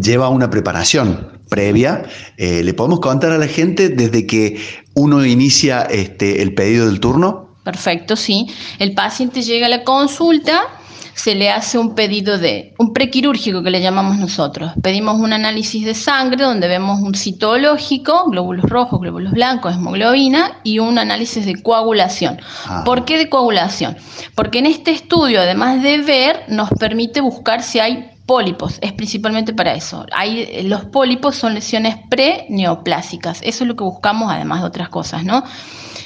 lleva 0.00 0.28
una 0.28 0.50
preparación 0.50 1.40
previa. 1.48 2.02
Eh, 2.36 2.62
¿Le 2.62 2.74
podemos 2.74 3.00
contar 3.00 3.32
a 3.32 3.38
la 3.38 3.46
gente 3.46 3.88
desde 3.88 4.26
que 4.26 4.58
uno 4.94 5.24
inicia 5.24 5.82
este, 5.82 6.42
el 6.42 6.54
pedido 6.54 6.86
del 6.86 7.00
turno? 7.00 7.56
Perfecto, 7.64 8.16
sí. 8.16 8.46
El 8.78 8.94
paciente 8.94 9.42
llega 9.42 9.66
a 9.66 9.68
la 9.70 9.84
consulta 9.84 10.68
se 11.14 11.34
le 11.34 11.50
hace 11.50 11.78
un 11.78 11.94
pedido 11.94 12.38
de 12.38 12.74
un 12.78 12.92
prequirúrgico 12.92 13.62
que 13.62 13.70
le 13.70 13.80
llamamos 13.80 14.18
nosotros. 14.18 14.72
Pedimos 14.82 15.20
un 15.20 15.32
análisis 15.32 15.84
de 15.84 15.94
sangre 15.94 16.44
donde 16.44 16.68
vemos 16.68 17.00
un 17.00 17.14
citológico, 17.14 18.30
glóbulos 18.30 18.64
rojos, 18.68 19.00
glóbulos 19.00 19.32
blancos, 19.32 19.74
hemoglobina 19.74 20.58
y 20.64 20.80
un 20.80 20.98
análisis 20.98 21.46
de 21.46 21.62
coagulación. 21.62 22.40
Ah. 22.66 22.82
¿Por 22.84 23.04
qué 23.04 23.18
de 23.18 23.28
coagulación? 23.28 23.96
Porque 24.34 24.58
en 24.58 24.66
este 24.66 24.90
estudio, 24.90 25.40
además 25.40 25.82
de 25.82 25.98
ver, 25.98 26.44
nos 26.48 26.68
permite 26.70 27.20
buscar 27.20 27.62
si 27.62 27.78
hay 27.78 28.10
pólipos, 28.26 28.78
es 28.80 28.92
principalmente 28.92 29.52
para 29.52 29.74
eso. 29.74 30.06
Hay, 30.12 30.62
los 30.66 30.86
pólipos 30.86 31.36
son 31.36 31.54
lesiones 31.54 31.96
pre-neoplásicas, 32.08 33.40
eso 33.42 33.64
es 33.64 33.68
lo 33.68 33.76
que 33.76 33.84
buscamos 33.84 34.32
además 34.32 34.60
de 34.60 34.66
otras 34.66 34.88
cosas, 34.88 35.24
¿no? 35.24 35.44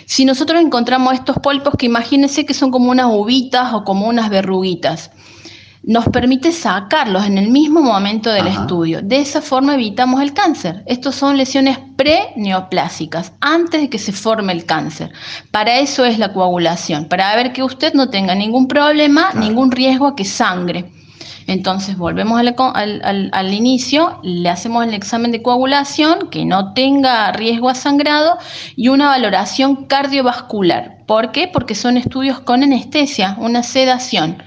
Si 0.09 0.25
nosotros 0.25 0.63
encontramos 0.63 1.13
estos 1.13 1.37
pólipos 1.37 1.75
que 1.77 1.85
imagínense 1.85 2.47
que 2.47 2.55
son 2.55 2.71
como 2.71 2.91
unas 2.91 3.09
uvitas 3.11 3.75
o 3.75 3.85
como 3.85 4.09
unas 4.09 4.31
verruguitas, 4.31 5.11
nos 5.83 6.09
permite 6.09 6.51
sacarlos 6.51 7.27
en 7.27 7.37
el 7.37 7.51
mismo 7.51 7.83
momento 7.83 8.31
del 8.31 8.47
estudio. 8.47 9.03
De 9.03 9.21
esa 9.21 9.43
forma 9.43 9.75
evitamos 9.75 10.23
el 10.23 10.33
cáncer. 10.33 10.83
Estos 10.87 11.15
son 11.15 11.37
lesiones 11.37 11.79
pre-neoplásicas, 11.97 13.35
antes 13.43 13.83
de 13.83 13.91
que 13.91 13.99
se 13.99 14.13
forme 14.13 14.55
el 14.55 14.65
cáncer. 14.65 15.13
Para 15.51 15.79
eso 15.79 16.07
es 16.07 16.19
la 16.19 16.33
coagulación, 16.33 17.05
para 17.05 17.37
ver 17.37 17.53
que 17.53 17.63
usted 17.63 17.93
no 17.93 18.09
tenga 18.09 18.35
ningún 18.35 18.67
problema, 18.67 19.35
ningún 19.35 19.71
riesgo 19.71 20.07
a 20.07 20.17
que 20.17 20.25
sangre. 20.25 20.91
Entonces 21.49 21.97
volvemos 21.97 22.39
al, 22.39 23.55
inicio, 23.55 24.21
le 24.23 24.51
hacemos 24.51 24.87
el 24.87 24.93
examen 24.93 25.33
de 25.33 25.41
coagulación, 25.41 26.29
que 26.29 26.45
no 26.45 26.75
tenga 26.75 27.33
riesgo 27.33 27.71
a 27.71 27.75
sangrado, 27.75 28.37
y 28.77 28.89
una 28.89 29.09
valoración 29.09 29.87
cardiovascular. 29.87 30.99
¿Por 31.07 31.33
qué? 31.33 31.49
Porque 31.49 31.75
son 31.75 31.97
estudios 31.97 32.39
con 32.41 32.63
anestesia, 32.63 33.35
una 33.39 33.63
sedación. 33.63 34.43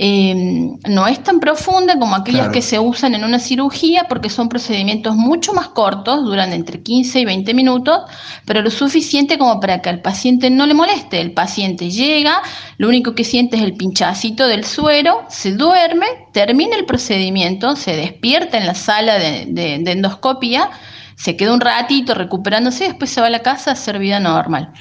Em, 0.00 0.78
no 0.86 1.08
es 1.08 1.20
tan 1.24 1.40
profunda 1.40 1.98
como 1.98 2.14
aquellas 2.14 2.50
que 2.50 2.62
se 2.62 2.78
usan 2.78 3.16
en 3.16 3.24
una 3.24 3.40
cirugía 3.40 4.06
porque 4.08 4.30
son 4.30 4.48
procedimientos 4.48 5.16
mucho 5.16 5.52
más 5.54 5.70
cortos, 5.70 6.24
duran 6.24 6.52
entre 6.52 6.80
15 6.84 7.18
y 7.18 7.24
20 7.24 7.52
minutos, 7.52 8.02
pero 8.46 8.62
lo 8.62 8.70
suficiente 8.70 9.38
como 9.38 9.58
para 9.58 9.82
que 9.82 9.88
al 9.88 10.00
paciente 10.00 10.50
no 10.50 10.66
le 10.66 10.74
moleste. 10.74 11.20
El 11.20 11.32
paciente 11.32 11.90
llega, 11.90 12.42
lo 12.76 12.86
único 12.86 13.16
que 13.16 13.24
siente 13.24 13.56
es 13.56 13.62
el 13.62 13.74
pinchacito 13.74 14.46
del 14.46 14.64
suero, 14.64 15.24
se 15.28 15.52
duerme, 15.54 16.06
termina 16.32 16.76
el 16.76 16.84
procedimiento, 16.84 17.74
se 17.74 17.96
despierta 17.96 18.56
en 18.56 18.66
la 18.68 18.76
sala 18.76 19.18
de 19.18 19.82
endoscopia 19.84 20.70
se 21.18 21.36
queda 21.36 21.52
un 21.52 21.60
ratito 21.60 22.14
recuperándose 22.14 22.84
después 22.84 23.10
se 23.10 23.20
va 23.20 23.26
a 23.26 23.30
la 23.30 23.42
casa 23.42 23.70
a 23.70 23.72
hacer 23.74 23.98
vida 23.98 24.20
normal. 24.20 24.72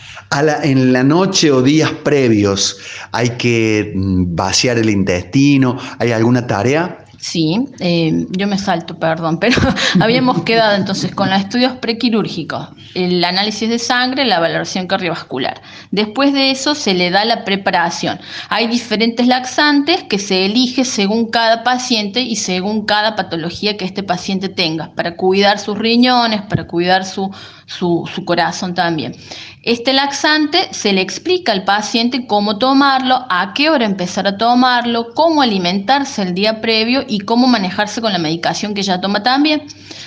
en 0.63 0.93
la 0.93 1.03
noche 1.03 1.51
o 1.51 1.61
días 1.61 1.91
previos 2.03 2.77
hay 3.11 3.31
que 3.31 3.91
mm, 3.95 4.35
vaciar 4.35 4.77
el 4.77 4.89
intestino, 4.89 5.77
¿hay 5.99 6.11
alguna 6.11 6.45
tarea? 6.45 6.99
Sí, 7.19 7.67
eh, 7.79 8.27
yo 8.29 8.47
me 8.47 8.57
salto, 8.57 8.97
perdón, 8.99 9.39
pero 9.41 9.57
habíamos 9.99 10.43
quedado 10.43 10.75
entonces 10.75 11.13
con 11.13 11.29
los 11.29 11.39
estudios 11.39 11.73
prequirúrgicos, 11.73 12.69
el 12.93 13.23
análisis 13.23 13.67
de 13.69 13.79
sangre, 13.79 14.25
la 14.25 14.39
valoración 14.39 14.87
cardiovascular. 14.87 15.61
Después 15.91 16.33
de 16.33 16.51
eso 16.51 16.75
se 16.75 16.93
le 16.93 17.09
da 17.09 17.25
la 17.25 17.43
preparación. 17.43 18.19
Hay 18.49 18.67
diferentes 18.67 19.27
laxantes 19.27 20.03
que 20.03 20.19
se 20.19 20.45
elige 20.45 20.85
según 20.85 21.29
cada 21.29 21.63
paciente 21.63 22.21
y 22.21 22.35
según 22.35 22.85
cada 22.85 23.15
patología 23.15 23.77
que 23.77 23.85
este 23.85 24.03
paciente 24.03 24.49
tenga, 24.49 24.91
para 24.93 25.15
cuidar 25.15 25.59
sus 25.59 25.77
riñones, 25.77 26.41
para 26.43 26.67
cuidar 26.67 27.03
su, 27.03 27.31
su, 27.67 28.09
su 28.13 28.25
corazón 28.25 28.73
también. 28.73 29.15
Este 29.61 29.91
laxante 29.91 30.69
se 30.71 30.93
le 30.93 31.01
explica 31.01 31.51
al 31.51 31.65
paciente 31.65 32.25
cómo 32.25 32.57
tomarlo, 32.57 33.25
a 33.29 33.53
qué 33.53 33.69
hora 33.69 33.85
empezar 33.85 34.25
a 34.25 34.37
tomarlo, 34.37 35.13
cómo 35.13 35.41
alimentarse 35.41 36.21
el 36.21 36.33
día 36.33 36.61
previo 36.61 37.03
y 37.05 37.19
cómo 37.19 37.47
manejarse 37.47 38.01
con 38.01 38.13
la 38.13 38.19
medicación 38.19 38.73
que 38.73 38.81
ya 38.81 39.01
toma 39.01 39.21
también. 39.23 39.63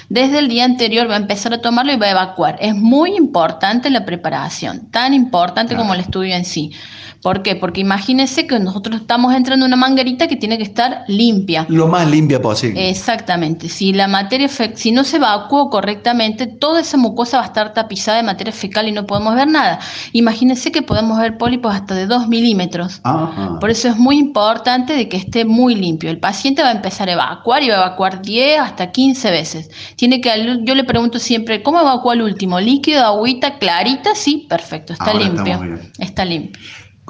Desde 0.08 0.38
el 0.38 0.48
día 0.48 0.64
anterior 0.64 1.08
va 1.08 1.14
a 1.14 1.18
empezar 1.18 1.52
a 1.52 1.60
tomarlo 1.60 1.92
y 1.92 1.96
va 1.96 2.06
a 2.06 2.10
evacuar. 2.12 2.56
Es 2.60 2.74
muy 2.74 3.14
importante 3.14 3.90
la 3.90 4.06
preparación, 4.06 4.90
tan 4.90 5.12
importante 5.12 5.76
como 5.76 5.92
el 5.92 6.00
estudio 6.00 6.34
en 6.34 6.46
sí. 6.46 6.72
¿Por 7.22 7.42
qué? 7.42 7.54
Porque 7.56 7.80
imagínense 7.80 8.46
que 8.46 8.58
nosotros 8.58 9.02
estamos 9.02 9.34
entrando 9.34 9.66
en 9.66 9.72
una 9.72 9.76
manguerita 9.76 10.26
que 10.26 10.36
tiene 10.36 10.56
que 10.56 10.64
estar 10.64 11.04
limpia. 11.06 11.66
Lo 11.68 11.86
más 11.86 12.08
limpia 12.08 12.40
posible. 12.40 12.88
Exactamente. 12.88 13.68
Si 13.68 13.92
la 13.92 14.08
materia 14.08 14.48
si 14.48 14.90
no 14.90 15.04
se 15.04 15.16
evacuó 15.16 15.68
correctamente, 15.68 16.46
toda 16.46 16.80
esa 16.80 16.96
mucosa 16.96 17.38
va 17.38 17.44
a 17.44 17.46
estar 17.46 17.74
tapizada 17.74 18.18
de 18.18 18.22
materia 18.22 18.52
fecal 18.52 18.88
y 18.88 18.92
no 18.92 19.06
podemos 19.06 19.34
ver 19.34 19.48
nada. 19.48 19.80
Imagínense 20.12 20.72
que 20.72 20.82
podemos 20.82 21.18
ver 21.18 21.36
pólipos 21.36 21.74
hasta 21.74 21.94
de 21.94 22.06
2 22.06 22.28
milímetros. 22.28 23.00
Por 23.60 23.70
eso 23.70 23.88
es 23.88 23.96
muy 23.96 24.18
importante 24.18 24.94
de 24.94 25.08
que 25.08 25.18
esté 25.18 25.44
muy 25.44 25.74
limpio. 25.74 26.10
El 26.10 26.18
paciente 26.18 26.62
va 26.62 26.68
a 26.68 26.72
empezar 26.72 27.08
a 27.08 27.12
evacuar 27.12 27.62
y 27.62 27.68
va 27.68 27.76
a 27.76 27.86
evacuar 27.86 28.22
10 28.22 28.60
hasta 28.60 28.90
15 28.90 29.30
veces. 29.30 29.70
Tiene 29.96 30.20
que, 30.20 30.30
yo 30.62 30.74
le 30.74 30.84
pregunto 30.84 31.18
siempre, 31.18 31.62
¿cómo 31.62 31.80
evacuó 31.80 32.12
el 32.14 32.22
último? 32.22 32.58
¿Líquido, 32.60 33.04
agüita, 33.04 33.58
clarita? 33.58 34.14
Sí, 34.14 34.46
perfecto, 34.48 34.94
está 34.94 35.12
limpio. 35.12 35.78
Está 35.98 36.24
limpio. 36.24 36.60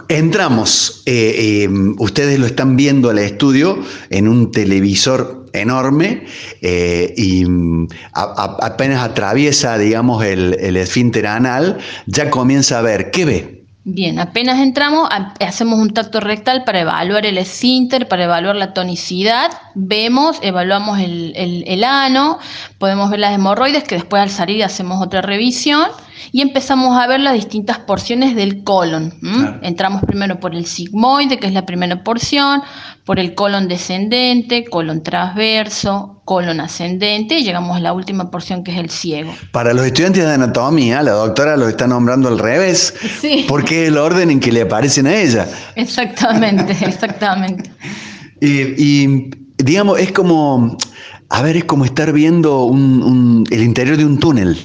Entramos, 0.09 1.03
eh, 1.07 1.65
eh, 1.65 1.69
ustedes 1.99 2.39
lo 2.39 2.47
están 2.47 2.77
viendo 2.77 3.11
al 3.11 3.19
estudio 3.19 3.79
en 4.11 4.29
un 4.29 4.51
televisor 4.51 5.47
enorme 5.53 6.27
eh, 6.63 7.13
y 7.17 7.45
mm, 7.45 7.89
apenas 8.13 9.03
atraviesa, 9.03 9.79
digamos, 9.79 10.25
el, 10.25 10.57
el 10.61 10.77
esfínter 10.77 11.27
anal, 11.27 11.79
ya 12.07 12.31
comienza 12.31 12.79
a 12.79 12.83
ver, 12.83 13.11
¿qué 13.11 13.25
ve? 13.25 13.61
Bien, 13.85 14.19
apenas 14.19 14.61
entramos, 14.61 15.09
hacemos 15.41 15.79
un 15.81 15.95
tacto 15.95 16.21
rectal 16.21 16.65
para 16.65 16.81
evaluar 16.81 17.25
el 17.25 17.39
esfínter, 17.39 18.09
para 18.09 18.25
evaluar 18.25 18.55
la 18.55 18.75
tonicidad. 18.75 19.51
Vemos, 19.87 20.39
evaluamos 20.43 20.99
el, 20.99 21.33
el, 21.37 21.85
ano, 21.85 22.39
podemos 22.79 23.11
ver 23.11 23.21
las 23.21 23.35
hemorroides, 23.35 23.85
que 23.85 23.97
después 23.97 24.23
al 24.23 24.31
salir 24.31 24.63
hacemos 24.63 25.03
otra 25.03 25.23
revisión 25.23 25.87
y 26.33 26.43
empezamos 26.43 26.97
a 26.99 27.07
ver 27.07 27.21
las 27.21 27.35
distintas 27.35 27.79
porciones 27.79 28.37
del 28.37 28.63
colon. 28.63 29.15
Entramos 29.63 30.03
primero 30.05 30.39
por 30.39 30.55
el 30.55 30.67
sigmoide, 30.67 31.39
que 31.39 31.47
es 31.47 31.53
la 31.53 31.67
primera 31.67 32.03
porción, 32.05 32.63
por 33.05 33.19
el 33.19 33.35
colon 33.35 33.69
descendente, 33.69 34.65
colon 34.65 35.03
transverso, 35.03 36.23
colon 36.25 36.61
ascendente 36.61 37.39
y 37.39 37.43
llegamos 37.43 37.77
a 37.77 37.81
la 37.81 37.93
última 37.93 38.31
porción 38.31 38.63
que 38.63 38.73
es 38.73 38.79
el 38.79 38.91
ciego. 38.91 39.35
Para 39.51 39.73
los 39.75 39.85
estudiantes 39.85 40.25
de 40.25 40.33
anatomía, 40.33 41.03
la 41.03 41.13
doctora 41.13 41.57
lo 41.57 41.69
está 41.69 41.87
nombrando 41.87 42.29
al 42.29 42.39
revés, 42.39 42.95
sí. 43.21 43.47
porque 43.49 43.83
es 43.83 43.89
el 43.89 43.99
orden 43.99 44.31
en 44.31 44.39
que 44.41 44.53
le 44.53 44.63
aparecen 44.63 45.07
a 45.07 45.15
ella. 45.17 45.49
Exactamente, 45.75 46.73
exactamente. 46.87 47.71
y, 48.41 49.40
digamos, 49.63 49.99
es 49.99 50.13
como, 50.13 50.77
a 51.29 51.43
ver, 51.43 51.57
es 51.57 51.65
como 51.65 51.85
estar 51.85 52.13
viendo 52.13 52.71
el 52.73 53.63
interior 53.63 53.97
de 53.97 54.05
un 54.05 54.19
túnel. 54.19 54.57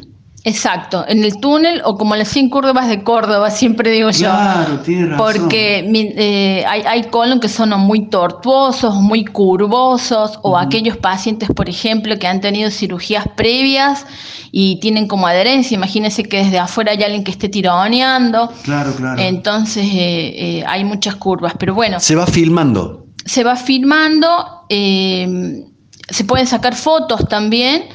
Exacto, 0.48 1.04
en 1.08 1.24
el 1.24 1.40
túnel 1.40 1.82
o 1.86 1.98
como 1.98 2.16
las 2.16 2.28
100 2.28 2.52
curvas 2.52 2.88
de 2.88 3.04
Córdoba, 3.04 3.50
siempre 3.50 3.90
digo 3.90 4.12
yo. 4.12 4.30
Claro, 4.30 4.80
tienes 4.82 5.10
razón. 5.10 5.26
Porque 5.26 5.80
eh, 5.80 6.64
hay, 6.68 6.82
hay 6.84 7.04
colon 7.06 7.40
que 7.40 7.50
son 7.50 7.72
muy 7.80 8.10
tortuosos, 8.10 8.94
muy 8.94 9.26
curvosos, 9.26 10.38
o 10.44 10.56
aquellos 10.56 10.98
pacientes, 10.98 11.50
por 11.50 11.68
ejemplo, 11.68 12.20
que 12.20 12.28
han 12.28 12.42
tenido 12.42 12.70
cirugías 12.70 13.28
previas 13.36 14.06
y 14.52 14.80
tienen 14.82 15.08
como 15.08 15.26
adherencia. 15.26 15.74
Imagínense 15.74 16.22
que 16.22 16.38
desde 16.38 16.60
afuera 16.60 16.92
hay 16.92 17.02
alguien 17.02 17.24
que 17.24 17.32
esté 17.32 17.50
tironeando. 17.50 18.52
Claro, 18.62 18.94
claro. 18.94 19.20
Entonces 19.20 19.84
eh, 19.84 20.60
eh, 20.60 20.64
hay 20.68 20.86
muchas 20.86 21.16
curvas, 21.16 21.54
pero 21.58 21.74
bueno. 21.74 22.00
Se 22.00 22.14
va 22.14 22.28
filmando. 22.28 23.05
Se 23.26 23.44
va 23.44 23.56
filmando, 23.56 24.66
se 24.70 26.24
pueden 26.26 26.48
sacar 26.48 26.76
fotos 26.76 27.28
también 27.28 27.86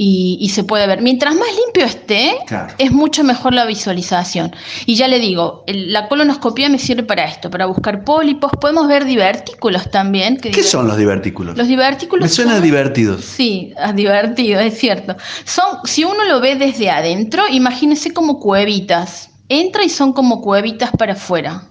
y, 0.00 0.48
se 0.50 0.62
puede 0.62 0.86
ver. 0.86 1.02
Mientras 1.02 1.34
más 1.34 1.48
limpio 1.64 1.84
esté, 1.84 2.38
es 2.78 2.92
mucho 2.92 3.24
mejor 3.24 3.52
la 3.52 3.66
visualización. 3.66 4.54
Y 4.86 4.94
ya 4.94 5.08
le 5.08 5.18
digo, 5.18 5.64
la 5.66 6.08
colonoscopia 6.08 6.68
me 6.68 6.78
sirve 6.78 7.02
para 7.02 7.24
esto, 7.24 7.50
para 7.50 7.66
buscar 7.66 8.04
pólipos. 8.04 8.52
Podemos 8.60 8.86
ver 8.86 9.04
divertículos 9.04 9.90
también. 9.90 10.36
¿Qué 10.36 10.62
son 10.62 10.86
los 10.86 10.96
divertículos? 10.96 11.56
Los 11.56 11.66
divertículos. 11.66 12.22
Me 12.22 12.28
suena 12.28 12.60
divertidos. 12.60 13.24
Sí, 13.24 13.74
divertido, 13.94 14.60
es 14.60 14.78
cierto. 14.78 15.16
Son, 15.44 15.78
si 15.84 16.04
uno 16.04 16.24
lo 16.24 16.40
ve 16.40 16.54
desde 16.54 16.90
adentro, 16.90 17.42
imagínese 17.50 18.12
como 18.12 18.38
cuevitas. 18.38 19.30
Entra 19.48 19.82
y 19.82 19.88
son 19.88 20.12
como 20.12 20.40
cuevitas 20.42 20.90
para 20.96 21.14
afuera. 21.14 21.64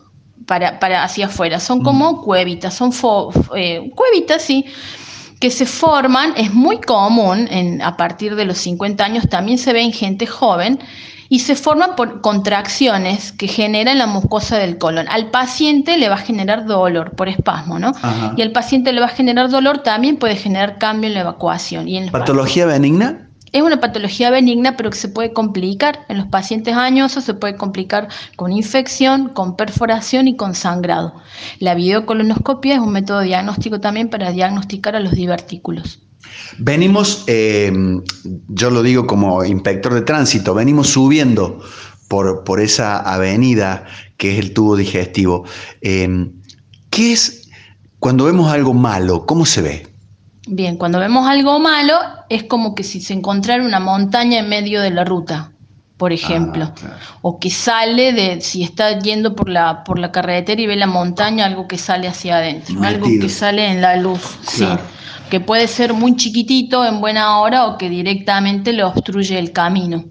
Para, 0.47 0.79
para 0.79 1.03
hacia 1.03 1.27
afuera. 1.27 1.59
Son 1.59 1.83
como 1.83 2.13
mm. 2.13 2.23
cuevitas, 2.23 2.73
son 2.73 2.91
eh, 3.55 3.91
cuevitas, 3.93 4.41
sí 4.41 4.65
que 5.39 5.51
se 5.51 5.65
forman, 5.65 6.33
es 6.35 6.53
muy 6.53 6.81
común 6.81 7.47
en, 7.51 7.81
a 7.81 7.95
partir 7.95 8.35
de 8.35 8.45
los 8.45 8.57
50 8.57 9.03
años, 9.03 9.29
también 9.29 9.59
se 9.59 9.71
ve 9.71 9.81
en 9.81 9.93
gente 9.93 10.25
joven, 10.25 10.79
y 11.29 11.39
se 11.39 11.55
forman 11.55 11.95
por 11.95 12.21
contracciones 12.21 13.31
que 13.33 13.47
generan 13.47 13.97
la 13.97 14.07
mucosa 14.07 14.57
del 14.57 14.77
colon. 14.77 15.07
Al 15.09 15.29
paciente 15.29 15.97
le 15.97 16.09
va 16.09 16.15
a 16.15 16.19
generar 16.19 16.65
dolor 16.65 17.11
por 17.11 17.27
espasmo, 17.27 17.79
¿no? 17.79 17.91
Y 18.37 18.41
al 18.41 18.51
paciente 18.51 18.93
le 18.93 19.01
va 19.01 19.07
a 19.07 19.09
generar 19.09 19.49
dolor, 19.49 19.79
también 19.79 20.17
puede 20.17 20.35
generar 20.35 20.77
cambio 20.77 21.09
en 21.09 21.15
la 21.15 21.21
evacuación. 21.21 21.87
Y 21.87 21.97
en 21.97 22.09
¿Patología 22.11 22.65
benigna? 22.65 23.26
Es 23.51 23.61
una 23.61 23.79
patología 23.79 24.29
benigna, 24.29 24.75
pero 24.75 24.89
que 24.89 24.97
se 24.97 25.09
puede 25.09 25.33
complicar 25.33 26.05
en 26.09 26.17
los 26.17 26.27
pacientes 26.27 26.75
añosos, 26.75 27.23
se 27.23 27.33
puede 27.33 27.55
complicar 27.55 28.09
con 28.35 28.51
infección, 28.51 29.29
con 29.29 29.55
perforación 29.55 30.27
y 30.27 30.35
con 30.35 30.53
sangrado. 30.53 31.13
La 31.59 31.75
videocolonoscopia 31.75 32.75
es 32.75 32.79
un 32.79 32.91
método 32.91 33.21
diagnóstico 33.21 33.79
también 33.79 34.09
para 34.09 34.31
diagnosticar 34.31 34.95
a 34.95 34.99
los 34.99 35.13
divertículos. 35.13 36.01
Venimos, 36.57 37.23
eh, 37.27 37.71
yo 38.49 38.69
lo 38.69 38.83
digo 38.83 39.07
como 39.07 39.45
inspector 39.45 39.93
de 39.93 40.01
tránsito, 40.01 40.53
venimos 40.53 40.89
subiendo 40.89 41.61
por, 42.07 42.43
por 42.43 42.59
esa 42.59 42.99
avenida 42.99 43.85
que 44.17 44.33
es 44.33 44.39
el 44.39 44.53
tubo 44.53 44.75
digestivo. 44.75 45.45
Eh, 45.81 46.29
¿Qué 46.89 47.13
es 47.13 47.49
cuando 47.99 48.25
vemos 48.25 48.51
algo 48.51 48.73
malo? 48.73 49.25
¿Cómo 49.25 49.45
se 49.45 49.61
ve? 49.61 49.96
Bien, 50.47 50.77
cuando 50.77 50.99
vemos 50.99 51.27
algo 51.27 51.59
malo 51.59 51.93
es 52.29 52.43
como 52.43 52.73
que 52.73 52.83
si 52.83 53.01
se 53.01 53.13
encontrara 53.13 53.63
una 53.63 53.81
montaña 53.81 54.39
en 54.39 54.47
medio 54.47 54.81
de 54.81 54.91
la 54.91 55.03
ruta, 55.03 55.51
por 55.97 56.13
ejemplo, 56.13 56.71
ah, 56.85 56.97
o 57.21 57.37
que 57.37 57.49
sale 57.49 58.13
de, 58.13 58.39
si 58.39 58.63
está 58.63 58.97
yendo 58.99 59.35
por 59.35 59.49
la, 59.49 59.83
por 59.83 59.99
la 59.99 60.11
carretera 60.11 60.61
y 60.61 60.67
ve 60.67 60.77
la 60.77 60.87
montaña, 60.87 61.45
algo 61.45 61.67
que 61.67 61.77
sale 61.77 62.07
hacia 62.07 62.37
adentro, 62.37 62.81
algo 62.81 63.07
que 63.07 63.27
sale 63.27 63.67
en 63.69 63.81
la 63.81 63.97
luz, 63.97 64.21
sí, 64.47 64.65
que 65.29 65.41
puede 65.41 65.67
ser 65.67 65.93
muy 65.93 66.15
chiquitito 66.15 66.85
en 66.85 67.01
buena 67.01 67.39
hora 67.39 67.65
o 67.65 67.77
que 67.77 67.89
directamente 67.89 68.71
le 68.71 68.83
obstruye 68.83 69.37
el 69.37 69.51
camino. 69.51 70.05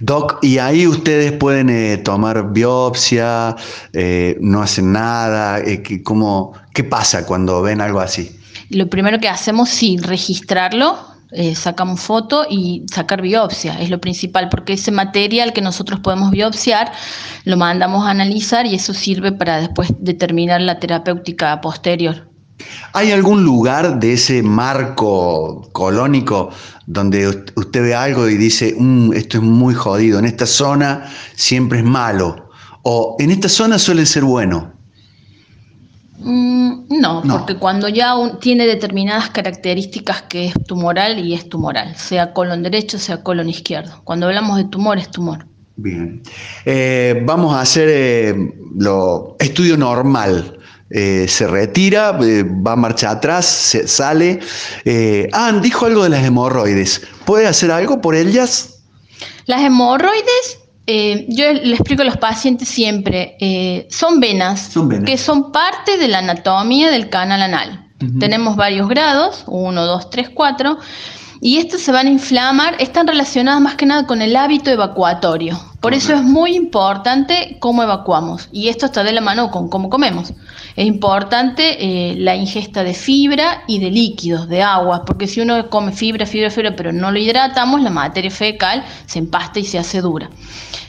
Doc, 0.00 0.40
y 0.42 0.58
ahí 0.58 0.86
ustedes 0.86 1.32
pueden 1.32 1.70
eh, 1.70 1.96
tomar 1.98 2.52
biopsia, 2.52 3.56
eh, 3.94 4.36
no 4.40 4.60
hacen 4.60 4.92
nada, 4.92 5.60
eh, 5.60 5.82
¿qué 5.82 6.84
pasa 6.84 7.24
cuando 7.24 7.62
ven 7.62 7.80
algo 7.80 8.00
así? 8.00 8.38
Lo 8.74 8.88
primero 8.88 9.20
que 9.20 9.28
hacemos, 9.28 9.70
sí, 9.70 9.98
registrarlo, 9.98 10.98
eh, 11.30 11.54
sacamos 11.54 12.00
foto 12.00 12.44
y 12.50 12.84
sacar 12.92 13.22
biopsia, 13.22 13.80
es 13.80 13.88
lo 13.88 14.00
principal, 14.00 14.48
porque 14.48 14.72
ese 14.72 14.90
material 14.90 15.52
que 15.52 15.60
nosotros 15.60 16.00
podemos 16.00 16.32
biopsiar 16.32 16.92
lo 17.44 17.56
mandamos 17.56 18.04
a 18.04 18.10
analizar 18.10 18.66
y 18.66 18.74
eso 18.74 18.92
sirve 18.92 19.30
para 19.30 19.58
después 19.58 19.92
determinar 20.00 20.60
la 20.60 20.80
terapéutica 20.80 21.60
posterior. 21.60 22.28
¿Hay 22.92 23.12
algún 23.12 23.44
lugar 23.44 24.00
de 24.00 24.14
ese 24.14 24.42
marco 24.42 25.68
colónico 25.72 26.50
donde 26.86 27.28
usted 27.54 27.82
ve 27.82 27.94
algo 27.94 28.28
y 28.28 28.36
dice, 28.36 28.74
mm, 28.76 29.12
esto 29.12 29.38
es 29.38 29.42
muy 29.44 29.74
jodido, 29.74 30.18
en 30.18 30.24
esta 30.24 30.46
zona 30.46 31.04
siempre 31.36 31.78
es 31.78 31.84
malo, 31.84 32.48
o 32.82 33.14
en 33.20 33.30
esta 33.30 33.48
zona 33.48 33.78
suele 33.78 34.04
ser 34.04 34.24
bueno? 34.24 34.73
Mm, 36.24 36.86
no, 36.88 37.22
porque 37.28 37.56
cuando 37.56 37.86
ya 37.88 38.14
tiene 38.40 38.66
determinadas 38.66 39.28
características 39.28 40.22
que 40.22 40.46
es 40.46 40.54
tumoral 40.66 41.18
y 41.18 41.34
es 41.34 41.50
tumoral, 41.50 41.94
sea 41.96 42.32
colon 42.32 42.62
derecho, 42.62 42.98
sea 42.98 43.22
colon 43.22 43.50
izquierdo. 43.50 44.00
Cuando 44.04 44.26
hablamos 44.26 44.56
de 44.56 44.64
tumor, 44.64 44.96
es 44.98 45.10
tumor. 45.10 45.46
Bien. 45.76 46.22
Eh, 46.64 47.22
vamos 47.26 47.54
a 47.54 47.60
hacer 47.60 47.88
eh, 47.90 48.54
lo 48.78 49.36
estudio 49.38 49.76
normal. 49.76 50.58
Eh, 50.88 51.26
se 51.28 51.46
retira, 51.46 52.12
va 52.12 52.72
a 52.72 52.76
marcha 52.76 53.10
atrás, 53.10 53.44
se 53.44 53.86
sale. 53.86 54.40
ah, 55.32 55.52
dijo 55.60 55.84
algo 55.84 56.04
de 56.04 56.08
las 56.08 56.24
hemorroides. 56.24 57.02
¿Puede 57.26 57.46
hacer 57.46 57.70
algo 57.70 58.00
por 58.00 58.14
ellas? 58.14 58.82
Las 59.44 59.62
hemorroides 59.62 60.63
eh, 60.86 61.26
yo 61.28 61.50
le 61.52 61.74
explico 61.74 62.02
a 62.02 62.04
los 62.04 62.18
pacientes 62.18 62.68
siempre, 62.68 63.36
eh, 63.40 63.86
son, 63.90 64.20
venas 64.20 64.74
que 65.06 65.16
son 65.16 65.50
parte 65.50 65.96
de 65.96 66.08
la 66.08 66.18
anatomía 66.18 66.90
del 66.90 67.08
canal 67.08 67.42
anal. 67.42 67.80
Tenemos 68.20 68.56
varios 68.56 68.86
grados, 68.86 69.44
1, 69.46 69.86
2, 69.86 70.10
3, 70.10 70.30
4, 70.34 70.78
y 71.40 71.58
estas 71.58 71.80
se 71.80 71.92
van 71.92 72.06
a 72.06 72.10
inflamar, 72.10 72.76
están 72.78 73.06
relacionadas 73.06 73.60
más 73.60 73.74
que 73.74 73.86
nada 73.86 74.06
con 74.06 74.22
el 74.22 74.36
hábito 74.36 74.70
evacuatorio. 74.70 75.58
Por 75.80 75.92
eso 75.92 76.14
es 76.14 76.22
muy 76.22 76.56
importante 76.56 77.58
cómo 77.60 77.82
evacuamos. 77.82 78.48
Y 78.52 78.68
esto 78.68 78.86
está 78.86 79.04
de 79.04 79.12
la 79.12 79.20
mano 79.20 79.50
con 79.50 79.68
cómo 79.68 79.90
comemos. 79.90 80.32
Es 80.76 80.86
importante 80.86 81.76
eh, 81.78 82.14
la 82.16 82.34
ingesta 82.34 82.82
de 82.82 82.94
fibra 82.94 83.64
y 83.66 83.78
de 83.78 83.90
líquidos, 83.90 84.48
de 84.48 84.62
agua, 84.62 85.04
porque 85.04 85.26
si 85.26 85.40
uno 85.40 85.68
come 85.68 85.92
fibra, 85.92 86.24
fibra, 86.24 86.50
fibra, 86.50 86.74
pero 86.74 86.92
no 86.92 87.10
lo 87.10 87.18
hidratamos, 87.18 87.82
la 87.82 87.90
materia 87.90 88.30
fecal 88.30 88.84
se 89.06 89.18
empasta 89.18 89.58
y 89.58 89.64
se 89.64 89.78
hace 89.78 90.00
dura. 90.00 90.30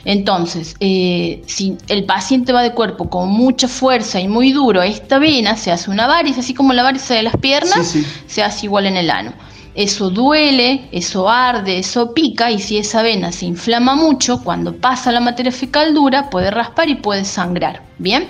Entonces, 0.04 0.76
eh, 0.80 1.42
si 1.46 1.76
el 1.88 2.04
paciente 2.04 2.52
va 2.52 2.62
de 2.62 2.72
cuerpo 2.72 3.10
con 3.10 3.28
mucha 3.28 3.68
fuerza 3.68 4.20
y 4.20 4.28
muy 4.28 4.52
duro, 4.52 4.82
esta 4.82 5.18
vena 5.18 5.56
se 5.56 5.72
hace 5.72 5.90
una 5.90 6.06
varice, 6.06 6.40
así 6.40 6.54
como 6.54 6.72
la 6.72 6.82
varice 6.82 7.14
de 7.14 7.22
las 7.24 7.36
piernas, 7.36 7.94
se 8.26 8.42
hace 8.42 8.66
igual 8.66 8.86
en 8.86 8.96
el 8.96 9.10
ano 9.10 9.32
eso 9.76 10.10
duele, 10.10 10.88
eso 10.90 11.28
arde, 11.28 11.78
eso 11.78 12.14
pica 12.14 12.50
y 12.50 12.58
si 12.58 12.78
esa 12.78 13.02
vena 13.02 13.30
se 13.30 13.46
inflama 13.46 13.94
mucho, 13.94 14.42
cuando 14.42 14.76
pasa 14.76 15.12
la 15.12 15.20
materia 15.20 15.52
fecal 15.52 15.94
dura 15.94 16.30
puede 16.30 16.50
raspar 16.50 16.88
y 16.88 16.94
puede 16.96 17.24
sangrar. 17.24 17.82
Bien, 17.98 18.28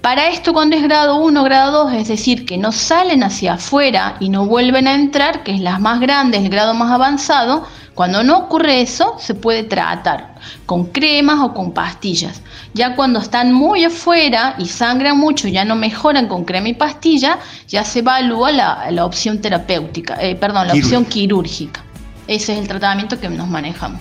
para 0.00 0.28
esto 0.28 0.52
cuando 0.52 0.76
es 0.76 0.82
grado 0.82 1.16
1, 1.16 1.44
grado 1.44 1.84
2, 1.84 1.92
es 1.94 2.08
decir, 2.08 2.46
que 2.46 2.56
no 2.56 2.72
salen 2.72 3.22
hacia 3.22 3.54
afuera 3.54 4.16
y 4.20 4.28
no 4.28 4.46
vuelven 4.46 4.86
a 4.86 4.94
entrar, 4.94 5.42
que 5.42 5.52
es 5.52 5.60
las 5.60 5.80
más 5.80 6.00
grandes, 6.00 6.42
el 6.42 6.50
grado 6.50 6.72
más 6.74 6.90
avanzado, 6.90 7.64
cuando 7.94 8.22
no 8.22 8.38
ocurre 8.38 8.80
eso, 8.80 9.16
se 9.18 9.34
puede 9.34 9.64
tratar 9.64 10.36
con 10.66 10.86
cremas 10.86 11.40
o 11.40 11.52
con 11.52 11.72
pastillas. 11.72 12.42
Ya 12.74 12.94
cuando 12.94 13.18
están 13.18 13.52
muy 13.52 13.84
afuera 13.84 14.54
y 14.58 14.66
sangran 14.66 15.18
mucho, 15.18 15.48
ya 15.48 15.64
no 15.64 15.74
mejoran 15.74 16.28
con 16.28 16.44
crema 16.44 16.68
y 16.68 16.74
pastilla, 16.74 17.38
ya 17.66 17.84
se 17.84 18.00
evalúa 18.00 18.52
la, 18.52 19.04
opción 19.04 19.40
terapéutica, 19.40 20.16
eh, 20.20 20.36
perdón, 20.36 20.68
la 20.68 20.74
opción 20.74 21.04
quirúrgica. 21.04 21.82
Ese 22.26 22.52
es 22.52 22.58
el 22.58 22.68
tratamiento 22.68 23.18
que 23.18 23.28
nos 23.30 23.48
manejamos. 23.48 24.00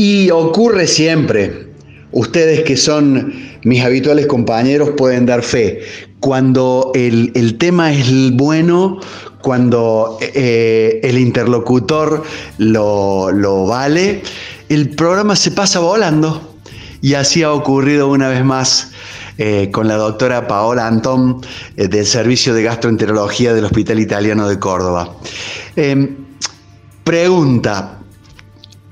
Y 0.00 0.30
ocurre 0.30 0.86
siempre, 0.86 1.66
ustedes 2.10 2.62
que 2.62 2.78
son 2.78 3.34
mis 3.64 3.84
habituales 3.84 4.26
compañeros 4.28 4.92
pueden 4.96 5.26
dar 5.26 5.42
fe, 5.42 5.82
cuando 6.20 6.90
el, 6.94 7.58
tema 7.58 7.92
es 7.92 8.08
bueno, 8.32 8.98
cuando 9.42 10.16
eh, 10.22 11.00
el 11.02 11.18
interlocutor 11.18 12.22
lo, 12.56 13.30
lo 13.30 13.66
vale, 13.66 14.22
el 14.70 14.88
programa 14.88 15.36
se 15.36 15.50
pasa 15.50 15.80
volando. 15.80 16.56
Y 17.02 17.12
así 17.12 17.42
ha 17.42 17.52
ocurrido 17.52 18.08
una 18.08 18.30
vez 18.30 18.42
más 18.42 18.92
eh, 19.36 19.68
con 19.70 19.86
la 19.86 19.96
doctora 19.96 20.48
Paola 20.48 20.86
Antón 20.86 21.42
eh, 21.76 21.88
del 21.88 22.06
Servicio 22.06 22.54
de 22.54 22.62
Gastroenterología 22.62 23.52
del 23.52 23.66
Hospital 23.66 24.00
Italiano 24.00 24.48
de 24.48 24.58
Córdoba. 24.58 25.14
Em, 25.76 26.16
pregunta, 27.04 27.99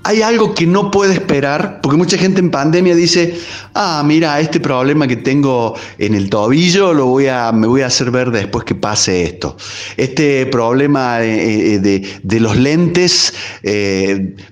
hay 0.04 0.22
algo 0.22 0.54
que 0.54 0.66
no 0.66 0.90
puede 0.90 1.14
esperar, 1.14 1.80
porque 1.82 1.98
mucha 1.98 2.16
gente 2.16 2.40
en 2.40 2.50
pandemia 2.50 2.94
dice, 2.94 3.38
ah, 3.74 4.02
mira, 4.04 4.40
este 4.40 4.60
problema 4.60 5.06
que 5.06 5.16
tengo 5.16 5.74
en 5.98 6.14
el 6.14 6.30
tobillo 6.30 6.94
lo 6.94 7.06
voy 7.06 7.26
a, 7.26 7.52
me 7.52 7.66
voy 7.66 7.82
a 7.82 7.86
hacer 7.86 8.10
ver 8.10 8.30
después 8.30 8.64
que 8.64 8.74
pase 8.74 9.24
esto. 9.24 9.56
Este 9.96 10.46
problema 10.46 11.22
eh, 11.22 11.78
de, 11.78 12.40
los 12.40 12.56
lentes 12.56 13.34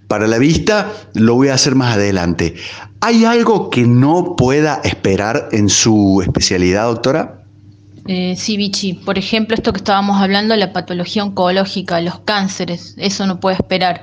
para 0.09 0.27
la 0.27 0.39
vista 0.39 0.93
lo 1.15 1.35
voy 1.35 1.49
a 1.49 1.55
hacer 1.55 1.75
más 1.75 1.95
adelante. 1.95 2.55
¿Hay 3.01 3.25
algo 3.25 3.71
que 3.71 3.83
no 3.83 4.35
pueda 4.37 4.81
esperar 4.83 5.49
en 5.53 5.69
su 5.69 6.21
especialidad, 6.23 6.87
doctora? 6.87 7.46
Eh, 8.09 8.37
sí, 8.37 8.57
Vichy. 8.57 8.93
Por 8.95 9.19
ejemplo, 9.19 9.57
esto 9.57 9.73
que 9.73 9.79
estábamos 9.79 10.21
hablando, 10.21 10.55
la 10.55 10.73
patología 10.73 11.25
oncológica, 11.25 12.01
los 12.01 12.21
cánceres, 12.21 12.95
eso 12.99 13.27
no 13.27 13.41
puede 13.41 13.57
esperar. 13.57 14.03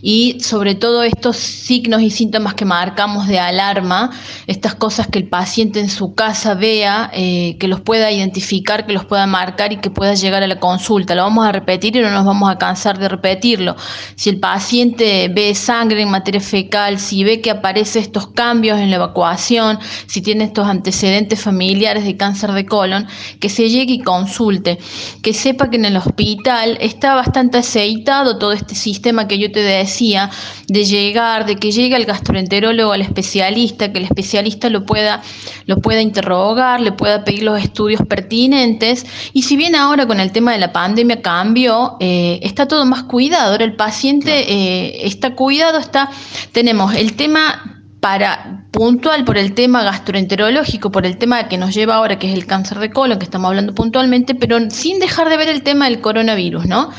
Y 0.00 0.40
sobre 0.40 0.74
todo 0.74 1.02
estos 1.02 1.36
signos 1.36 2.00
y 2.00 2.10
síntomas 2.10 2.54
que 2.54 2.64
marcamos 2.64 3.28
de 3.28 3.38
alarma, 3.38 4.10
estas 4.46 4.74
cosas 4.74 5.08
que 5.08 5.18
el 5.18 5.28
paciente 5.28 5.80
en 5.80 5.90
su 5.90 6.14
casa 6.14 6.54
vea, 6.54 7.10
eh, 7.12 7.56
que 7.58 7.68
los 7.68 7.82
pueda 7.82 8.10
identificar, 8.10 8.86
que 8.86 8.94
los 8.94 9.04
pueda 9.04 9.26
marcar 9.26 9.72
y 9.72 9.76
que 9.76 9.90
pueda 9.90 10.14
llegar 10.14 10.42
a 10.42 10.46
la 10.46 10.58
consulta. 10.58 11.14
Lo 11.14 11.22
vamos 11.22 11.46
a 11.46 11.52
repetir 11.52 11.96
y 11.96 12.00
no 12.00 12.10
nos 12.10 12.24
vamos 12.24 12.50
a 12.50 12.56
cansar 12.56 12.98
de 12.98 13.08
repetirlo. 13.08 13.76
Si 14.14 14.30
el 14.30 14.40
paciente 14.40 15.28
ve 15.28 15.54
sangre 15.54 16.00
en 16.00 16.10
materia 16.10 16.40
fecal, 16.40 16.98
si 16.98 17.24
ve 17.24 17.42
que 17.42 17.50
aparecen 17.50 18.02
estos 18.02 18.28
cambios 18.28 18.78
en 18.78 18.88
la 18.88 18.96
evacuación, 18.96 19.78
si 20.06 20.22
tiene 20.22 20.44
estos 20.44 20.66
antecedentes 20.66 21.42
familiares 21.42 22.04
de 22.04 22.16
cáncer 22.16 22.52
de 22.52 22.64
colon, 22.64 23.06
que 23.40 23.48
se 23.48 23.68
llegue 23.68 23.94
y 23.94 24.00
consulte, 24.00 24.78
que 25.22 25.32
sepa 25.32 25.70
que 25.70 25.76
en 25.76 25.84
el 25.84 25.96
hospital 25.96 26.78
está 26.80 27.14
bastante 27.14 27.58
aceitado 27.58 28.38
todo 28.38 28.52
este 28.52 28.74
sistema 28.74 29.28
que 29.28 29.38
yo 29.38 29.50
te 29.50 29.60
decía, 29.60 30.30
de 30.68 30.84
llegar, 30.84 31.46
de 31.46 31.56
que 31.56 31.72
llegue 31.72 31.96
el 31.96 32.04
gastroenterólogo, 32.04 32.92
al 32.92 33.02
especialista, 33.02 33.92
que 33.92 33.98
el 33.98 34.04
especialista 34.04 34.70
lo 34.70 34.84
pueda, 34.86 35.22
lo 35.66 35.78
pueda 35.78 36.00
interrogar, 36.00 36.80
le 36.80 36.92
pueda 36.92 37.24
pedir 37.24 37.42
los 37.42 37.60
estudios 37.60 38.02
pertinentes. 38.08 39.06
Y 39.32 39.42
si 39.42 39.56
bien 39.56 39.74
ahora 39.74 40.06
con 40.06 40.20
el 40.20 40.32
tema 40.32 40.52
de 40.52 40.58
la 40.58 40.72
pandemia 40.72 41.22
cambió, 41.22 41.96
eh, 42.00 42.40
está 42.42 42.66
todo 42.66 42.84
más 42.84 43.04
cuidado. 43.04 43.52
Ahora 43.52 43.64
el 43.64 43.76
paciente 43.76 44.52
eh, 44.52 45.06
está 45.06 45.34
cuidado, 45.34 45.78
está, 45.78 46.10
tenemos 46.52 46.94
el 46.94 47.14
tema 47.14 47.82
para 48.00 48.63
puntual 48.74 49.24
por 49.24 49.38
el 49.38 49.54
tema 49.54 49.84
gastroenterológico, 49.84 50.90
por 50.90 51.06
el 51.06 51.16
tema 51.16 51.46
que 51.46 51.56
nos 51.56 51.72
lleva 51.72 51.94
ahora, 51.94 52.18
que 52.18 52.26
es 52.26 52.34
el 52.34 52.44
cáncer 52.44 52.80
de 52.80 52.90
colon, 52.90 53.20
que 53.20 53.24
estamos 53.24 53.48
hablando 53.48 53.72
puntualmente, 53.72 54.34
pero 54.34 54.58
sin 54.68 54.98
dejar 54.98 55.28
de 55.28 55.36
ver 55.36 55.48
el 55.48 55.62
tema 55.62 55.84
del 55.84 56.00
coronavirus, 56.00 56.66
¿no? 56.66 56.90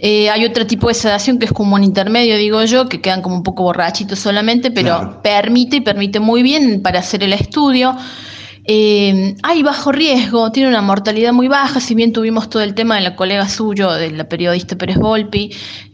Eh, 0.00 0.28
hay 0.28 0.44
otro 0.44 0.66
tipo 0.66 0.88
de 0.88 0.94
sedación 0.94 1.38
que 1.38 1.44
es 1.44 1.52
como 1.52 1.76
un 1.76 1.84
intermedio, 1.84 2.36
digo 2.36 2.64
yo, 2.64 2.88
que 2.88 3.00
quedan 3.00 3.22
como 3.22 3.36
un 3.36 3.44
poco 3.44 3.62
borrachitos 3.62 4.18
solamente, 4.18 4.72
pero 4.72 5.22
permite 5.22 5.76
y 5.76 5.80
permite 5.82 6.18
muy 6.18 6.42
bien 6.42 6.82
para 6.82 6.98
hacer 6.98 7.22
el 7.22 7.32
estudio. 7.32 7.94
Eh, 8.70 9.34
hay 9.42 9.62
bajo 9.62 9.92
riesgo, 9.92 10.52
tiene 10.52 10.68
una 10.68 10.82
mortalidad 10.82 11.32
muy 11.32 11.48
baja, 11.48 11.80
si 11.80 11.94
bien 11.94 12.12
tuvimos 12.12 12.50
todo 12.50 12.62
el 12.62 12.74
tema 12.74 12.96
de 12.96 13.00
la 13.00 13.16
colega 13.16 13.48
suyo, 13.48 13.90
de 13.92 14.10
la 14.10 14.28
periodista 14.28 14.76
Pérez 14.76 14.98
Volpi, 14.98 15.50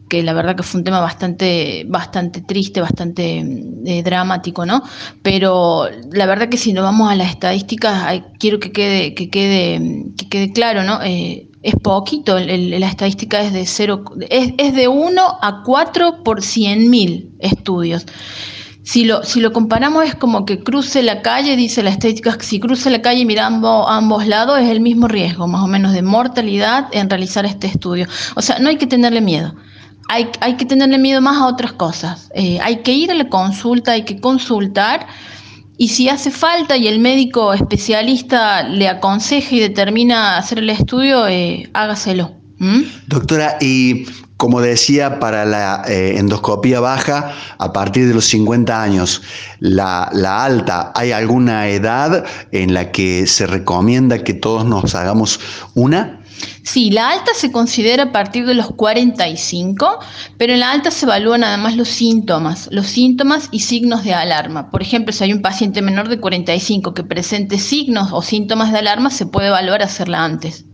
que 0.09 0.25
la 0.25 0.33
verdad 0.33 0.57
que 0.57 0.65
fue 0.65 0.81
un 0.81 0.85
tema 0.85 0.99
bastante, 0.99 1.85
bastante 1.87 2.41
triste, 2.41 2.81
bastante 2.81 3.45
eh, 3.87 4.03
dramático, 4.03 4.67
¿no? 4.67 4.83
Pero 5.23 5.89
la 6.11 6.27
verdad 6.27 6.49
que 6.49 6.57
si 6.57 6.73
nos 6.73 6.83
vamos 6.83 7.13
a 7.13 7.15
las 7.15 7.31
estadísticas, 7.31 8.23
quiero 8.41 8.59
que 8.59 8.73
quede, 8.73 9.15
que 9.15 9.31
quede, 9.31 10.07
que 10.17 10.29
quede 10.29 10.53
claro, 10.53 10.83
¿no? 10.83 11.01
Eh, 11.01 11.47
es 11.63 11.77
poquito, 11.77 12.41
la 12.41 12.89
estadística 12.89 13.41
es 13.41 13.53
de 13.53 13.67
cero, 13.67 14.05
es, 14.29 14.75
de 14.75 14.89
1 14.89 15.23
a 15.41 15.63
4 15.65 16.25
por 16.25 16.43
100 16.43 16.91
mil 16.91 17.31
estudios. 17.39 18.05
Si 18.85 19.05
lo, 19.05 19.25
si 19.25 19.41
lo 19.41 19.53
comparamos 19.53 20.05
es 20.05 20.15
como 20.15 20.45
que 20.45 20.63
cruce 20.63 21.03
la 21.03 21.23
calle, 21.23 21.57
dice 21.57 21.83
la 21.83 21.91
estética, 21.91 22.37
si 22.41 22.61
cruce 22.61 22.91
la 22.91 23.03
calle 23.03 23.25
mirando 23.25 23.89
a 23.89 23.97
ambos 23.97 24.27
lados 24.27 24.61
es 24.61 24.69
el 24.69 24.81
mismo 24.81 25.09
riesgo, 25.09 25.47
más 25.49 25.63
o 25.63 25.67
menos, 25.67 25.93
de 25.93 26.03
mortalidad 26.03 26.89
en 26.93 27.09
realizar 27.09 27.47
este 27.47 27.67
estudio. 27.67 28.07
O 28.37 28.43
sea, 28.43 28.59
no 28.59 28.69
hay 28.69 28.77
que 28.77 28.87
tenerle 28.87 29.21
miedo. 29.21 29.55
Hay, 30.11 30.29
hay 30.41 30.57
que 30.57 30.67
tenerle 30.67 30.99
miedo 30.99 31.23
más 31.23 31.39
a 31.39 31.47
otras 31.47 31.73
cosas. 31.73 32.31
Eh, 32.35 32.61
hay 32.63 32.83
que 32.83 32.93
ir 32.93 33.11
a 33.11 33.15
la 33.15 33.29
consulta, 33.29 33.93
hay 33.93 34.05
que 34.05 34.21
consultar 34.21 35.07
y 35.77 35.89
si 35.89 36.09
hace 36.09 36.31
falta 36.31 36.77
y 36.77 36.87
el 36.87 37.01
médico 37.01 37.53
especialista 37.53 38.63
le 38.63 38.89
aconseja 38.89 39.55
y 39.57 39.61
determina 39.61 40.39
hacer 40.39 40.59
el 40.61 40.71
estudio, 40.71 41.27
eh, 41.27 41.69
hágaselo. 41.73 42.33
Doctora, 43.09 43.59
y 43.61 44.07
como 44.45 44.61
decía, 44.61 45.21
para 45.21 45.47
la 45.47 45.85
eh, 45.89 46.19
endoscopía 46.19 46.79
baja 46.79 47.33
a 47.57 47.73
partir 47.73 48.07
de 48.09 48.13
los 48.13 48.27
50 48.27 48.83
años. 48.83 49.23
La, 49.59 50.05
alta, 50.45 50.93
¿hay 50.95 51.13
alguna 51.13 51.67
edad 51.69 52.27
en 52.53 52.75
la 52.75 52.93
que 52.93 53.27
se 53.27 53.47
recomienda 53.47 54.23
que 54.23 54.35
todos 54.35 54.67
nos 54.67 54.95
hagamos 54.95 55.41
una? 55.73 56.21
Sí, 56.63 56.91
la 56.91 57.09
alta 57.09 57.31
se 57.35 57.53
considera 57.53 58.03
a 58.03 58.13
partir 58.13 58.45
de 58.45 58.53
los 58.53 58.67
45, 58.67 60.01
pero 60.37 60.53
en 60.53 60.61
la 60.61 60.73
alta 60.73 60.91
se 60.91 61.07
evalúan 61.07 61.43
además 61.43 61.75
los 61.79 61.89
síntomas, 61.89 62.69
los 62.71 62.85
síntomas 62.85 63.49
y 63.51 63.61
signos 63.61 64.05
de 64.05 64.13
alarma. 64.13 64.71
Por 64.71 64.83
ejemplo, 64.83 65.15
si 65.15 65.25
hay 65.25 65.33
un 65.33 65.41
paciente 65.41 65.81
menor 65.81 66.11
de 66.11 66.21
45 66.21 66.93
que 66.93 67.03
presente 67.03 67.59
signos 67.59 68.11
o 68.13 68.21
síntomas 68.21 68.73
de 68.73 68.81
alarma, 68.81 69.09
se 69.09 69.25
puede 69.25 69.47
evaluar 69.47 69.83
hacerla 69.83 70.23
antes. 70.23 70.67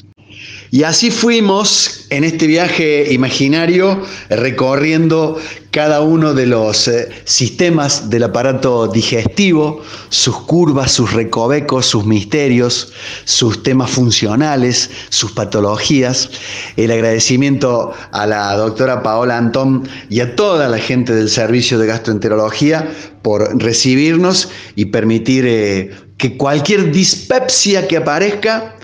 Y 0.73 0.85
así 0.85 1.11
fuimos 1.11 2.07
en 2.11 2.23
este 2.23 2.47
viaje 2.47 3.13
imaginario 3.13 4.05
recorriendo 4.29 5.37
cada 5.73 6.01
uno 6.01 6.33
de 6.33 6.47
los 6.47 6.87
eh, 6.87 7.09
sistemas 7.25 8.09
del 8.09 8.23
aparato 8.23 8.87
digestivo, 8.87 9.83
sus 10.11 10.37
curvas, 10.43 10.93
sus 10.93 11.13
recovecos, 11.13 11.87
sus 11.87 12.07
misterios, 12.07 12.93
sus 13.25 13.65
temas 13.65 13.91
funcionales, 13.91 14.91
sus 15.09 15.33
patologías. 15.33 16.31
El 16.77 16.93
agradecimiento 16.93 17.93
a 18.13 18.27
la 18.29 18.55
doctora 18.57 19.03
Paola 19.03 19.39
Antón 19.39 19.89
y 20.09 20.21
a 20.21 20.37
toda 20.37 20.69
la 20.69 20.79
gente 20.79 21.13
del 21.13 21.31
servicio 21.31 21.81
de 21.81 21.89
gastroenterología 21.89 22.93
por 23.23 23.61
recibirnos 23.61 24.49
y 24.77 24.85
permitir 24.87 25.47
eh, 25.49 25.91
que 26.17 26.37
cualquier 26.37 26.93
dispepsia 26.93 27.89
que 27.89 27.97
aparezca 27.97 28.77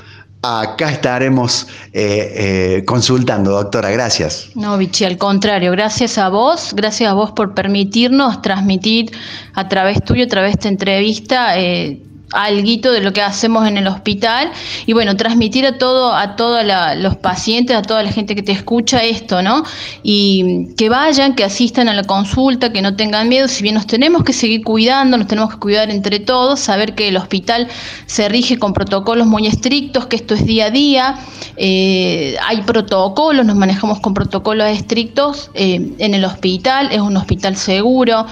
acá 0.43 0.91
estaremos 0.91 1.67
eh, 1.93 2.79
eh, 2.79 2.85
consultando, 2.85 3.51
doctora. 3.51 3.91
Gracias. 3.91 4.51
No, 4.55 4.77
Vichy, 4.79 5.05
al 5.05 5.19
contrario, 5.19 5.73
gracias 5.73 6.19
a 6.19 6.29
vos, 6.29 6.73
gracias 6.75 7.11
a 7.11 7.15
vos 7.15 7.33
por 7.33 7.55
permitirnos 7.55 8.43
transmitir 8.43 9.11
a 9.55 9.69
través 9.69 10.03
tuyo, 10.05 10.25
a 10.25 10.29
través 10.29 10.53
de 10.53 10.55
esta 10.55 10.69
entrevista, 10.69 11.59
eh, 11.59 12.01
algo 12.33 12.67
de 12.67 13.01
lo 13.01 13.13
que 13.13 13.23
hacemos 13.23 13.67
en 13.69 13.77
el 13.77 13.87
hospital 13.87 14.51
y 14.87 14.93
bueno, 14.93 15.17
transmitir 15.17 15.67
a 15.67 15.79
todo, 15.79 16.13
a 16.13 16.37
todos 16.37 16.65
los 16.97 17.17
pacientes, 17.17 17.77
a 17.77 17.83
toda 17.83 18.03
la 18.03 18.11
gente 18.11 18.35
que 18.35 18.43
te 18.43 18.53
escucha 18.53 19.03
esto, 19.03 19.43
¿no? 19.43 19.63
Y 20.03 20.75
que 20.77 20.89
vayan, 20.89 21.35
que 21.35 21.45
asistan 21.45 21.89
a 21.89 21.95
la 21.95 22.03
consulta, 22.05 22.73
que 22.73 22.83
no 22.83 22.97
tengan 22.97 23.29
miedo, 23.29 23.49
si 23.49 23.63
bien 23.63 23.75
nos 23.75 23.87
tenemos 23.87 24.25
que 24.25 24.33
seguir 24.33 24.65
cuidando, 24.65 25.17
nos 25.17 25.29
tenemos 25.29 25.55
que 25.55 25.61
cuidar 25.61 25.91
entre 25.91 26.19
todos, 26.19 26.61
saber 26.61 26.95
que 26.95 27.09
el 27.09 27.17
hospital 27.17 27.69
se 28.07 28.29
rige 28.29 28.59
con 28.59 28.73
protocolos 28.73 29.27
muy 29.27 29.47
estrictos, 29.47 30.07
que 30.07 30.17
esto 30.17 30.35
es 30.35 30.45
día 30.45 30.67
a 30.67 30.71
día, 30.71 31.19
eh, 31.57 32.37
hay 32.45 32.63
protocolos, 32.63 33.47
nos 33.47 33.57
manejamos 33.57 34.01
con 34.01 34.15
protocolos 34.15 34.69
estrictos 34.69 35.51
eh, 35.55 35.93
en 35.99 36.15
el 36.15 36.25
hospital, 36.25 36.89
es 36.91 37.01
un 37.01 37.17
hospital 37.17 37.57
seguro, 37.57 38.27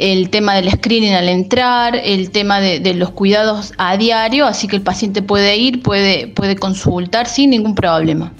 el 0.00 0.30
tema 0.30 0.54
del 0.54 0.70
screening 0.70 1.12
al 1.12 1.28
entrar, 1.28 1.94
el 1.94 2.30
tema 2.30 2.60
de, 2.60 2.94
los 2.94 3.10
cuidados 3.10 3.72
a 3.78 3.96
diario, 3.96 4.46
así 4.46 4.66
que 4.66 4.76
el 4.76 4.82
paciente 4.82 5.22
puede 5.22 5.56
ir, 5.56 5.82
puede, 5.82 6.28
puede 6.28 6.56
consultar 6.56 7.28
sin 7.28 7.50
ningún 7.50 7.74
problema. 7.74 8.32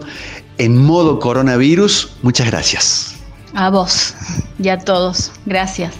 en 0.57 0.77
modo 0.77 1.19
coronavirus, 1.19 2.11
muchas 2.21 2.47
gracias. 2.47 3.16
A 3.59 3.71
vos 3.71 4.13
y 4.59 4.69
a 4.69 4.77
todos. 4.77 5.31
Gracias. 5.47 5.95